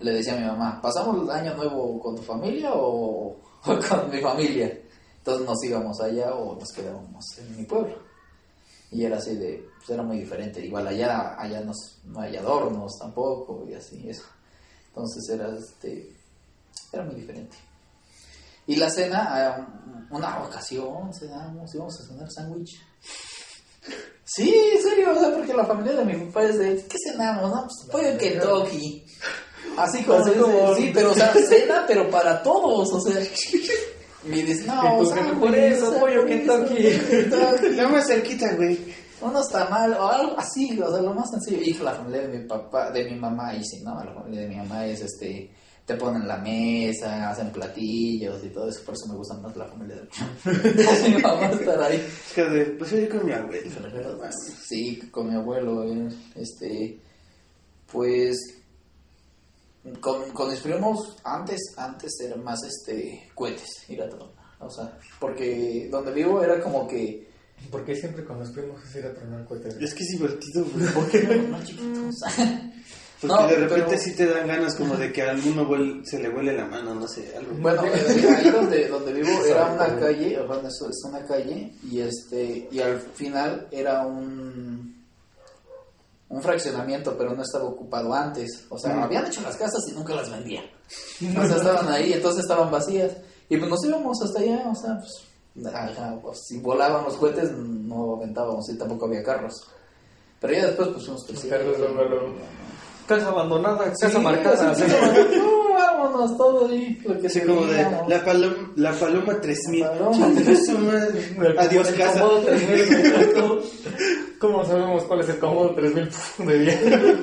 le 0.00 0.12
decía 0.12 0.34
a 0.34 0.36
mi 0.40 0.46
mamá, 0.46 0.80
¿pasamos 0.82 1.22
el 1.24 1.30
año 1.30 1.54
nuevo 1.54 1.98
con 2.00 2.16
tu 2.16 2.22
familia 2.22 2.72
o, 2.74 3.36
o 3.64 3.78
con 3.88 4.10
mi 4.10 4.20
familia? 4.20 4.78
Entonces 5.18 5.46
nos 5.46 5.62
íbamos 5.64 6.00
allá 6.00 6.34
o 6.34 6.58
nos 6.58 6.70
quedábamos 6.72 7.24
en 7.38 7.56
mi 7.56 7.64
pueblo. 7.64 8.09
Y 8.92 9.04
era 9.04 9.18
así 9.18 9.36
de, 9.36 9.68
pues 9.78 9.90
era 9.90 10.02
muy 10.02 10.18
diferente. 10.18 10.64
Igual 10.64 10.88
allá, 10.88 11.36
allá 11.40 11.60
nos, 11.60 12.00
no 12.04 12.20
hay 12.20 12.36
adornos 12.36 12.98
tampoco 12.98 13.64
y 13.68 13.74
así, 13.74 14.08
eso. 14.08 14.24
Entonces 14.88 15.28
era, 15.28 15.48
este, 15.56 16.16
era 16.92 17.04
muy 17.04 17.14
diferente. 17.14 17.56
Y 18.66 18.76
la 18.76 18.90
cena, 18.90 19.56
eh, 19.58 20.04
una 20.10 20.42
ocasión, 20.42 21.12
cenamos, 21.14 21.72
íbamos 21.74 22.00
a 22.00 22.06
cenar 22.08 22.30
sándwich. 22.30 22.80
Sí, 24.24 24.54
en 24.76 24.82
serio, 24.82 25.12
o 25.12 25.18
sea, 25.18 25.34
porque 25.34 25.54
la 25.54 25.64
familia 25.64 25.92
de 25.94 26.04
mi 26.04 26.24
papá 26.26 26.44
es 26.44 26.58
de, 26.58 26.84
¿qué 26.86 26.96
cenamos? 27.04 27.50
No, 27.50 27.62
pues 27.66 27.88
pollo 27.90 28.16
Kentucky. 28.18 29.04
Así 29.76 30.04
como, 30.04 30.18
Así 30.24 30.32
como- 30.38 30.74
sí, 30.74 30.90
pero 30.94 31.10
o 31.12 31.14
sea, 31.14 31.32
cena, 31.32 31.84
pero 31.86 32.08
para 32.10 32.42
todos, 32.42 32.92
o 32.92 33.00
sea. 33.00 33.20
Y 34.24 34.42
dices, 34.42 34.66
no, 34.66 34.98
o 34.98 35.06
sea, 35.06 35.22
pollo 35.22 35.40
por 35.40 35.54
eso, 35.54 36.04
Kentucky. 36.26 36.82
Kentucky. 37.10 37.76
Ya 37.76 37.88
más 37.88 38.06
cerquita, 38.06 38.54
güey. 38.54 38.78
Unos 39.20 39.48
tamal 39.50 39.92
o 39.94 40.08
algo 40.08 40.38
así, 40.38 40.78
o 40.80 40.90
sea, 40.90 41.02
lo 41.02 41.14
más 41.14 41.30
sencillo. 41.30 41.62
Y 41.62 41.74
la 41.74 41.92
familia 41.92 42.22
de 42.22 42.38
mi 42.38 42.46
papá, 42.46 42.90
de 42.90 43.04
mi 43.10 43.16
mamá, 43.16 43.54
y 43.54 43.64
sí, 43.64 43.82
¿no? 43.82 44.02
La 44.02 44.14
familia 44.14 44.42
de 44.42 44.48
mi 44.48 44.56
mamá 44.56 44.86
es 44.86 45.00
este, 45.02 45.50
te 45.84 45.94
ponen 45.96 46.26
la 46.28 46.38
mesa, 46.38 47.30
hacen 47.30 47.50
platillos 47.50 48.44
y 48.44 48.48
todo 48.50 48.68
eso, 48.68 48.84
por 48.84 48.94
eso 48.94 49.08
me 49.08 49.16
gusta 49.16 49.34
más 49.38 49.56
la 49.56 49.66
familia 49.66 49.96
de 49.96 51.08
mi 51.10 51.20
mamá 51.20 51.46
estar 51.52 51.82
ahí. 51.82 51.96
Es 51.96 52.32
que 52.34 52.44
pues 52.78 52.90
yo 52.90 53.08
con 53.08 53.26
mi 53.26 53.32
abuelo. 53.32 53.70
Sí, 54.68 55.00
con 55.10 55.28
mi 55.28 55.34
abuelo, 55.34 55.84
eh, 55.84 56.08
este, 56.36 57.00
pues, 57.90 58.38
con, 60.00 60.30
con 60.32 60.50
mis 60.50 60.60
primos, 60.60 61.16
antes, 61.24 61.58
antes 61.76 62.12
era 62.20 62.36
más, 62.36 62.62
este, 62.64 63.30
cohetes, 63.34 63.88
ir 63.88 64.02
a 64.02 64.08
tronar, 64.08 64.30
o 64.60 64.70
sea, 64.70 64.98
porque 65.18 65.88
donde 65.90 66.12
vivo 66.12 66.42
era 66.42 66.60
como 66.60 66.86
que, 66.88 67.28
¿Por 67.70 67.84
qué 67.84 67.94
siempre 67.94 68.24
con 68.24 68.38
los 68.38 68.50
primos 68.52 68.82
es 68.84 68.96
ir 68.96 69.04
a 69.04 69.12
tronar 69.12 69.44
cohetes? 69.44 69.76
Es 69.78 69.92
que 69.92 70.02
es 70.02 70.08
divertido, 70.12 70.64
güey. 70.74 70.86
¿por 70.94 71.06
qué 71.10 71.22
no, 71.24 71.58
no 71.58 71.62
chiquitos? 71.62 72.14
Porque 73.20 73.34
No, 73.34 73.46
de 73.46 73.54
repente 73.56 73.84
pero- 73.86 73.98
sí 74.00 74.12
te 74.16 74.24
dan 74.24 74.48
ganas 74.48 74.74
como 74.76 74.96
de 74.96 75.12
que 75.12 75.20
a 75.20 75.32
alguno 75.32 75.68
huele- 75.68 76.02
se 76.06 76.18
le 76.22 76.30
huele 76.30 76.54
la 76.56 76.64
mano, 76.64 76.94
no 76.94 77.06
sé, 77.06 77.36
algo. 77.36 77.52
Bueno, 77.60 77.84
eh, 77.84 78.34
ahí 78.34 78.48
donde, 78.50 78.88
donde 78.88 79.12
vivo 79.12 79.28
era 79.44 79.66
una 79.72 79.94
calle, 80.00 80.40
bueno, 80.46 80.68
eso 80.68 80.88
es 80.88 81.02
una 81.06 81.22
calle, 81.26 81.70
y 81.90 82.00
este, 82.00 82.66
y 82.72 82.78
al 82.80 82.98
final 82.98 83.68
era 83.70 84.06
un 84.06 84.79
un 86.30 86.40
fraccionamiento, 86.42 87.16
pero 87.18 87.34
no 87.34 87.42
estaba 87.42 87.64
ocupado 87.64 88.14
antes. 88.14 88.64
O 88.70 88.78
sea, 88.78 88.94
Mm. 88.94 89.02
habían 89.02 89.26
hecho 89.26 89.42
las 89.42 89.56
casas 89.56 89.82
y 89.88 89.92
nunca 89.92 90.14
las 90.14 90.30
vendían. 90.30 90.64
O 91.38 91.46
sea, 91.46 91.56
estaban 91.56 91.88
ahí, 91.88 92.12
entonces 92.14 92.42
estaban 92.42 92.70
vacías. 92.70 93.12
Y 93.48 93.56
pues 93.58 93.68
nos 93.70 93.84
íbamos 93.84 94.16
hasta 94.22 94.40
allá, 94.40 94.64
o 94.70 94.74
sea, 94.74 94.96
pues, 94.98 95.74
ajá, 95.74 96.18
pues, 96.22 96.38
si 96.46 96.58
volaban 96.60 97.04
los 97.04 97.16
cohetes, 97.16 97.50
no 97.52 98.14
aventábamos 98.16 98.68
y 98.70 98.78
tampoco 98.78 99.06
había 99.06 99.22
carros. 99.22 99.54
Pero 100.40 100.54
ya 100.54 100.66
después, 100.66 100.88
pues, 100.88 101.04
fuimos 101.04 101.24
creciendo. 101.26 101.72
carros. 101.72 102.32
Casa 103.08 103.28
abandonada, 103.28 103.86
Sí, 103.86 104.02
casa 104.06 104.18
marcada. 104.20 104.70
así, 104.70 104.84
sí. 104.84 104.90
vámonos 106.02 106.36
todo 106.36 106.68
ahí, 106.68 106.98
lo 107.04 107.20
que 107.20 107.28
se 107.28 107.44
como 107.46 107.66
de 107.66 107.82
la 108.08 108.24
paloma, 108.24 108.72
la 108.76 108.92
paloma 108.92 109.40
3000. 109.40 109.80
La 109.80 109.90
paloma. 109.92 110.26
Chinga 110.26 110.56
su 110.56 110.78
madre. 110.78 111.36
El 111.50 111.58
Adiós, 111.58 111.88
casa. 111.90 112.20
Comodo 112.20 112.40
3000. 112.40 113.60
¿Cómo 114.40 114.64
sabemos 114.64 115.04
cuál 115.04 115.20
es 115.20 115.28
el 115.28 115.38
Comodo 115.38 115.74
3000 115.74 116.08
Puf, 116.08 116.38
de 116.46 116.58
bien? 116.58 116.80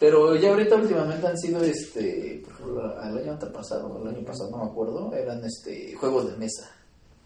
Pero 0.00 0.36
ya 0.36 0.50
ahorita 0.50 0.76
últimamente 0.76 1.26
han 1.26 1.36
sido, 1.38 1.60
este, 1.62 2.40
por 2.44 2.52
ejemplo, 2.54 3.02
el 3.02 3.18
año 3.18 3.32
antepasado, 3.32 4.00
el 4.02 4.08
año 4.14 4.24
pasado 4.24 4.50
no 4.50 4.58
me 4.64 4.70
acuerdo, 4.70 5.12
eran 5.12 5.44
este 5.44 5.94
juegos 5.94 6.30
de 6.30 6.36
mesa. 6.36 6.70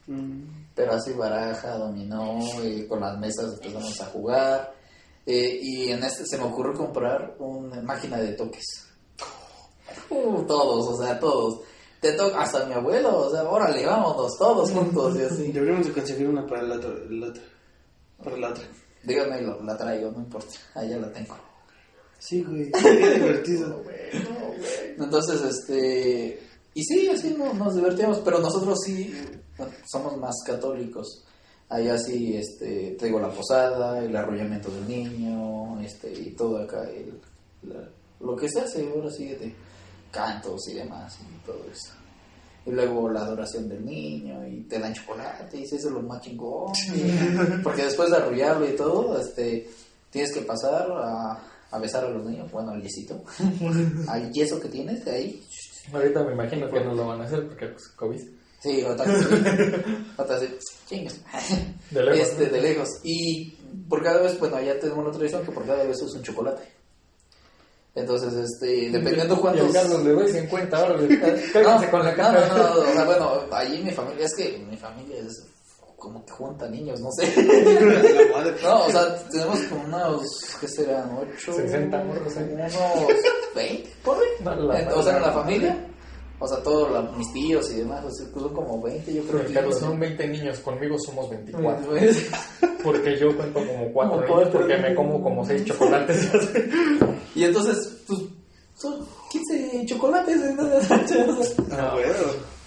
Mm. 0.06 0.42
Pero 0.74 0.92
así 0.92 1.12
baraja, 1.12 1.76
dominó, 1.76 2.38
y 2.64 2.86
con 2.86 3.00
las 3.00 3.18
mesas 3.18 3.52
empezamos 3.54 4.00
a 4.00 4.06
jugar. 4.06 4.74
eh, 5.26 5.58
y 5.62 5.90
en 5.90 6.02
este 6.02 6.24
se 6.26 6.38
me 6.38 6.44
ocurrió 6.44 6.72
comprar 6.72 7.36
una 7.38 7.80
máquina 7.82 8.18
de 8.18 8.32
toques. 8.32 8.81
Uh, 10.12 10.42
todos, 10.46 10.88
o 10.88 11.02
sea, 11.02 11.18
todos. 11.18 11.60
Te 12.00 12.12
toca 12.12 12.42
hasta 12.42 12.66
mi 12.66 12.74
abuelo, 12.74 13.16
o 13.26 13.30
sea, 13.30 13.44
órale, 13.44 13.86
vámonos 13.86 14.36
todos 14.38 14.70
juntos 14.70 15.16
y 15.16 15.22
así. 15.32 15.52
Deberíamos 15.52 15.86
de 15.86 15.92
conseguir 15.92 16.28
una 16.28 16.46
para 16.46 16.62
la 16.62 16.76
otra. 16.76 16.90
La 17.10 17.28
otra. 17.28 17.42
Para 18.22 18.36
la 18.36 18.50
otra. 18.50 18.64
Díganme, 19.04 19.40
lo- 19.42 19.62
la 19.62 19.76
traigo, 19.76 20.10
no 20.10 20.18
importa, 20.18 20.54
allá 20.74 20.96
la 20.98 21.12
tengo. 21.12 21.36
Sí, 22.18 22.42
güey. 22.44 22.70
Sería 22.82 23.10
divertido. 23.14 23.82
Entonces, 24.98 25.42
este. 25.42 26.40
Y 26.74 26.82
sí, 26.84 27.08
así 27.08 27.34
no- 27.36 27.52
nos 27.54 27.74
divertíamos, 27.74 28.18
pero 28.20 28.38
nosotros 28.38 28.78
sí 28.84 29.14
somos 29.90 30.16
más 30.16 30.34
católicos. 30.46 31.24
Allá 31.68 31.96
sí, 31.98 32.36
este, 32.36 32.96
te 32.98 33.06
digo, 33.06 33.18
la 33.18 33.30
posada, 33.30 33.98
el 34.04 34.14
arrollamiento 34.14 34.70
del 34.70 34.86
niño, 34.88 35.80
este, 35.80 36.12
y 36.12 36.30
todo 36.32 36.58
acá, 36.58 36.82
el, 36.90 37.18
la- 37.62 37.88
lo 38.20 38.36
que 38.36 38.48
se 38.48 38.60
hace 38.60 38.88
ahora 38.88 39.10
sí 39.10 39.26
de 39.28 39.54
cantos 40.12 40.68
y 40.68 40.74
demás, 40.74 41.18
y 41.20 41.44
todo 41.46 41.64
eso. 41.72 41.92
Y 42.64 42.70
luego 42.70 43.08
la 43.10 43.22
adoración 43.22 43.68
del 43.68 43.84
niño, 43.84 44.46
y 44.46 44.60
te 44.68 44.78
dan 44.78 44.94
chocolate, 44.94 45.58
y 45.58 45.64
eso 45.64 45.74
es 45.76 45.84
lo 45.86 46.00
más 46.02 46.20
chingón. 46.20 46.72
y- 46.94 47.58
porque 47.64 47.82
después 47.84 48.08
de 48.10 48.16
arrollarlo 48.18 48.68
y 48.68 48.76
todo, 48.76 49.18
este, 49.20 49.68
tienes 50.10 50.32
que 50.32 50.42
pasar 50.42 50.86
a, 50.92 51.38
a 51.72 51.78
besar 51.80 52.04
a 52.04 52.10
los 52.10 52.24
niños, 52.24 52.48
bueno, 52.52 52.70
al 52.70 52.80
yesito, 52.82 53.20
al 54.08 54.30
yeso 54.32 54.60
que 54.60 54.68
tienes 54.68 55.04
de 55.04 55.10
ahí. 55.10 55.42
Ahorita 55.92 56.22
me 56.22 56.32
imagino 56.34 56.70
que 56.70 56.80
no 56.84 56.94
lo 56.94 57.08
van 57.08 57.22
a 57.22 57.24
hacer 57.24 57.48
porque 57.48 57.66
pues 57.66 57.88
COVID. 57.96 58.20
Sí, 58.60 58.80
otra 58.84 59.04
vez, 59.06 59.26
otra 60.16 60.38
vez, 60.38 60.52
chingas. 60.88 61.18
De 61.90 62.04
lejos. 62.04 62.20
Este, 62.20 62.46
de 62.46 62.60
lejos. 62.62 62.88
Y 63.02 63.50
por 63.88 64.04
cada 64.04 64.22
vez, 64.22 64.38
bueno, 64.38 64.60
ya 64.60 64.78
tenemos 64.78 65.04
la 65.04 65.10
tradición 65.10 65.44
que 65.44 65.50
por 65.50 65.66
cada 65.66 65.82
vez 65.82 66.00
es 66.00 66.12
un 66.14 66.22
chocolate. 66.22 66.62
Entonces, 67.94 68.32
este, 68.32 68.90
dependiendo 68.90 69.34
Y 69.34 69.38
cuántos... 69.38 69.66
al 69.66 69.72
Carlos 69.72 70.04
le 70.04 70.12
doy 70.12 70.32
50 70.32 70.76
ahora. 70.76 70.94
Cállense 70.96 71.86
no, 71.86 71.90
con 71.90 72.04
la 72.04 72.10
no, 72.10 72.16
cara. 72.16 72.48
no, 72.48 72.56
no, 72.56 72.80
o 72.80 72.92
sea, 72.92 73.04
bueno, 73.04 73.40
allí 73.52 73.82
mi 73.82 73.90
familia, 73.90 74.24
es 74.26 74.34
que 74.34 74.58
mi 74.58 74.76
familia 74.76 75.18
es 75.18 75.44
como 75.98 76.24
que 76.24 76.32
junta 76.32 76.68
niños, 76.68 77.00
no 77.00 77.10
sé. 77.12 77.32
No, 78.62 78.86
o 78.86 78.90
sea, 78.90 79.14
tenemos 79.28 79.60
como 79.68 79.84
unos, 79.84 80.56
¿qué 80.60 80.66
serán? 80.68 81.16
¿Ocho? 81.16 81.52
60 81.54 82.04
morros. 82.04 82.32
Unos 82.34 82.72
20, 83.54 83.90
por 84.02 84.16
ahí. 84.16 84.28
No, 84.42 84.54
la 84.56 84.74
o 84.96 85.02
sea, 85.02 85.16
en 85.16 85.22
la 85.22 85.28
madre. 85.28 85.42
familia, 85.42 85.86
o 86.42 86.48
sea, 86.48 86.62
todos 86.62 86.90
la- 86.90 87.02
mis 87.16 87.32
tíos 87.32 87.70
y 87.72 87.76
demás, 87.78 88.04
o 88.04 88.10
sea, 88.10 88.26
pues 88.32 88.42
son 88.44 88.54
como 88.54 88.82
20, 88.82 89.14
yo 89.14 89.22
creo 89.24 89.46
que... 89.46 89.52
Carlos, 89.52 89.78
son 89.78 89.98
20 90.00 90.28
niños, 90.28 90.58
conmigo 90.60 90.96
somos 90.98 91.30
24. 91.30 91.86
Pues, 91.86 92.26
Porque 92.82 93.16
yo 93.18 93.34
cuento 93.36 93.60
como 93.60 93.92
4 93.92 93.92
Como 93.92 94.14
niños, 94.16 94.30
cuatro. 94.30 94.58
porque 94.60 94.76
me 94.78 94.94
como 94.94 95.22
como 95.22 95.44
6 95.46 95.64
chocolates. 95.64 96.28
Y 97.34 97.44
entonces, 97.44 98.02
pues, 98.06 98.20
son 98.76 99.06
15 99.30 99.86
chocolates. 99.86 100.36
entonces, 100.42 101.54
Ah, 101.72 101.92
bueno. 101.94 102.12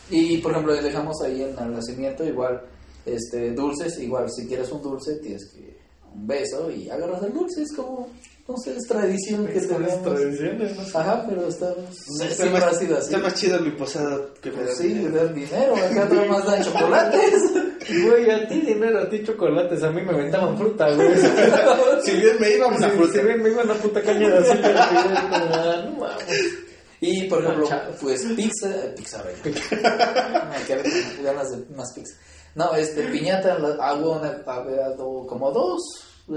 y 0.10 0.38
por 0.40 0.52
ejemplo, 0.54 0.74
dejamos 0.74 1.22
ahí 1.24 1.44
en 1.44 1.58
el 1.58 1.72
nacimiento 1.74 2.24
igual 2.26 2.62
este 3.06 3.52
dulces, 3.52 4.00
igual 4.00 4.32
si 4.32 4.48
quieres 4.48 4.72
un 4.72 4.82
dulce 4.82 5.18
tienes 5.18 5.46
que 5.54 5.75
un 6.16 6.28
beso 6.28 6.70
y 6.72 6.90
agarras 6.90 7.22
el 7.24 7.34
dulce, 7.34 7.62
es 7.64 7.74
como, 7.76 8.08
no 8.48 8.58
sé, 8.58 8.76
es 8.78 8.88
tradición 8.88 9.46
que 9.48 9.60
tenemos. 9.60 10.02
tradiciones, 10.04 10.76
no 10.78 10.84
sé. 10.86 10.98
Ajá, 10.98 11.26
pero 11.28 11.48
está, 11.48 11.70
Está 11.72 12.30
siempre 12.36 12.50
más, 12.62 12.64
ha 12.64 12.74
sido 12.80 12.98
así. 12.98 13.06
está 13.14 13.18
más 13.20 13.34
chido 13.36 13.60
mi 13.60 13.72
posada 13.72 14.20
que 14.42 14.52
me 14.52 14.58
Pues 14.64 14.78
sí, 14.78 14.88
dinero. 14.90 15.10
le 15.14 15.18
dan 15.26 15.36
dinero, 15.36 15.76
acá 15.76 16.06
nada 16.10 16.26
más 16.30 16.46
dan 16.46 16.64
chocolates. 16.64 17.42
Güey, 17.88 18.30
a 18.32 18.48
ti 18.48 18.62
dinero, 18.62 19.00
a 19.00 19.10
ti 19.10 19.24
chocolates, 19.24 19.84
a 19.84 19.92
mí 19.92 20.02
me 20.02 20.12
aventaban 20.12 20.58
fruta, 20.58 20.90
güey. 20.96 21.10
Si 22.04 22.12
bien 22.12 22.36
me 22.40 22.50
iba 22.56 22.68
una 22.68 22.90
Sí, 22.90 22.98
fruta. 22.98 23.14
Si 23.14 23.20
ven, 23.20 23.42
me 23.44 23.50
iba 23.50 23.64
una 23.64 23.74
puta 23.76 24.02
caña 24.02 24.30
de 24.30 24.38
azúcar. 24.38 24.72
y 24.72 24.96
yo 24.96 25.22
como, 25.22 25.36
ah, 25.56 25.84
no 25.86 25.92
mames. 26.00 26.54
Y 27.02 27.24
por 27.28 27.44
ejemplo, 27.44 27.68
Manchado. 27.70 27.94
pues 28.02 28.24
pizza, 28.36 28.70
eh, 28.70 28.94
pizza. 28.96 29.24
Me 29.24 30.66
quedé 30.66 30.82
con 30.84 31.24
ganas 31.26 31.52
de 31.52 31.76
más 31.76 31.92
pizza. 31.94 32.16
No, 32.56 32.74
este, 32.76 33.04
piñata, 33.10 33.58
una, 33.58 34.42
había 34.48 34.96
como 34.96 35.52
dos 35.52 35.82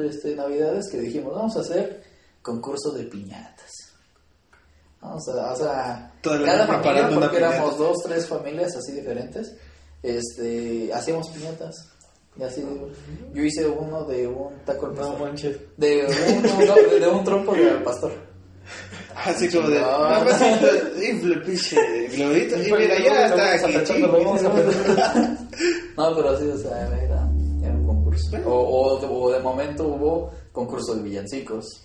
este, 0.09 0.35
navidades 0.37 0.89
que 0.91 0.99
dijimos, 0.99 1.35
vamos 1.35 1.57
a 1.57 1.61
hacer 1.61 2.03
concurso 2.43 2.91
de 2.93 3.05
piñatas. 3.05 3.71
Vamos 5.01 5.29
a, 5.29 5.53
o 5.53 5.57
sea, 5.57 6.13
cada 6.23 6.39
familia, 6.67 6.67
preparando 6.67 7.17
una 7.19 7.27
porque 7.27 7.37
éramos 7.39 7.75
piñata. 7.75 7.77
dos, 7.85 7.97
tres 8.05 8.27
familias 8.27 8.77
así 8.77 8.93
diferentes, 8.93 9.55
este, 10.03 10.93
hacíamos 10.93 11.29
piñatas. 11.31 11.75
Y 12.37 12.43
así, 12.45 12.65
yo 13.35 13.43
hice 13.43 13.67
uno 13.67 14.05
de 14.05 14.27
un 14.29 14.59
taco 14.65 14.87
al 14.87 14.95
No 14.95 15.01
pastor. 15.01 15.21
manches. 15.21 15.57
De 15.77 16.07
un, 16.07 16.43
no, 16.67 16.75
de, 16.75 17.01
de 17.01 17.09
un 17.09 17.25
trompo 17.25 17.53
de 17.55 17.69
al 17.71 17.83
pastor. 17.83 18.13
Así 19.25 19.49
como 19.51 19.69
de. 19.69 19.81
No. 19.81 20.25
Pinche 21.45 22.07
globito. 22.09 22.57
Y 22.63 22.73
mira, 22.73 22.99
ya 23.01 23.27
está 23.27 23.69
aquí. 23.81 24.03
No, 25.97 26.15
pero 26.15 26.39
sí, 26.39 26.47
o 26.47 26.57
sea, 26.59 26.89
concurso. 28.25 28.51
O, 28.51 28.99
o, 28.99 29.25
o 29.25 29.33
de 29.33 29.39
momento 29.41 29.87
hubo 29.89 30.31
concurso 30.53 30.95
de 30.95 31.03
villancicos. 31.03 31.85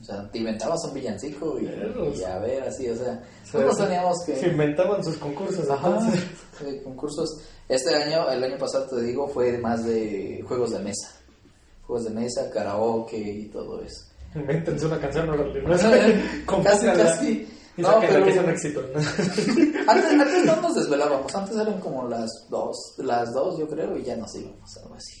O 0.00 0.04
sea, 0.04 0.30
te 0.30 0.38
inventabas 0.38 0.84
un 0.84 0.94
villancico 0.94 1.58
y, 1.58 1.64
y 1.64 2.22
a 2.22 2.38
ver, 2.38 2.62
así, 2.62 2.88
o 2.88 2.96
sea, 2.96 3.20
nosotros 3.44 3.76
teníamos 3.76 4.16
que... 4.24 4.36
Se 4.36 4.46
inventaban 4.46 5.02
sus 5.02 5.16
concursos. 5.16 5.68
Ajá, 5.68 5.98
concursos. 6.84 7.40
Este 7.68 7.94
año, 7.94 8.30
el 8.30 8.44
año 8.44 8.56
pasado, 8.56 8.86
te 8.86 9.02
digo, 9.02 9.26
fue 9.28 9.58
más 9.58 9.84
de 9.84 10.44
juegos 10.46 10.70
de 10.70 10.78
mesa. 10.78 11.10
Juegos 11.86 12.04
de 12.04 12.10
mesa, 12.10 12.48
karaoke 12.50 13.18
y 13.18 13.46
todo 13.46 13.82
eso. 13.82 14.04
Invéntense 14.34 14.86
una 14.86 15.00
canción, 15.00 15.28
órale. 15.28 15.64
casi, 15.64 16.44
Compónganla 16.46 16.94
casi. 16.94 17.48
No, 17.80 17.88
sáquenla 17.92 18.12
pero 18.14 18.24
que 18.26 18.32
sea 18.32 18.42
un 18.42 18.50
éxito. 18.50 18.80
antes, 19.88 20.10
antes 20.12 20.44
no 20.44 20.56
nos 20.56 20.74
desvelábamos, 20.74 21.34
antes 21.34 21.56
eran 21.56 21.80
como 21.80 22.08
las 22.08 22.30
dos, 22.48 22.76
las 22.98 23.32
dos 23.32 23.58
yo 23.58 23.68
creo, 23.68 23.96
y 23.96 24.04
ya 24.04 24.16
nos 24.16 24.34
íbamos, 24.34 24.76
algo 24.82 24.94
así. 24.94 25.20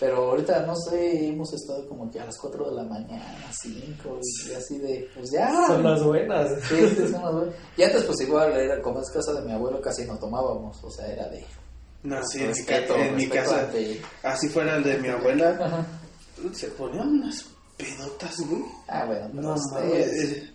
Pero 0.00 0.16
ahorita, 0.30 0.66
no 0.66 0.74
sé, 0.76 1.28
hemos 1.28 1.52
estado 1.54 1.88
como 1.88 2.10
que 2.10 2.18
a 2.20 2.26
las 2.26 2.36
4 2.36 2.68
de 2.68 2.76
la 2.76 2.82
mañana, 2.82 3.24
5, 3.52 4.18
y 4.48 4.52
así 4.52 4.78
de, 4.78 5.08
pues 5.14 5.30
ya. 5.30 5.66
Son 5.68 5.82
las 5.84 6.02
buenas. 6.02 6.50
Sí, 6.68 6.76
sí, 6.90 7.08
son 7.08 7.22
las 7.22 7.32
buenas. 7.32 7.54
Y 7.76 7.82
antes, 7.84 8.02
pues 8.02 8.20
igual, 8.22 8.52
era 8.52 8.82
como 8.82 9.00
es 9.00 9.08
casa 9.10 9.32
de 9.34 9.42
mi 9.42 9.52
abuelo, 9.52 9.80
casi 9.80 10.04
no 10.04 10.18
tomábamos, 10.18 10.82
o 10.82 10.90
sea, 10.90 11.06
era 11.06 11.28
de. 11.28 11.44
No, 12.02 12.22
sí, 12.26 12.40
en 12.40 12.48
mi, 12.48 12.52
respeto, 12.52 12.96
en 12.96 13.16
mi 13.16 13.28
casa, 13.28 13.60
ante- 13.60 14.02
así 14.24 14.48
fuera 14.48 14.76
el 14.76 14.82
de 14.82 14.98
mi 14.98 15.08
abuela, 15.08 15.56
Ajá. 15.60 15.86
se 16.52 16.68
ponían 16.68 17.08
unas 17.08 17.46
pedotas, 17.78 18.36
güey. 18.40 18.62
Ah, 18.88 19.04
bueno, 19.06 19.28
pero 19.30 19.42
No 19.42 19.54
ustedes- 19.54 20.12
mames. 20.12 20.53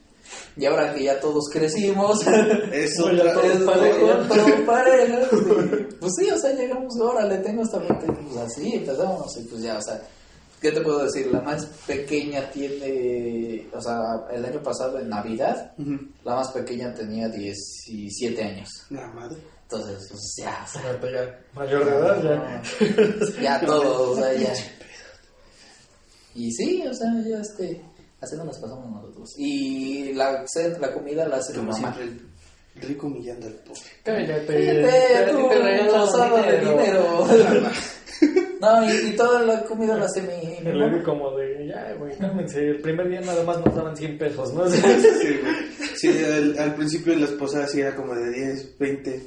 Y 0.57 0.65
ahora 0.65 0.93
que 0.93 1.03
ya 1.03 1.19
todos 1.19 1.45
crecimos, 1.51 2.25
Es 2.71 2.99
Oye, 2.99 3.21
otra. 3.21 3.33
todos 3.33 3.45
es 3.55 3.61
parejos. 3.61 4.07
ya 4.09 4.27
todo 4.27 4.65
parejo, 4.65 5.37
sí. 5.37 5.95
Pues 5.99 6.13
sí, 6.19 6.29
o 6.31 6.37
sea, 6.37 6.53
llegamos, 6.53 6.93
órale, 6.99 7.37
tengo 7.39 7.63
esta 7.63 7.79
mente, 7.79 8.05
pues 8.07 8.37
así 8.37 8.73
empezamos, 8.75 9.37
y 9.37 9.43
pues 9.45 9.61
ya, 9.61 9.77
o 9.77 9.81
sea, 9.81 10.01
¿qué 10.61 10.71
te 10.71 10.81
puedo 10.81 11.03
decir? 11.03 11.27
La 11.31 11.41
más 11.41 11.65
pequeña 11.87 12.49
tiene, 12.51 13.67
o 13.73 13.81
sea, 13.81 13.97
el 14.31 14.43
año 14.45 14.61
pasado 14.61 14.99
en 14.99 15.09
Navidad, 15.09 15.73
la 16.23 16.35
más 16.35 16.51
pequeña 16.51 16.93
tenía 16.93 17.27
17 17.29 18.43
años. 18.43 18.69
La 18.89 19.07
madre. 19.07 19.37
Entonces, 19.63 20.07
pues 20.09 20.33
ya, 20.39 20.65
o 20.65 20.67
sea, 20.67 20.99
ya 21.11 21.39
Mayor 21.53 21.85
de 21.85 21.91
edad, 21.91 22.23
ya. 22.23 23.41
ya 23.41 23.61
todo, 23.65 24.11
o 24.11 24.15
sea, 24.15 24.33
ya. 24.33 24.53
Y 26.35 26.51
sí, 26.51 26.83
o 26.87 26.93
sea, 26.93 27.07
ya 27.27 27.39
este, 27.39 27.81
así 28.21 28.35
nos 28.35 28.47
las 28.47 28.57
pasamos 28.59 28.89
nosotros. 28.91 29.33
Y 29.37 30.13
la, 30.13 30.45
la 30.79 30.93
comida 30.93 31.27
la 31.27 31.37
hace 31.37 31.53
Como 31.53 31.71
mamá. 31.71 31.93
siempre, 31.95 32.21
el 32.75 32.81
rico 32.87 33.07
humillando 33.07 33.47
al 33.47 33.53
pobre. 33.55 33.79
Cállate. 34.03 34.45
Cállate, 34.47 35.31
tú, 35.31 35.49
te 35.49 35.55
regalan 35.59 35.91
pasada 36.05 36.41
de 36.51 36.59
dinero. 36.59 37.27
No, 38.59 38.83
y, 38.83 38.91
y 39.07 39.15
toda 39.15 39.41
la 39.43 39.63
comida 39.63 39.95
la 39.97 40.03
hace 40.03 40.21
mi, 40.21 40.45
mi 40.61 40.69
El 40.71 40.77
mamá. 40.79 41.01
Como 41.03 41.37
de, 41.37 41.67
ya, 41.67 41.93
güey, 41.97 42.17
cálmense. 42.17 42.59
El 42.59 42.81
primer 42.81 43.07
día 43.07 43.21
nada 43.21 43.41
más 43.45 43.63
nos 43.63 43.73
daban 43.73 43.95
100 43.95 44.17
pesos, 44.17 44.53
¿no? 44.53 44.69
Sí, 44.69 44.81
güey. 44.83 45.55
Sí, 45.95 46.09
al, 46.25 46.59
al 46.59 46.75
principio 46.75 47.15
las 47.15 47.29
posadas 47.31 47.71
sí 47.71 47.79
era 47.79 47.95
como 47.95 48.13
de 48.13 48.29
10, 48.29 48.77
20. 48.77 49.23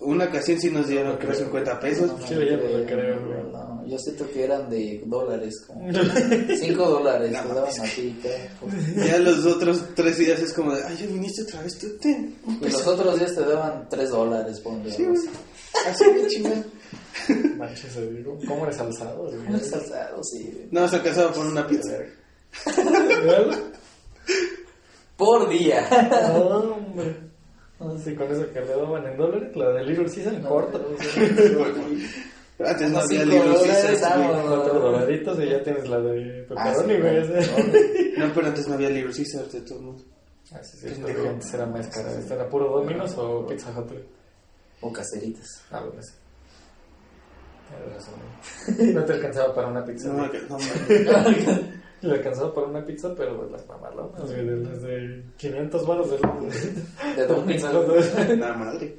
Una 0.00 0.26
ocasión 0.26 0.60
sí 0.60 0.70
nos 0.70 0.88
dieron, 0.88 1.16
creo, 1.16 1.32
50 1.32 1.80
pesos. 1.80 2.08
No, 2.08 2.26
Sí, 2.26 2.34
ya 2.34 2.56
no 2.58 2.64
lo 2.64 2.84
creo, 2.84 2.86
creo, 2.86 3.26
güey. 3.26 3.52
Yo 3.86 3.98
siento 3.98 4.28
que 4.30 4.44
eran 4.44 4.68
de 4.70 5.02
dólares, 5.06 5.62
como 5.66 5.88
5 5.92 6.88
dólares, 6.90 7.30
te 7.30 7.48
daban 7.48 7.64
así. 7.68 8.18
que- 8.22 8.48
Ya 9.06 9.18
los 9.18 9.44
otros 9.46 9.82
tres 9.94 10.18
días 10.18 10.40
es 10.40 10.52
como 10.52 10.74
de, 10.74 10.82
ay, 10.84 10.96
ya 10.96 11.06
viniste 11.06 11.42
otra 11.42 11.62
vez, 11.62 11.78
tú 11.78 11.86
ten. 12.00 12.36
Y 12.60 12.64
los 12.64 12.76
peso". 12.76 12.94
otros 12.94 13.18
días 13.18 13.34
te 13.34 13.40
daban 13.42 13.88
3 13.88 14.10
dólares, 14.10 14.60
ponle. 14.60 14.92
Sí, 14.92 15.06
así. 15.86 16.04
De 16.12 16.26
chingón. 16.28 16.64
Manches, 17.56 17.94
te 17.94 18.10
digo. 18.12 18.38
¿Cómo 18.46 18.64
eres 18.66 18.78
alzado? 18.78 19.24
güey? 19.24 19.36
Muy 19.48 19.60
salsado, 19.60 20.22
sí. 20.22 20.68
No, 20.70 20.86
se 20.88 20.96
alcanzaba 20.96 21.32
por 21.32 21.46
una 21.46 21.66
pizza. 21.66 21.96
¿Verdad? 22.76 23.58
Por 25.16 25.48
día. 25.48 25.88
No, 26.34 26.58
hombre. 26.74 27.16
No 27.80 27.98
sé, 27.98 28.14
con 28.14 28.30
eso 28.30 28.50
que 28.52 28.60
le 28.60 28.66
daban 28.66 29.06
en 29.06 29.16
dólares, 29.16 29.54
la 29.56 29.70
de 29.72 29.84
Little 29.84 30.04
Caesar 30.06 30.34
en 30.34 30.42
corto. 30.42 30.94
Antes 32.58 32.90
no 32.90 32.98
había 33.00 33.24
libros 33.24 33.60
dólares, 33.60 34.00
vámonos. 34.00 34.44
Cuatro 35.24 35.44
y 35.44 35.50
ya 35.50 35.62
tienes 35.62 35.88
la 35.88 36.00
de 36.00 36.46
Ah, 36.56 36.74
sí, 36.74 36.82
pepperoni, 36.84 37.00
güey. 37.00 38.18
No, 38.18 38.32
pero 38.34 38.46
antes 38.46 38.66
no 38.68 38.74
había 38.74 38.88
libros 38.90 39.16
Caesar 39.16 39.44
de 39.46 39.60
todo 39.60 39.78
el 39.78 39.84
mundo. 39.84 40.04
Ah, 40.52 40.62
sí, 40.62 40.78
sí, 40.78 41.02
pero 41.04 41.28
antes 41.28 41.52
era 41.52 41.66
más 41.66 41.86
cara. 41.88 42.12
¿Este 42.12 42.32
era 42.34 42.48
puro 42.48 42.70
Domino's 42.70 43.14
o 43.18 43.46
Pizza 43.46 43.70
Hut? 43.78 43.90
O 44.80 44.92
caseritas. 44.92 45.62
Ah, 45.70 45.80
bueno, 45.84 46.00
sí. 46.02 46.12
Tienes 47.68 47.94
razón, 47.94 48.14
güey. 48.78 48.92
No 48.94 49.04
te 49.04 49.12
alcanzaba 49.12 49.54
para 49.54 49.68
una 49.68 49.84
pizza. 49.84 50.08
No, 50.08 50.26
no, 50.26 50.32
mames. 50.48 51.60
Le 52.02 52.12
alcanzaba 52.12 52.54
para 52.54 52.66
una 52.68 52.84
pizza, 52.84 53.14
pero 53.16 53.44
de 53.44 53.50
las 53.50 53.66
mamalonas, 53.66 54.28
de 54.28 54.42
las 54.44 54.82
de 54.82 55.24
500 55.38 55.86
baros 55.86 56.10
de 56.10 56.16
De 56.18 57.22
de 57.22 57.26
Domino's. 57.26 57.52
Pizza 57.54 57.78
Hut, 57.78 57.86
güey. 57.88 58.36
la 58.38 58.52
madre. 58.54 58.96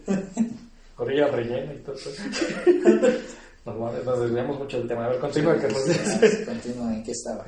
Orilla 0.98 1.28
rellena 1.28 1.74
y 1.74 1.78
todo 1.80 1.96
eso. 3.72 3.80
No 3.80 3.86
mames, 3.86 4.04
nos 4.06 4.20
desviamos 4.22 4.60
mucho 4.60 4.78
del 4.80 4.88
tema. 4.88 5.06
A 5.06 5.10
ver, 5.10 5.20
continúa, 5.20 5.56
Carlos. 5.58 5.82
Continúa, 6.46 6.94
¿en 6.94 7.04
qué 7.04 7.12
estaba? 7.12 7.46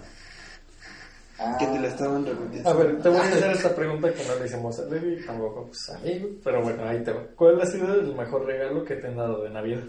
Ah, 1.41 1.55
Que 1.57 1.65
te 1.67 1.79
la 1.79 1.87
estaban 1.87 2.25
remitiendo. 2.25 2.69
A 2.69 2.73
ver, 2.73 3.01
te 3.01 3.07
voy 3.09 3.17
a 3.17 3.23
hacer 3.23 3.51
esta 3.51 3.73
pregunta 3.75 4.13
que 4.13 4.25
no 4.25 4.35
le 4.35 4.45
hicimos 4.45 4.77
a 4.79 4.85
Levi, 4.85 5.25
tampoco 5.25 5.67
pues, 5.67 5.89
a 5.89 5.99
mí, 5.99 6.39
pero 6.43 6.61
bueno, 6.61 6.83
ahí 6.85 7.01
te 7.01 7.11
va. 7.13 7.23
¿Cuál 7.35 7.61
ha 7.61 7.65
sido 7.65 7.93
el 7.93 8.13
mejor 8.13 8.45
regalo 8.45 8.83
que 8.83 8.95
te 8.95 9.07
han 9.07 9.15
dado 9.15 9.43
de 9.43 9.49
Navidad? 9.49 9.83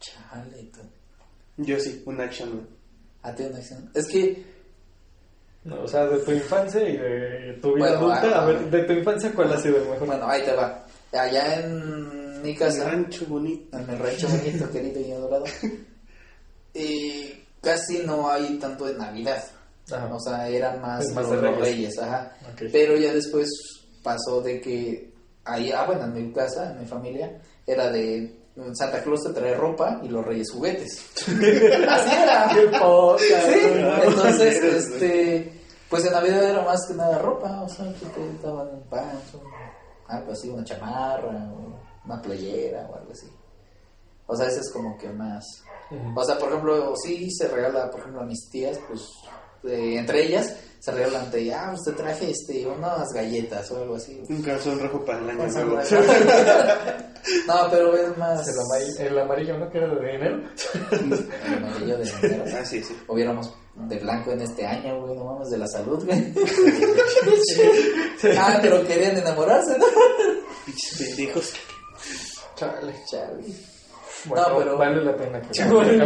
Chale, 0.00 0.70
tú. 0.72 0.80
Yo 1.58 1.78
sí, 1.80 2.02
un 2.06 2.20
action, 2.20 2.50
güey. 2.50 2.64
A 3.22 3.34
ti 3.34 3.42
una 3.44 3.58
acción. 3.58 3.90
Es 3.94 4.06
que, 4.06 4.44
No, 5.64 5.82
o 5.82 5.88
sea, 5.88 6.06
de 6.06 6.18
tu 6.18 6.32
infancia 6.32 6.88
y 6.88 6.96
de 6.96 7.58
tu 7.60 7.74
vida 7.74 7.98
Bueno, 7.98 8.12
adulta, 8.14 8.38
ah, 8.38 8.42
a 8.42 8.46
ver, 8.46 8.70
de 8.70 8.82
tu 8.84 8.92
infancia, 8.94 9.32
¿cuál 9.34 9.52
ha 9.52 9.58
sido 9.60 9.76
el 9.76 9.88
mejor? 9.88 10.06
bueno, 10.06 10.26
ahí 10.28 10.42
te 10.42 10.52
va. 10.54 10.84
Allá 11.12 11.60
en 11.60 12.17
mi 12.42 12.54
casa, 12.54 12.84
rancho 12.88 13.26
bonito. 13.26 13.78
en 13.78 13.90
el 13.90 13.98
rancho 13.98 14.28
bonito, 14.28 14.70
querido 14.70 15.00
y 15.00 15.12
adorado, 15.12 15.44
eh, 16.74 17.44
casi 17.62 17.98
no 18.04 18.30
hay 18.30 18.58
tanto 18.58 18.86
de 18.86 18.94
Navidad. 18.94 19.42
Ajá. 19.90 20.14
O 20.14 20.20
sea, 20.20 20.48
eran 20.48 20.80
más, 20.82 21.04
Es 21.06 21.14
más 21.14 21.24
los, 21.24 21.36
de 21.36 21.42
los 21.42 21.58
Reyes. 21.58 21.74
reyes, 21.76 21.98
ajá. 21.98 22.32
Pero 22.72 22.96
ya 22.96 23.12
después 23.14 23.48
pasó 24.02 24.40
de 24.42 24.60
que 24.60 25.12
ahí, 25.44 25.72
ah, 25.72 25.84
bueno, 25.86 26.04
en 26.04 26.12
mi 26.26 26.32
casa, 26.32 26.72
en 26.72 26.80
mi 26.80 26.86
familia, 26.86 27.40
era 27.66 27.90
de 27.90 28.34
Santa 28.74 29.02
Claus 29.02 29.22
te 29.24 29.30
trae 29.30 29.54
ropa 29.54 30.00
y 30.02 30.08
los 30.08 30.24
reyes 30.24 30.50
juguetes. 30.50 31.06
Así 31.26 32.14
era. 32.22 32.50
¡Qué 32.52 32.66
poca! 32.78 33.18
Sí, 33.18 33.60
entonces, 34.04 34.62
este, 34.64 35.52
pues 35.88 36.04
en 36.04 36.12
Navidad 36.12 36.42
era 36.50 36.62
más 36.64 36.86
que 36.86 36.94
nada 36.94 37.18
ropa, 37.20 37.62
o 37.62 37.68
sea, 37.68 37.86
que 37.94 38.06
te 38.06 38.46
daban 38.46 38.68
un 38.68 38.82
pancho, 38.90 39.40
algo 40.06 40.32
así, 40.32 40.48
una 40.50 40.64
chamarra, 40.64 41.50
o 41.52 41.78
una 42.04 42.20
playera 42.20 42.88
o 42.90 42.96
algo 42.96 43.12
así. 43.12 43.28
O 44.26 44.36
sea, 44.36 44.46
ese 44.46 44.60
es 44.60 44.70
como 44.70 44.96
que 44.98 45.08
más. 45.08 45.44
O 46.14 46.24
sea, 46.24 46.38
por 46.38 46.50
ejemplo, 46.50 46.94
sí 47.02 47.30
se 47.30 47.48
regala, 47.48 47.90
por 47.90 48.00
ejemplo, 48.00 48.20
a 48.20 48.26
mis 48.26 48.48
tías, 48.50 48.78
pues, 48.86 49.00
eh, 49.64 49.96
entre 49.98 50.26
ellas, 50.26 50.54
se 50.78 50.92
regalan 50.92 51.30
de, 51.30 51.52
ah, 51.52 51.74
te 51.82 51.92
traje 51.92 52.30
este, 52.30 52.66
unas 52.66 53.08
galletas 53.12 53.70
o 53.70 53.78
algo 53.78 53.96
así. 53.96 54.22
Un 54.28 54.42
calzón 54.42 54.78
rojo 54.78 55.04
para 55.04 55.18
el 55.20 55.30
año 55.30 55.48
nuevo. 55.48 55.76
no, 57.46 57.70
pero 57.70 57.96
es 57.96 58.16
más. 58.18 58.46
El, 58.46 58.58
amarillo, 58.60 59.00
el 59.00 59.18
amarillo, 59.18 59.58
¿no? 59.58 59.70
Que 59.70 59.78
era 59.78 59.88
de 59.88 60.12
dinero. 60.12 60.42
El 60.92 61.64
amarillo 61.64 61.98
de 61.98 62.04
dinero. 62.04 62.44
Ah, 62.54 62.64
sí, 62.64 62.82
sí. 62.82 62.94
Hubiéramos 63.08 63.52
de 63.74 63.98
blanco 63.98 64.32
en 64.32 64.42
este 64.42 64.66
año, 64.66 65.00
güey, 65.00 65.16
no 65.16 65.24
mames, 65.24 65.48
de 65.50 65.58
la 65.58 65.66
salud, 65.66 66.04
güey. 66.04 66.34
Ah, 68.36 68.58
pero 68.60 68.84
querían 68.84 69.16
enamorarse, 69.16 69.78
¿no? 69.78 69.86
Pinches 70.66 70.98
pendejos. 70.98 71.52
Chale, 72.58 72.94
chale. 73.06 73.44
Bueno, 74.24 74.48
No, 74.48 74.58
pero- 74.58 74.78
vale 74.78 75.04
la 75.04 75.16
pena 75.16 75.40
que 75.40 75.50
Chale. 75.52 75.96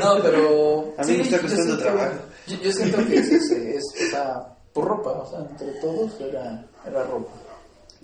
No, 0.00 0.22
pero. 0.22 0.94
A 0.98 1.02
mí 1.04 1.16
me 1.16 1.22
está 1.22 1.36
yo 1.36 1.42
costando 1.42 1.78
trabajo. 1.78 2.14
Yo, 2.46 2.56
yo 2.58 2.72
siento 2.72 2.98
que 3.06 3.14
es, 3.16 3.32
es, 3.32 3.50
es, 3.50 3.84
o 3.84 4.10
sea, 4.10 4.34
por 4.72 4.84
ropa, 4.86 5.10
o 5.10 5.28
sea, 5.30 5.40
entre 5.50 5.68
todos 5.80 6.20
era, 6.20 6.64
era 6.86 7.02
ropa. 7.04 7.32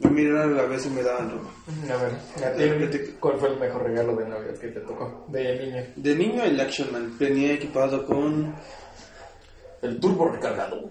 A 0.03 0.09
mí 0.09 0.27
rara 0.27 0.47
la 0.47 0.63
vez 0.65 0.83
sí 0.83 0.89
me 0.91 1.03
daban 1.03 1.31
ropa. 1.31 1.51
A 1.93 1.97
ver, 2.57 2.85
a 2.85 2.91
ti, 2.91 2.99
¿cuál 3.21 3.39
fue 3.39 3.51
el 3.51 3.61
mejor 3.61 3.83
regalo 3.83 4.17
de 4.17 4.27
Navidad 4.29 4.55
que 4.59 4.69
te 4.69 4.81
tocó? 4.81 5.27
De 5.29 5.59
niño. 5.59 5.85
De 5.97 6.15
niño 6.15 6.43
el 6.43 6.59
Action 6.59 6.91
Man 6.91 7.17
venía 7.19 7.53
equipado 7.53 8.05
con... 8.07 8.55
El 9.83 9.99
turbo 10.01 10.29
recargado. 10.29 10.91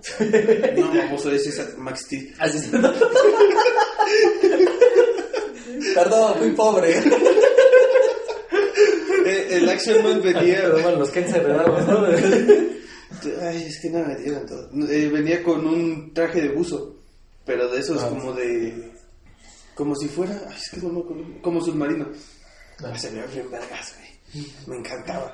No, 0.78 0.94
baboso, 0.96 1.32
ese 1.32 1.50
es 1.50 1.78
Max 1.78 2.02
Steel. 2.02 2.34
Así 2.40 2.58
es. 2.58 2.72
Perdón, 5.96 6.40
muy 6.40 6.52
pobre. 6.52 6.98
el 9.50 9.70
Action 9.70 10.04
Man 10.04 10.22
venía. 10.22 10.70
Bueno, 10.72 10.92
los 11.00 11.10
que 11.10 11.20
encerrados, 11.20 11.88
¿no? 11.88 12.06
Ay, 13.42 13.64
es 13.68 13.80
que 13.82 13.90
no 13.90 14.06
me 14.06 14.16
dieron 14.16 14.46
todo. 14.46 14.70
Eh, 14.90 15.10
venía 15.10 15.44
con 15.44 15.66
un 15.68 16.14
traje 16.14 16.42
de 16.42 16.50
buzo, 16.50 16.96
pero 17.46 17.70
de 17.70 17.80
esos 17.80 18.02
Ah. 18.02 18.10
como 18.10 18.34
de. 18.34 18.92
Como 19.76 19.96
si 19.96 20.08
fuera. 20.08 20.40
Ay, 20.48 20.56
es 20.58 20.70
que 20.70 20.78
no 20.78 20.90
me 20.90 21.00
acuerdo, 21.02 21.24
Como 21.42 21.62
submarino. 21.62 22.08
Ah. 22.84 22.98
Se 22.98 23.10
veía 23.10 23.26
bien 23.26 23.50
vergas, 23.52 23.96
güey. 23.98 24.46
Me 24.68 24.78
encantaba. 24.78 25.34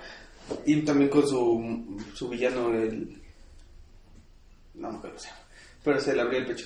Y 0.66 0.82
también 0.84 1.10
con 1.10 1.28
su, 1.28 1.98
su 2.14 2.30
villano, 2.30 2.74
el. 2.74 3.22
No 4.76 4.92
me 4.92 4.98
acuerdo 4.98 5.16
cómo 5.16 5.20
se 5.20 5.28
llama. 5.30 5.42
Pero 5.84 6.00
se 6.02 6.16
le 6.16 6.22
abría 6.22 6.40
el 6.40 6.46
pecho. 6.48 6.66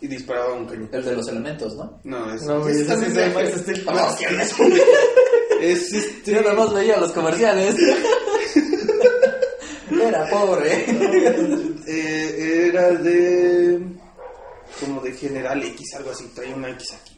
Y 0.00 0.06
disparaba 0.06 0.54
un 0.54 0.66
cañón. 0.66 0.88
El 0.92 1.04
de 1.04 1.12
los 1.16 1.28
elementos, 1.28 1.74
¿no? 1.76 2.00
No, 2.04 2.32
es. 2.32 2.42
No, 2.42 2.66
es 2.68 2.86
de- 2.86 2.94
ese 3.42 3.56
estilo. 3.56 3.90
Ah, 3.92 4.16
Es 5.60 5.92
este. 5.92 6.32
Yo 6.34 6.40
nada 6.42 6.54
más 6.54 6.72
veía 6.72 6.96
los 6.98 7.10
comerciales. 7.12 7.74
Era 9.90 10.28
pobre. 10.30 10.84
Eh, 11.86 12.66
era 12.68 12.90
de. 12.92 13.80
Como 14.80 15.00
de 15.00 15.12
General 15.12 15.60
X, 15.62 15.94
algo 15.96 16.10
así. 16.10 16.26
Traía 16.34 16.54
una 16.54 16.70
X 16.70 16.92
aquí. 17.00 17.14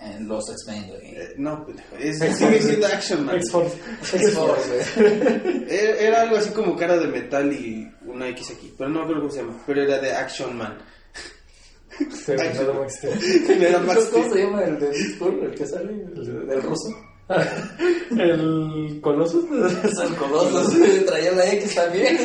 En 0.00 0.28
los 0.28 0.48
X-Men, 0.50 0.88
güey. 0.88 1.14
Eh, 1.16 1.34
no. 1.38 1.66
Es, 1.98 2.18
sigue 2.18 2.60
siendo 2.62 2.86
Action 2.86 3.24
Man. 3.24 3.36
X-Force. 3.36 3.76
X-Force. 4.12 4.84
Era, 5.68 5.98
era 5.98 6.22
algo 6.22 6.36
así 6.36 6.50
como 6.50 6.76
cara 6.76 6.96
de 6.98 7.06
metal 7.08 7.50
y 7.52 7.90
una 8.06 8.28
X 8.28 8.50
aquí. 8.56 8.72
Pero 8.76 8.90
no 8.90 8.98
me 8.98 9.02
acuerdo 9.04 9.22
cómo 9.22 9.32
se 9.32 9.40
llama. 9.42 9.62
Pero 9.66 9.82
era 9.82 9.98
de 9.98 10.12
Action 10.12 10.56
Man. 10.56 10.78
Sí, 12.24 12.32
nada 12.32 13.78
más 13.80 13.86
Max 13.96 14.08
¿Cómo 14.12 14.32
se 14.32 14.38
llama 14.44 14.64
el 14.64 14.78
de 14.80 14.90
Discord, 14.90 15.44
el 15.44 15.54
que 15.54 15.66
sale? 15.66 15.92
El 15.92 16.46
del 16.48 16.62
ruso. 16.62 16.88
El 18.18 18.98
Colossus. 19.00 19.44
El 19.50 20.14
Colossus. 20.16 21.06
Traía 21.06 21.32
la 21.32 21.50
X 21.52 21.74
también. 21.74 22.18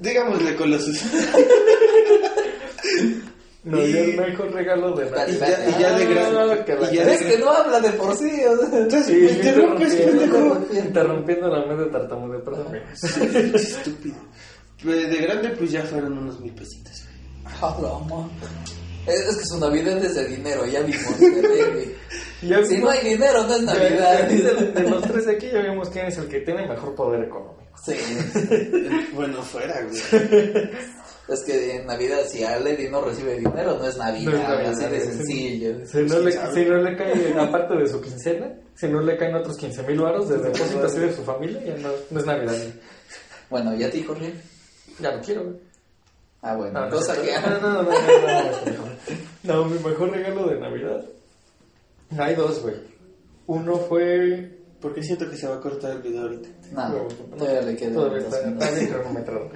Digámosle 0.00 0.56
Colossus. 0.56 1.02
No, 3.64 3.84
Y- 3.84 3.92
yo 3.92 3.98
el 3.98 4.16
mejor 4.16 4.52
regalo 4.52 4.92
de 4.94 5.06
Y 5.06 5.10
Navidad. 5.10 5.48
ya, 5.66 5.68
y 5.78 5.82
ya 5.82 5.98
de 5.98 6.04
Ah, 6.04 6.08
gran. 6.64 6.92
y 6.92 6.96
ya 6.96 7.04
de 7.04 7.14
Es 7.14 7.22
que 7.24 7.38
no 7.38 7.50
habla 7.50 7.80
de 7.80 7.90
por 7.90 8.16
sí. 8.16 8.30
o 8.44 8.56
sea. 8.58 8.78
Entonces, 8.78 9.06
Sí, 9.06 9.36
interrumpes, 9.36 9.92
interrumpiendo, 9.92 10.54
pendejo. 10.60 10.86
interrumpiendo 10.86 11.48
la 11.48 11.66
media 11.74 11.90
tartamude, 11.90 12.38
perdón. 12.38 12.66
Estúpido. 13.54 14.16
De 14.84 15.16
grande, 15.16 15.48
pues 15.50 15.72
ya 15.72 15.82
fueron 15.82 16.16
unos 16.16 16.38
mil 16.40 16.54
pesitos. 16.54 17.05
Ah, 17.60 17.76
la 17.80 17.98
ma- 18.14 18.28
Es, 19.06 19.20
es 19.20 19.36
que 19.36 19.44
su 19.44 19.58
Navidad 19.58 20.04
es 20.04 20.14
de 20.16 20.26
dinero, 20.26 20.66
ya 20.66 20.80
vimos. 20.82 21.14
Ya 22.42 22.64
Si 22.66 22.78
no 22.78 22.90
hay 22.90 23.04
dinero, 23.08 23.44
no 23.46 23.54
es 23.54 23.60
ya- 23.64 23.72
Navidad. 23.74 24.28
De, 24.28 24.72
de 24.82 24.90
los 24.90 25.02
tres 25.04 25.26
de 25.26 25.32
aquí 25.32 25.48
ya 25.52 25.60
vimos 25.62 25.88
quién 25.90 26.06
es 26.06 26.18
el 26.18 26.28
que 26.28 26.40
tiene 26.40 26.66
mejor 26.66 26.94
poder 26.94 27.24
económico. 27.24 27.62
Sí. 27.84 27.94
Bueno, 29.14 29.42
fuera, 29.42 29.80
güey. 29.82 30.00
Es 31.28 31.42
que 31.44 31.76
en 31.76 31.86
Navidad, 31.86 32.20
si 32.28 32.40
Lady 32.40 32.88
no 32.90 33.00
recibe 33.00 33.36
dinero, 33.36 33.76
no 33.78 33.86
es 33.86 33.96
Navidad. 33.96 34.30
No 34.32 34.36
es 34.38 34.42
Navidad, 34.48 34.70
así 34.72 34.84
de 34.86 35.00
sencillo. 35.00 35.86
Si 35.86 35.98
no, 36.02 36.18
le, 36.20 36.32
si 36.32 36.64
no 36.66 36.76
le 36.76 36.96
cae, 36.96 37.34
aparte 37.40 37.74
de 37.74 37.88
su 37.88 38.00
quincena, 38.00 38.52
si 38.74 38.86
no 38.88 39.00
le 39.00 39.16
caen 39.16 39.34
otros 39.34 39.56
15 39.56 39.82
mil 39.84 40.00
baros 40.00 40.28
de 40.28 40.38
depósito 40.38 40.84
así 40.86 40.98
de 41.00 41.12
su 41.14 41.22
familia, 41.24 41.62
ya 41.64 41.76
no, 41.78 41.88
no 42.10 42.20
es 42.20 42.26
Navidad. 42.26 42.54
Bueno, 43.50 43.74
¿y 43.74 43.82
a 43.84 43.90
ti, 43.90 44.02
Jorge? 44.04 44.34
Ya 45.00 45.12
no 45.16 45.20
quiero, 45.22 45.44
güey. 45.44 45.56
Ah, 46.46 46.54
bueno. 46.54 46.78
No, 46.78 46.86
no, 46.88 46.90
que... 46.90 47.32
no, 47.40 47.60
no, 47.60 47.72
no, 47.72 47.82
no, 47.82 47.90
no, 47.90 47.92
no, 49.42 49.64
no, 49.64 49.64
mi 49.64 49.78
mejor 49.80 50.10
regalo 50.12 50.46
de 50.46 50.60
Navidad. 50.60 51.04
Hay 52.16 52.36
dos, 52.36 52.62
güey. 52.62 52.76
Uno 53.48 53.76
fue. 53.78 54.52
Porque 54.80 55.02
siento 55.02 55.28
que 55.28 55.36
se 55.36 55.48
va 55.48 55.56
a 55.56 55.60
cortar 55.60 55.92
el 55.92 56.02
video 56.02 56.22
ahorita. 56.22 56.48
No, 56.70 57.08
todavía 57.36 57.62
le 57.62 57.76
queda 57.76 57.94
Todavía 57.94 58.18
dos 58.22 58.32
está, 58.34 58.46
minutos. 58.46 58.68
está 58.68 58.78
bien 58.78 58.92
cronometrado. 58.92 59.50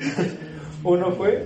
Uno 0.82 1.12
fue. 1.12 1.44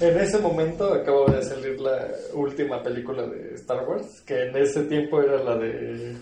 En 0.00 0.18
ese 0.18 0.38
momento 0.38 0.92
acababa 0.92 1.32
de 1.36 1.44
salir 1.44 1.80
la 1.80 2.08
última 2.34 2.82
película 2.82 3.22
de 3.24 3.54
Star 3.54 3.86
Wars, 3.88 4.22
que 4.26 4.46
en 4.48 4.56
ese 4.56 4.82
tiempo 4.84 5.20
era 5.22 5.40
la 5.44 5.56
de. 5.58 6.16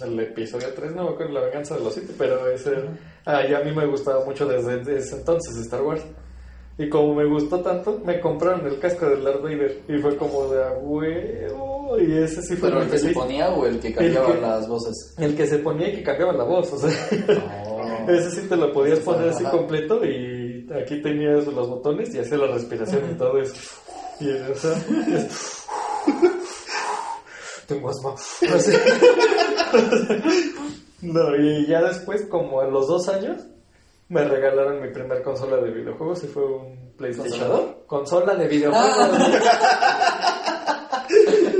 El 0.00 0.18
episodio 0.18 0.72
3, 0.74 0.92
no 0.96 1.04
me 1.04 1.10
acuerdo, 1.10 1.34
La 1.34 1.42
venganza 1.42 1.76
de 1.76 1.84
los 1.84 1.94
Sith, 1.94 2.10
pero 2.18 2.50
ese. 2.50 2.72
Ah, 3.26 3.42
y 3.48 3.54
a 3.54 3.60
mí 3.60 3.70
me 3.70 3.86
gustaba 3.86 4.24
mucho 4.24 4.46
desde, 4.46 4.78
desde 4.78 4.96
ese 4.96 5.16
entonces 5.18 5.56
Star 5.58 5.82
Wars. 5.82 6.02
Y 6.84 6.88
como 6.88 7.14
me 7.14 7.24
gustó 7.26 7.60
tanto, 7.60 8.00
me 8.04 8.20
compraron 8.20 8.66
el 8.66 8.78
casco 8.80 9.06
de 9.06 9.22
Darth 9.22 9.42
Vader. 9.42 9.82
Y 9.88 9.98
fue 9.98 10.16
como 10.16 10.48
de 10.48 10.64
a 10.64 10.72
huevo. 10.72 11.96
Y 11.98 12.18
ese 12.18 12.42
sí 12.42 12.56
fue 12.56 12.70
¿Pero 12.70 12.82
el 12.82 12.90
que 12.90 12.98
se 12.98 13.10
ponía 13.10 13.50
o 13.50 13.66
el 13.66 13.78
que 13.78 13.92
cambiaba 13.94 14.32
que- 14.34 14.40
las 14.40 14.66
voces? 14.68 15.14
El 15.18 15.36
que 15.36 15.46
se 15.46 15.58
ponía 15.58 15.88
y 15.90 15.96
que 15.96 16.02
cambiaba 16.02 16.32
la 16.32 16.44
voz, 16.44 16.72
o 16.72 16.78
sea. 16.78 16.90
Oh. 17.66 17.80
Ese 18.10 18.30
sí 18.30 18.48
te 18.48 18.56
lo 18.56 18.72
podías 18.72 18.98
poner 19.00 19.28
así 19.28 19.44
completo 19.44 20.04
y 20.04 20.66
aquí 20.82 21.00
tenías 21.02 21.46
los 21.46 21.68
botones 21.68 22.12
y 22.14 22.18
hacía 22.18 22.38
la 22.38 22.46
respiración 22.48 23.02
y 23.12 23.14
todo 23.18 23.38
eso. 23.38 23.54
Y 24.20 24.28
o 24.30 24.54
sea, 24.56 24.72
es- 25.16 25.66
tengo 27.66 27.90
asma. 27.90 28.14
Así. 28.54 28.72
No, 31.02 31.36
y 31.36 31.66
ya 31.66 31.82
después, 31.82 32.26
como 32.26 32.60
a 32.60 32.66
los 32.66 32.86
dos 32.88 33.08
años, 33.08 33.42
me 34.08 34.24
regalaron 34.24 34.80
mi 34.82 34.88
primer 34.88 35.22
consola 35.22 35.56
de 35.56 35.70
videojuegos 35.70 36.24
y 36.24 36.26
fue 36.28 36.44
un 36.44 36.92
PlayStation. 36.96 37.76
Consola 37.86 38.34
de 38.34 38.48
videojuegos. 38.48 39.18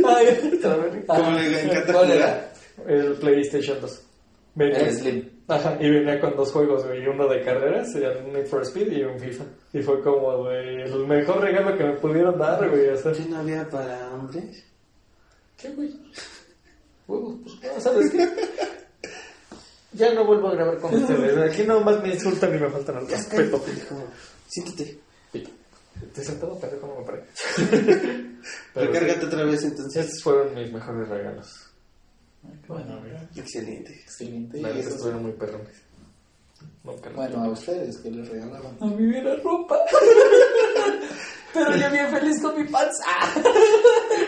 Ay, 0.05 0.53
otra 0.59 0.76
vez. 0.76 1.05
Como 1.07 1.30
le 1.32 1.62
encanta 1.62 1.93
¿Cuál 1.93 2.11
era? 2.11 2.53
El 2.86 3.14
PlayStation 3.14 3.80
2. 3.80 4.03
Venía- 4.55 4.78
El 4.80 4.93
Slim. 4.95 5.30
Ajá, 5.49 5.76
y 5.80 5.90
venía 5.90 6.20
con 6.20 6.36
dos 6.36 6.53
juegos, 6.53 6.86
güey, 6.86 7.07
uno 7.07 7.26
de 7.28 7.43
carreras, 7.43 7.95
el 7.95 8.32
Need 8.32 8.47
for 8.47 8.62
Speed 8.62 8.93
y 8.93 9.03
un 9.03 9.18
FIFA. 9.18 9.45
Y 9.72 9.82
fue 9.82 10.01
como, 10.01 10.38
güey, 10.45 10.82
el 10.82 11.07
mejor 11.07 11.40
regalo 11.40 11.76
que 11.76 11.84
me 11.84 11.93
pudieron 11.95 12.38
dar, 12.38 12.68
güey, 12.70 12.88
o 12.88 12.97
sea, 12.97 13.12
¿Qué 13.12 13.24
no 13.28 13.38
había 13.38 13.68
para 13.68 14.11
hombres? 14.14 14.64
¿qué, 15.59 15.68
güey? 15.70 15.90
Huevos, 17.09 17.34
pues, 17.43 17.74
no, 17.74 17.80
¿sabes 17.80 18.11
qué? 18.12 18.28
Ya 19.95 20.12
no 20.14 20.24
vuelvo 20.24 20.49
a 20.49 20.55
grabar 20.55 20.78
con 20.78 20.95
ustedes, 20.95 21.51
aquí 21.53 21.64
nomás 21.64 22.03
me 22.03 22.14
insultan 22.14 22.55
y 22.57 22.59
me 22.61 22.70
faltan 22.70 22.97
al 22.97 23.09
respeto. 23.09 23.62
Siéntate. 24.49 24.99
Estoy 25.32 26.24
sentado, 26.24 26.59
pendejo, 26.59 26.86
no 26.86 27.01
me 27.01 27.07
paré. 27.07 27.24
Recárgate 28.74 29.26
otra 29.26 29.45
vez 29.45 29.62
entonces. 29.62 30.05
Estos 30.07 30.22
fueron 30.22 30.55
mis 30.55 30.72
mejores 30.72 31.09
regalos. 31.09 31.72
Bueno, 32.66 33.01
Excelente. 33.36 33.93
excelente. 33.93 34.61
La 34.61 34.70
estuvieron 34.70 35.22
muy 35.22 35.32
perrones. 35.32 35.82
Bueno, 37.14 37.43
a 37.45 37.49
ustedes 37.51 37.99
que 37.99 38.11
les 38.11 38.28
regalaban. 38.28 38.76
A 38.80 38.86
mí 38.86 39.16
era 39.16 39.36
ropa. 39.36 39.78
Pero 41.55 41.76
yo 41.76 41.90
bien 41.90 42.11
feliz 42.11 42.40
con 42.40 42.61
mi 42.61 42.68
panza. 42.68 43.05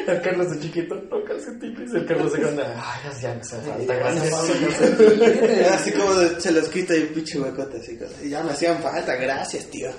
El 0.07 0.21
Carlos 0.23 0.51
de 0.51 0.61
chiquito, 0.61 0.95
no 1.11 1.25
calcetines. 1.25 1.93
El 1.95 2.07
Carlos 2.07 2.33
de 2.33 2.39
grande, 2.41 2.63
ay, 2.77 3.11
ya 3.23 3.35
me 3.35 3.41
hace 3.41 3.57
falta, 3.57 3.95
gracias. 3.95 5.71
Así 5.73 5.93
como 5.93 6.15
de- 6.15 6.41
se 6.41 6.53
los 6.53 6.69
quita 6.69 6.95
y 6.97 7.05
pinche 7.07 7.41
huecote 7.41 7.79
así. 7.79 7.97
como, 7.97 8.11
Ya 8.29 8.43
me 8.43 8.51
hacían 8.53 8.83
falta, 8.83 9.15
gracias, 9.17 9.65
tío. 9.67 9.91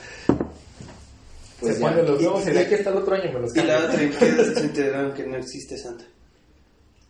Pues 1.60 1.76
se 1.76 1.82
ya. 1.82 1.88
pone 1.89 2.03
los 2.03 2.22
nuevos 2.22 2.47
y 2.47 2.51
de 2.51 2.60
aquí 2.60 2.74
hasta 2.76 2.89
el 2.89 2.97
otro 2.97 3.16
año 3.16 3.32
me 3.34 3.39
los 3.39 3.56
Y 3.56 3.62
la 3.62 3.78
cambio. 3.78 3.89
otra, 3.89 4.01
¿en 4.03 4.12
qué 4.36 4.43
se 4.56 4.60
enteraron 4.60 5.14
que 5.14 5.24
no 5.26 5.38
existe 5.38 5.78
Santa? 5.78 6.03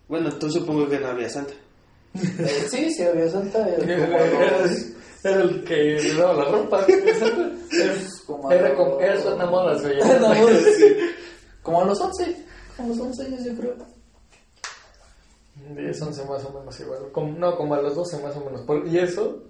Bueno, 0.08 0.32
tú 0.38 0.50
supongo 0.52 0.88
que 0.88 1.00
no 1.00 1.08
había 1.08 1.30
Santa. 1.30 1.54
Eh, 2.16 2.68
sí, 2.70 2.92
sí, 2.94 3.04
había 3.04 3.28
Santa. 3.30 3.68
Era 3.68 5.42
el 5.42 5.64
que 5.64 5.74
le 5.76 6.14
daba 6.14 6.34
la 6.36 6.46
ropa. 6.52 6.86
Era, 7.72 7.94
como 8.28 8.52
era 8.52 8.74
como, 8.76 9.02
era 9.02 9.20
su 9.20 9.28
como 11.64 11.82
a 11.82 11.86
los 11.86 12.00
11. 12.00 12.46
A 12.78 12.86
los 12.88 13.00
11 13.00 13.26
años, 13.26 13.44
yo 13.44 13.56
creo. 13.56 13.76
10, 15.76 16.02
11 16.02 16.26
más 16.26 16.44
o 16.46 16.60
menos 16.60 16.80
igual. 16.80 17.12
Como- 17.12 17.38
no, 17.38 17.56
como 17.56 17.76
a 17.76 17.82
los 17.82 17.96
12 17.96 18.22
más 18.22 18.36
o 18.36 18.44
menos. 18.46 18.62
Por- 18.62 18.86
y 18.88 18.98
eso, 19.00 19.44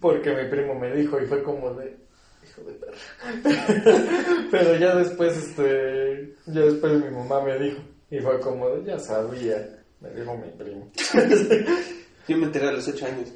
porque 0.00 0.34
mi 0.34 0.48
primo 0.48 0.74
me 0.74 0.92
dijo 0.94 1.20
y 1.20 1.26
fue 1.26 1.42
como 1.42 1.74
de, 1.74 1.96
hijo 2.44 2.62
de 2.62 2.72
perra. 2.72 2.96
Pero 4.50 4.76
ya 4.76 4.94
después, 4.96 5.36
este, 5.36 6.34
ya 6.46 6.60
después 6.62 6.92
mi 7.04 7.10
mamá 7.10 7.42
me 7.44 7.58
dijo 7.58 7.78
y 8.10 8.18
fue 8.20 8.40
como 8.40 8.70
de, 8.70 8.84
ya 8.84 8.98
sabía, 8.98 9.82
me 10.00 10.10
dijo 10.10 10.36
mi 10.36 10.50
primo. 10.52 10.90
Yo 12.28 12.38
me 12.38 12.46
enteré 12.46 12.68
a 12.68 12.72
los 12.72 12.88
8 12.88 13.04
años. 13.06 13.28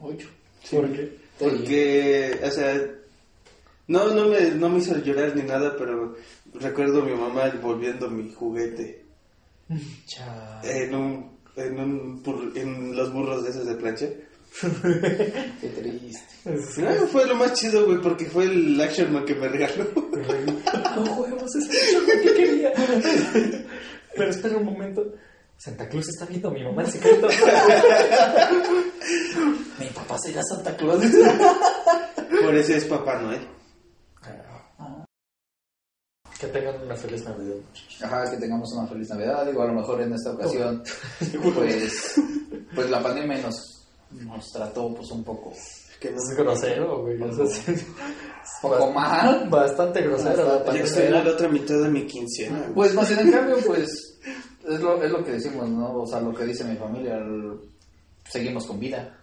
8. 0.00 0.28
¿Por 0.70 0.92
qué? 0.92 1.16
Porque, 1.38 2.38
o 2.44 2.50
sea, 2.50 2.78
no, 3.86 4.08
no, 4.12 4.26
me, 4.28 4.50
no 4.50 4.68
me 4.68 4.78
hizo 4.80 4.96
llorar 4.98 5.34
ni 5.34 5.42
nada, 5.44 5.74
pero 5.78 6.14
recuerdo 6.54 7.02
a 7.02 7.04
mi 7.04 7.12
mamá 7.12 7.46
envolviendo 7.46 8.08
mi 8.10 8.32
juguete 8.32 9.04
Chao. 10.06 10.60
en 10.64 10.94
un, 10.94 11.38
en 11.56 11.78
un, 11.80 12.52
en 12.54 12.96
los 12.96 13.12
burros 13.12 13.44
de 13.44 13.50
esos 13.50 13.66
de 13.66 13.74
plancha. 13.74 14.06
Qué 15.60 15.68
triste. 15.68 16.80
No, 16.80 17.06
fue 17.08 17.26
lo 17.26 17.34
más 17.34 17.52
chido, 17.52 17.84
güey, 17.84 18.00
porque 18.00 18.24
fue 18.24 18.44
el 18.44 18.80
Action 18.80 19.12
Man 19.12 19.24
que 19.24 19.34
me 19.34 19.48
regaló. 19.48 19.86
No 19.94 21.44
ese 21.46 21.58
es 21.58 21.92
lo 21.94 22.06
que 22.06 22.34
quería. 22.34 22.72
Pero 24.16 24.30
espera 24.30 24.56
un 24.56 24.64
momento. 24.64 25.04
Santa 25.58 25.88
Claus 25.88 26.08
está 26.08 26.24
viendo 26.26 26.48
a 26.48 26.52
mi 26.52 26.62
mamá 26.62 26.84
en 26.84 26.90
secreto. 26.92 27.28
Mi 29.78 29.86
papá 29.86 30.16
será 30.18 30.40
Santa 30.42 30.76
Claus. 30.76 31.04
Por 32.42 32.54
eso 32.54 32.74
es 32.74 32.84
Papá 32.84 33.20
Noel. 33.20 33.57
Que 36.48 36.58
tengan 36.58 36.82
una 36.82 36.96
feliz 36.96 37.24
Navidad. 37.24 37.54
Ajá, 38.02 38.30
que 38.30 38.36
tengamos 38.38 38.72
una 38.72 38.86
feliz 38.88 39.08
Navidad. 39.10 39.46
Digo, 39.46 39.62
a 39.62 39.66
lo 39.66 39.74
mejor 39.74 40.00
en 40.02 40.12
esta 40.12 40.32
ocasión, 40.32 40.82
pues, 41.54 42.20
pues 42.74 42.90
la 42.90 43.02
pandemia 43.02 43.38
nos, 43.42 43.86
nos 44.10 44.50
trató 44.52 44.94
pues 44.94 45.10
un 45.10 45.24
poco, 45.24 45.52
Que 46.00 46.10
no 46.10 46.16
Es 46.16 46.36
grosero, 46.36 47.02
güey. 47.02 47.20
o 47.22 47.32
sea, 47.32 47.46
sí. 47.46 47.70
un 47.72 47.84
poco 48.70 48.92
mal. 48.92 49.48
Bastante 49.50 50.02
grosero 50.02 50.62
la 50.64 50.74
Ya 50.74 50.82
estoy 50.82 51.04
en 51.04 51.12
la 51.12 51.30
otra 51.30 51.48
mitad 51.48 51.80
de 51.82 51.88
mi 51.88 52.06
quincena. 52.06 52.58
güey. 52.60 52.74
Pues 52.74 52.94
más 52.94 53.10
en 53.10 53.30
cambio, 53.30 53.56
pues 53.66 54.18
es 54.68 54.80
lo, 54.80 55.02
es 55.02 55.10
lo 55.10 55.24
que 55.24 55.32
decimos, 55.32 55.68
¿no? 55.68 56.02
O 56.02 56.06
sea, 56.06 56.20
lo 56.20 56.34
que 56.34 56.44
dice 56.44 56.64
mi 56.64 56.76
familia, 56.76 57.16
el- 57.16 57.58
seguimos 58.28 58.66
con 58.66 58.78
vida, 58.78 59.16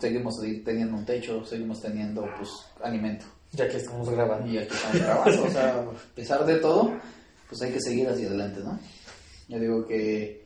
seguimos 0.00 0.34
teniendo 0.64 0.96
un 0.96 1.04
techo, 1.04 1.44
seguimos 1.44 1.80
teniendo, 1.82 2.22
pues, 2.38 2.48
alimento. 2.82 3.26
Ya 3.56 3.68
que 3.68 3.78
estamos 3.78 4.10
grabando. 4.10 4.50
Y 4.50 4.58
aquí 4.58 4.74
estamos 4.74 5.00
grabando, 5.00 5.44
o 5.44 5.50
sea, 5.50 5.80
a 5.80 6.14
pesar 6.14 6.44
de 6.44 6.56
todo, 6.56 6.92
pues 7.48 7.62
hay 7.62 7.72
que 7.72 7.80
seguir 7.80 8.06
hacia 8.08 8.28
adelante, 8.28 8.60
¿no? 8.62 8.78
Yo 9.48 9.58
digo 9.58 9.86
que 9.86 10.44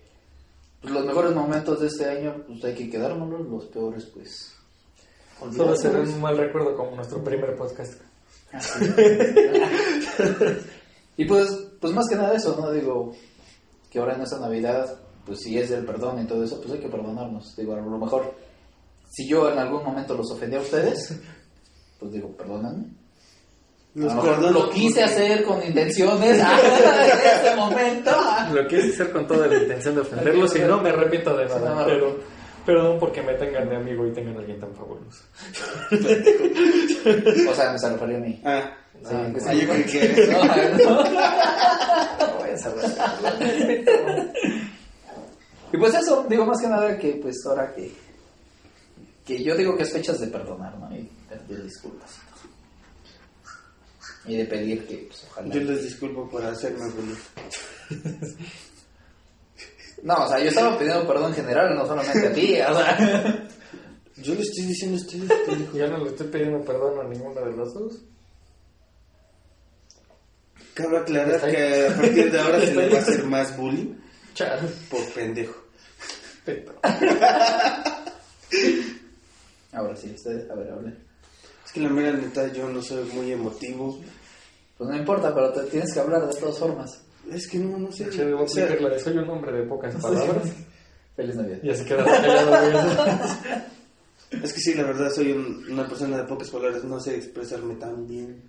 pues, 0.80 0.94
los 0.94 1.04
mejores 1.04 1.34
momentos 1.34 1.80
de 1.80 1.88
este 1.88 2.08
año, 2.08 2.44
pues 2.46 2.64
hay 2.64 2.74
que 2.74 2.88
quedárnoslos, 2.88 3.48
los 3.48 3.66
peores, 3.66 4.06
pues... 4.06 4.54
Solo 5.56 5.74
será 5.74 6.00
un 6.00 6.20
mal 6.20 6.36
recuerdo 6.36 6.76
como 6.76 6.96
nuestro 6.96 7.24
primer 7.24 7.56
podcast. 7.56 7.94
y 11.16 11.24
pues, 11.24 11.48
pues 11.80 11.94
más 11.94 12.06
que 12.08 12.16
nada 12.16 12.34
eso, 12.34 12.54
¿no? 12.60 12.70
Digo, 12.70 13.14
que 13.90 13.98
ahora 13.98 14.16
en 14.16 14.22
esta 14.22 14.38
Navidad, 14.38 15.00
pues 15.24 15.40
si 15.40 15.58
es 15.58 15.70
del 15.70 15.86
perdón 15.86 16.22
y 16.22 16.26
todo 16.26 16.44
eso, 16.44 16.60
pues 16.60 16.74
hay 16.74 16.80
que 16.80 16.88
perdonarnos. 16.88 17.56
Digo, 17.56 17.72
a 17.72 17.80
lo 17.80 17.98
mejor, 17.98 18.34
si 19.08 19.26
yo 19.26 19.50
en 19.50 19.58
algún 19.58 19.82
momento 19.82 20.14
los 20.14 20.30
ofendí 20.30 20.56
a 20.56 20.60
ustedes, 20.60 21.18
pues 21.98 22.12
digo, 22.12 22.36
perdónenme. 22.36 22.99
Los 23.94 24.14
lo 24.14 24.22
mejor 24.22 24.36
perdono 24.36 24.50
lo 24.60 24.70
quise 24.70 25.00
porque- 25.00 25.02
hacer 25.04 25.42
con 25.44 25.62
intenciones 25.64 26.38
en 26.40 27.46
ese 27.46 27.56
momento. 27.56 28.10
Lo 28.52 28.66
quise 28.68 28.90
hacer 28.92 29.10
con 29.12 29.26
toda 29.26 29.46
la 29.48 29.56
intención 29.62 29.94
de 29.96 30.00
ofenderlos 30.02 30.54
y 30.56 30.60
no 30.60 30.80
me 30.80 30.90
arrepiento 30.90 31.36
de 31.36 31.48
Sí, 31.48 31.54
no 31.58 31.64
nada. 31.64 31.84
me 31.86 31.92
Pero 31.92 32.16
perdón 32.64 32.98
porque 33.00 33.22
me 33.22 33.34
tengan 33.34 33.68
de 33.68 33.76
amigo 33.76 34.06
y 34.06 34.12
tengan 34.12 34.36
a 34.36 34.38
alguien 34.40 34.60
tan 34.60 34.72
fabuloso. 34.74 35.24
O 37.50 37.54
sea, 37.54 37.72
me 37.72 37.78
se 37.78 37.88
refería 37.90 38.16
a 38.16 38.20
mí. 38.20 38.40
Ah, 38.44 38.76
Sí, 39.02 39.14
Ah, 39.14 39.30
que 39.32 39.40
ah, 39.40 39.52
sí. 39.52 39.60
yo 39.60 39.68
creí 39.68 39.84
que 39.84 40.26
No, 40.84 40.94
no. 40.94 41.04
No 41.04 42.38
voy 42.38 42.50
a 42.50 42.58
saber. 42.58 42.84
Y 45.72 45.76
pues 45.78 45.94
eso, 45.94 46.26
digo 46.28 46.44
más 46.44 46.60
que 46.60 46.68
nada 46.68 46.98
que 46.98 47.12
pues 47.22 47.36
ahora 47.46 47.72
que 47.74 47.90
que 49.24 49.42
yo 49.44 49.54
digo 49.56 49.76
que 49.76 49.84
es 49.84 49.92
fechas 49.92 50.18
de 50.20 50.26
perdonar, 50.26 50.76
¿no? 50.78 50.94
Y 50.94 51.08
pedir 51.28 51.62
disculpas. 51.62 52.10
Y 54.26 54.36
de 54.36 54.44
pedir 54.44 54.86
que 54.86 55.06
pues 55.08 55.26
ojalá. 55.30 55.52
yo 55.54 55.60
les 55.62 55.82
disculpo 55.82 56.28
por 56.28 56.44
hacerme 56.44 56.90
feliz. 56.90 58.36
No, 60.02 60.14
o 60.24 60.28
sea, 60.28 60.38
yo 60.38 60.48
estaba 60.48 60.78
pidiendo 60.78 61.06
perdón 61.06 61.30
en 61.30 61.34
general, 61.36 61.74
no 61.76 61.86
solamente 61.86 62.26
a 62.26 62.32
ti, 62.32 62.54
o 62.60 62.74
sea. 62.74 63.48
Yo 64.16 64.34
le 64.34 64.42
estoy 64.42 64.64
diciendo 64.64 64.98
a 64.98 65.00
ustedes, 65.00 65.32
pendejo. 65.46 65.76
Ya 65.78 65.86
no 65.88 66.04
le 66.04 66.10
estoy 66.10 66.26
pidiendo 66.28 66.62
perdón 66.64 67.00
a 67.00 67.08
ninguno 67.08 67.40
de 67.40 67.52
los 67.52 67.74
dos. 67.74 67.98
Cabe 70.74 70.98
aclarar 70.98 71.40
que 71.50 71.86
a 71.86 71.96
partir 71.96 72.30
de 72.30 72.40
ahora 72.40 72.60
se 72.60 72.74
le 72.74 72.88
va 72.88 72.96
a 72.96 73.00
hacer 73.00 73.24
más 73.24 73.56
bullying 73.56 73.94
Chao. 74.34 74.58
por 74.90 75.04
pendejo. 75.12 75.56
Peto. 76.44 76.74
Ahora 79.72 79.96
sí, 79.96 80.12
ustedes, 80.14 80.50
a 80.50 80.54
ver, 80.54 80.70
hable. 80.70 80.96
Es 81.70 81.74
que 81.74 81.80
la 81.82 81.88
mera 81.88 82.10
neta 82.12 82.52
yo 82.52 82.68
no 82.68 82.82
soy 82.82 83.04
muy 83.12 83.30
emotivo. 83.30 84.00
Pues 84.76 84.90
no 84.90 84.96
importa, 84.96 85.32
pero 85.32 85.52
te 85.52 85.62
tienes 85.70 85.94
que 85.94 86.00
hablar 86.00 86.26
de 86.26 86.34
todas 86.34 86.58
formas. 86.58 87.00
Es 87.30 87.46
que 87.46 87.58
no, 87.58 87.78
no 87.78 87.92
sé. 87.92 88.10
Che, 88.10 88.24
debo 88.24 88.42
O 88.42 88.48
sea, 88.48 88.64
aplicar 88.64 88.88
la 88.88 88.96
de 88.96 89.00
soy 89.00 89.18
un 89.18 89.30
hombre 89.30 89.52
de 89.52 89.62
pocas 89.62 89.94
palabras. 90.02 90.48
Feliz 91.14 91.36
Navidad. 91.36 91.58
Y 91.62 91.70
así 91.70 91.84
queda 91.84 92.04
es 94.42 94.52
que 94.52 94.60
sí, 94.60 94.74
la 94.74 94.82
verdad 94.84 95.12
soy 95.12 95.30
un- 95.32 95.64
una 95.70 95.86
persona 95.88 96.16
de 96.16 96.24
pocas 96.24 96.50
palabras. 96.50 96.82
No 96.82 96.98
sé 96.98 97.16
expresarme 97.16 97.74
tan 97.76 98.04
bien. 98.08 98.42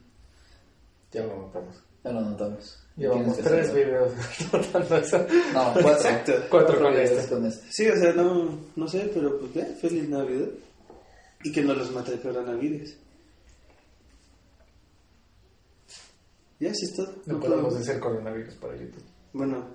Ya 1.11 1.24
lo 1.26 1.38
notamos. 1.38 1.76
Ya 2.03 2.11
lo 2.11 2.22
notamos. 2.22 2.78
Llevamos 2.97 3.38
tres 3.38 3.69
hacerlo. 3.69 3.74
videos 3.76 4.13
tratando 4.51 4.97
eso. 4.97 5.17
No, 5.53 5.74
cuatro. 5.74 5.91
Exacto. 5.91 6.34
Cuatro 6.49 6.80
con 6.82 6.93
este. 6.97 7.28
con 7.36 7.45
este. 7.45 7.67
Sí, 7.72 7.88
o 7.88 7.95
sea, 7.97 8.13
no, 8.13 8.57
no 8.76 8.88
sé, 8.88 9.11
pero 9.13 9.38
pues 9.39 9.53
ya, 9.53 9.65
feliz 9.80 10.09
Navidad. 10.09 10.47
Y 11.43 11.51
que 11.51 11.61
no 11.63 11.74
los 11.74 11.91
mate 11.91 12.13
el 12.13 12.19
coronavirus. 12.22 12.95
Ya, 16.62 16.70
eso 16.70 16.86
es 16.86 16.93
todo. 16.95 17.12
No 17.26 17.34
No 17.34 17.39
podemos 17.39 17.66
puedo- 17.66 17.80
decir 17.80 17.99
coronavirus 17.99 18.53
para 18.55 18.76
YouTube. 18.76 19.03
Bueno, 19.34 19.68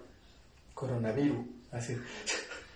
Coronavirus. 0.74 1.38
Así. 1.72 1.96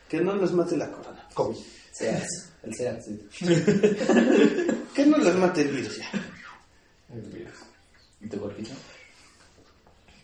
que 0.08 0.20
no 0.20 0.34
los 0.34 0.52
mate 0.52 0.76
la 0.76 0.90
corona. 0.90 1.26
COVID. 1.34 1.56
Seas, 1.92 2.26
el 2.62 2.74
Seas, 2.74 3.04
sí. 3.04 3.20
Que 4.94 5.06
no 5.06 5.16
los 5.18 5.34
mate 5.36 5.62
el 5.62 5.68
virus 5.68 5.98
ya. 5.98 6.10
El 7.14 7.20
virus. 7.22 7.54
¿Y 8.20 8.28
tu 8.28 8.38
cuerpito? 8.40 8.70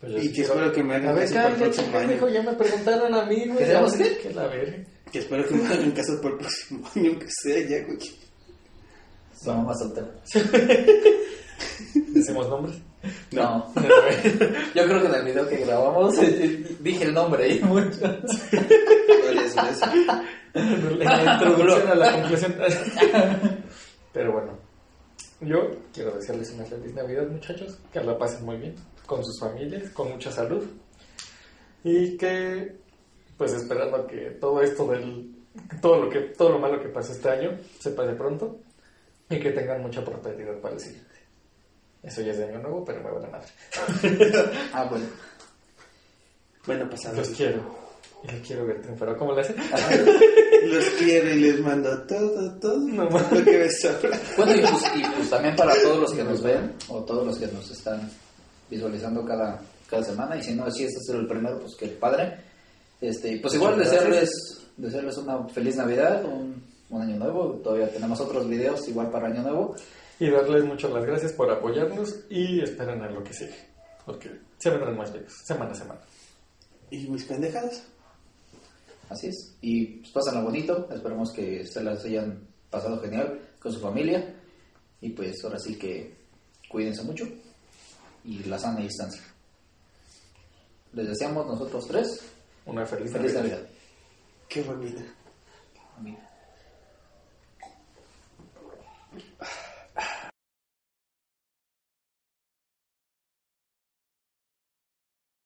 Pues 0.00 0.24
Y 0.24 0.32
que 0.32 0.42
espero 0.42 0.72
que 0.72 0.82
me 0.82 0.96
hagan 0.96 1.16
caso 1.16 1.34
para 1.34 1.48
el 1.48 1.54
próximo 1.56 1.98
año. 1.98 2.28
ya 2.28 2.42
me 2.42 2.52
preguntaron 2.54 3.14
a 3.14 3.24
mí, 3.26 3.46
güey. 3.46 3.58
¿Queremos 3.58 3.92
Ya, 3.92 3.98
qué? 4.04 4.18
Que 4.18 4.34
la 4.34 4.46
verga. 4.48 4.84
Que 5.12 5.18
espero 5.20 5.46
que 5.48 5.54
me 5.54 5.66
hagan 5.68 5.90
caso 5.92 6.20
para 6.20 6.34
el 6.34 6.40
próximo 6.40 6.88
año, 6.94 7.10
aunque 7.10 7.26
sea 7.42 7.60
ya, 7.68 7.84
güey. 7.86 7.98
Su 9.40 9.48
mamá 9.52 9.72
soltera. 9.74 10.08
¿Decimos 11.94 12.48
nombres? 12.48 12.76
No. 13.32 13.72
Yo 14.74 14.84
creo 14.84 15.00
que 15.00 15.06
en 15.06 15.14
el 15.14 15.24
video 15.24 15.48
que 15.48 15.56
grabamos 15.58 16.14
dije 16.80 17.04
el 17.04 17.14
nombre 17.14 17.48
y 17.48 17.60
mucho. 17.60 18.04
A 20.56 21.94
la 21.94 22.12
conclusión. 22.12 22.54
Pero 24.12 24.32
bueno, 24.32 24.58
yo 25.40 25.58
quiero 25.92 26.12
desearles 26.12 26.50
una 26.52 26.64
feliz 26.64 26.94
Navidad, 26.94 27.26
muchachos. 27.28 27.78
Que 27.92 28.00
la 28.00 28.16
pasen 28.16 28.46
muy 28.46 28.56
bien 28.56 28.74
con 29.04 29.22
sus 29.24 29.38
familias, 29.38 29.90
con 29.90 30.12
mucha 30.12 30.32
salud. 30.32 30.64
Y 31.84 32.16
que, 32.16 32.76
pues 33.36 33.52
esperando 33.52 34.06
que 34.06 34.30
todo 34.40 34.62
esto 34.62 34.86
del. 34.88 35.32
Todo 35.80 36.04
lo, 36.04 36.10
que, 36.10 36.20
todo 36.36 36.50
lo 36.50 36.58
malo 36.58 36.80
que 36.82 36.88
pasó 36.88 37.12
este 37.12 37.30
año 37.30 37.58
se 37.78 37.90
pase 37.90 38.12
pronto 38.12 38.58
y 39.30 39.40
que 39.40 39.52
tengan 39.52 39.80
mucha 39.82 40.04
prosperidad 40.04 40.58
para 40.60 40.74
el 40.74 40.80
siguiente. 40.80 41.15
Eso 42.06 42.22
ya 42.22 42.30
es 42.30 42.38
de 42.38 42.44
año 42.44 42.60
nuevo, 42.60 42.84
pero 42.84 43.02
me 43.02 43.10
vale 43.10 43.26
madre. 43.26 43.48
Ah, 44.72 44.84
bueno. 44.88 45.06
Bueno, 46.64 46.88
pasado. 46.88 47.16
Los 47.16 47.30
quiero. 47.30 47.62
Y 48.22 48.30
los 48.30 48.46
quiero 48.46 48.64
ver 48.64 48.80
triunfar. 48.80 49.16
¿Cómo 49.16 49.34
le 49.34 49.40
hacen? 49.40 49.56
Los 50.66 50.84
quiero 50.98 51.30
y 51.34 51.40
les 51.40 51.60
mando 51.60 52.02
todo, 52.02 52.52
todo. 52.60 52.78
No 52.78 53.10
lo 53.10 53.44
que 53.44 53.58
me. 53.58 53.68
Bueno, 54.36 54.54
y 54.54 54.60
pues, 54.60 54.84
y 54.94 55.02
pues 55.16 55.30
también 55.30 55.56
para 55.56 55.74
todos 55.82 55.98
los 55.98 56.12
que 56.12 56.22
nos 56.22 56.40
ven 56.42 56.74
o 56.88 57.02
todos 57.02 57.26
los 57.26 57.38
que 57.38 57.48
nos 57.48 57.68
están 57.72 58.08
visualizando 58.70 59.24
cada, 59.24 59.60
cada 59.90 60.04
semana. 60.04 60.36
Y 60.36 60.44
si 60.44 60.54
no, 60.54 60.70
si 60.70 60.84
este 60.84 61.00
es 61.00 61.08
el 61.08 61.26
primero, 61.26 61.58
pues 61.58 61.74
que 61.74 61.88
padre. 61.88 62.36
Este, 63.00 63.38
pues 63.42 63.54
igual 63.54 63.78
desearles, 63.78 64.30
desearles 64.76 65.18
una 65.18 65.48
feliz 65.48 65.74
Navidad, 65.76 66.24
un, 66.24 66.62
un 66.88 67.02
año 67.02 67.16
nuevo. 67.16 67.60
Todavía 67.64 67.90
tenemos 67.90 68.20
otros 68.20 68.48
videos 68.48 68.86
igual 68.86 69.10
para 69.10 69.26
año 69.26 69.42
nuevo. 69.42 69.74
Y 70.20 70.30
darles 70.30 70.64
muchas 70.64 70.90
las 70.92 71.04
gracias 71.04 71.32
por 71.32 71.50
apoyarnos 71.50 72.24
y 72.30 72.62
esperen 72.62 73.02
a 73.02 73.10
lo 73.10 73.22
que 73.22 73.34
sigue. 73.34 73.54
Porque 74.04 74.30
se 74.56 74.70
vendrán 74.70 74.96
más 74.96 75.12
videos, 75.12 75.42
semana 75.44 75.72
a 75.72 75.74
semana. 75.74 76.00
¿Y 76.90 77.08
mis 77.08 77.24
pendejadas? 77.24 77.84
Así 79.08 79.28
es. 79.28 79.56
Y 79.60 79.98
pues 79.98 80.12
pásenlo 80.12 80.42
bonito. 80.42 80.88
Esperemos 80.90 81.32
que 81.32 81.66
se 81.66 81.82
las 81.82 82.04
hayan 82.04 82.48
pasado 82.70 83.00
genial 83.00 83.40
con 83.58 83.72
su 83.72 83.80
familia. 83.80 84.34
Y 85.00 85.10
pues 85.10 85.44
ahora 85.44 85.58
sí 85.58 85.76
que 85.76 86.14
cuídense 86.68 87.02
mucho. 87.02 87.26
Y 88.24 88.44
la 88.44 88.58
sana 88.58 88.80
distancia. 88.80 89.22
Les 90.92 91.08
deseamos 91.08 91.46
nosotros 91.46 91.86
tres 91.86 92.20
Una 92.64 92.86
feliz, 92.86 93.12
feliz 93.12 93.34
Navidad. 93.34 93.58
Navidad. 93.58 93.70
Qué 94.48 94.62
bonita. 94.62 95.02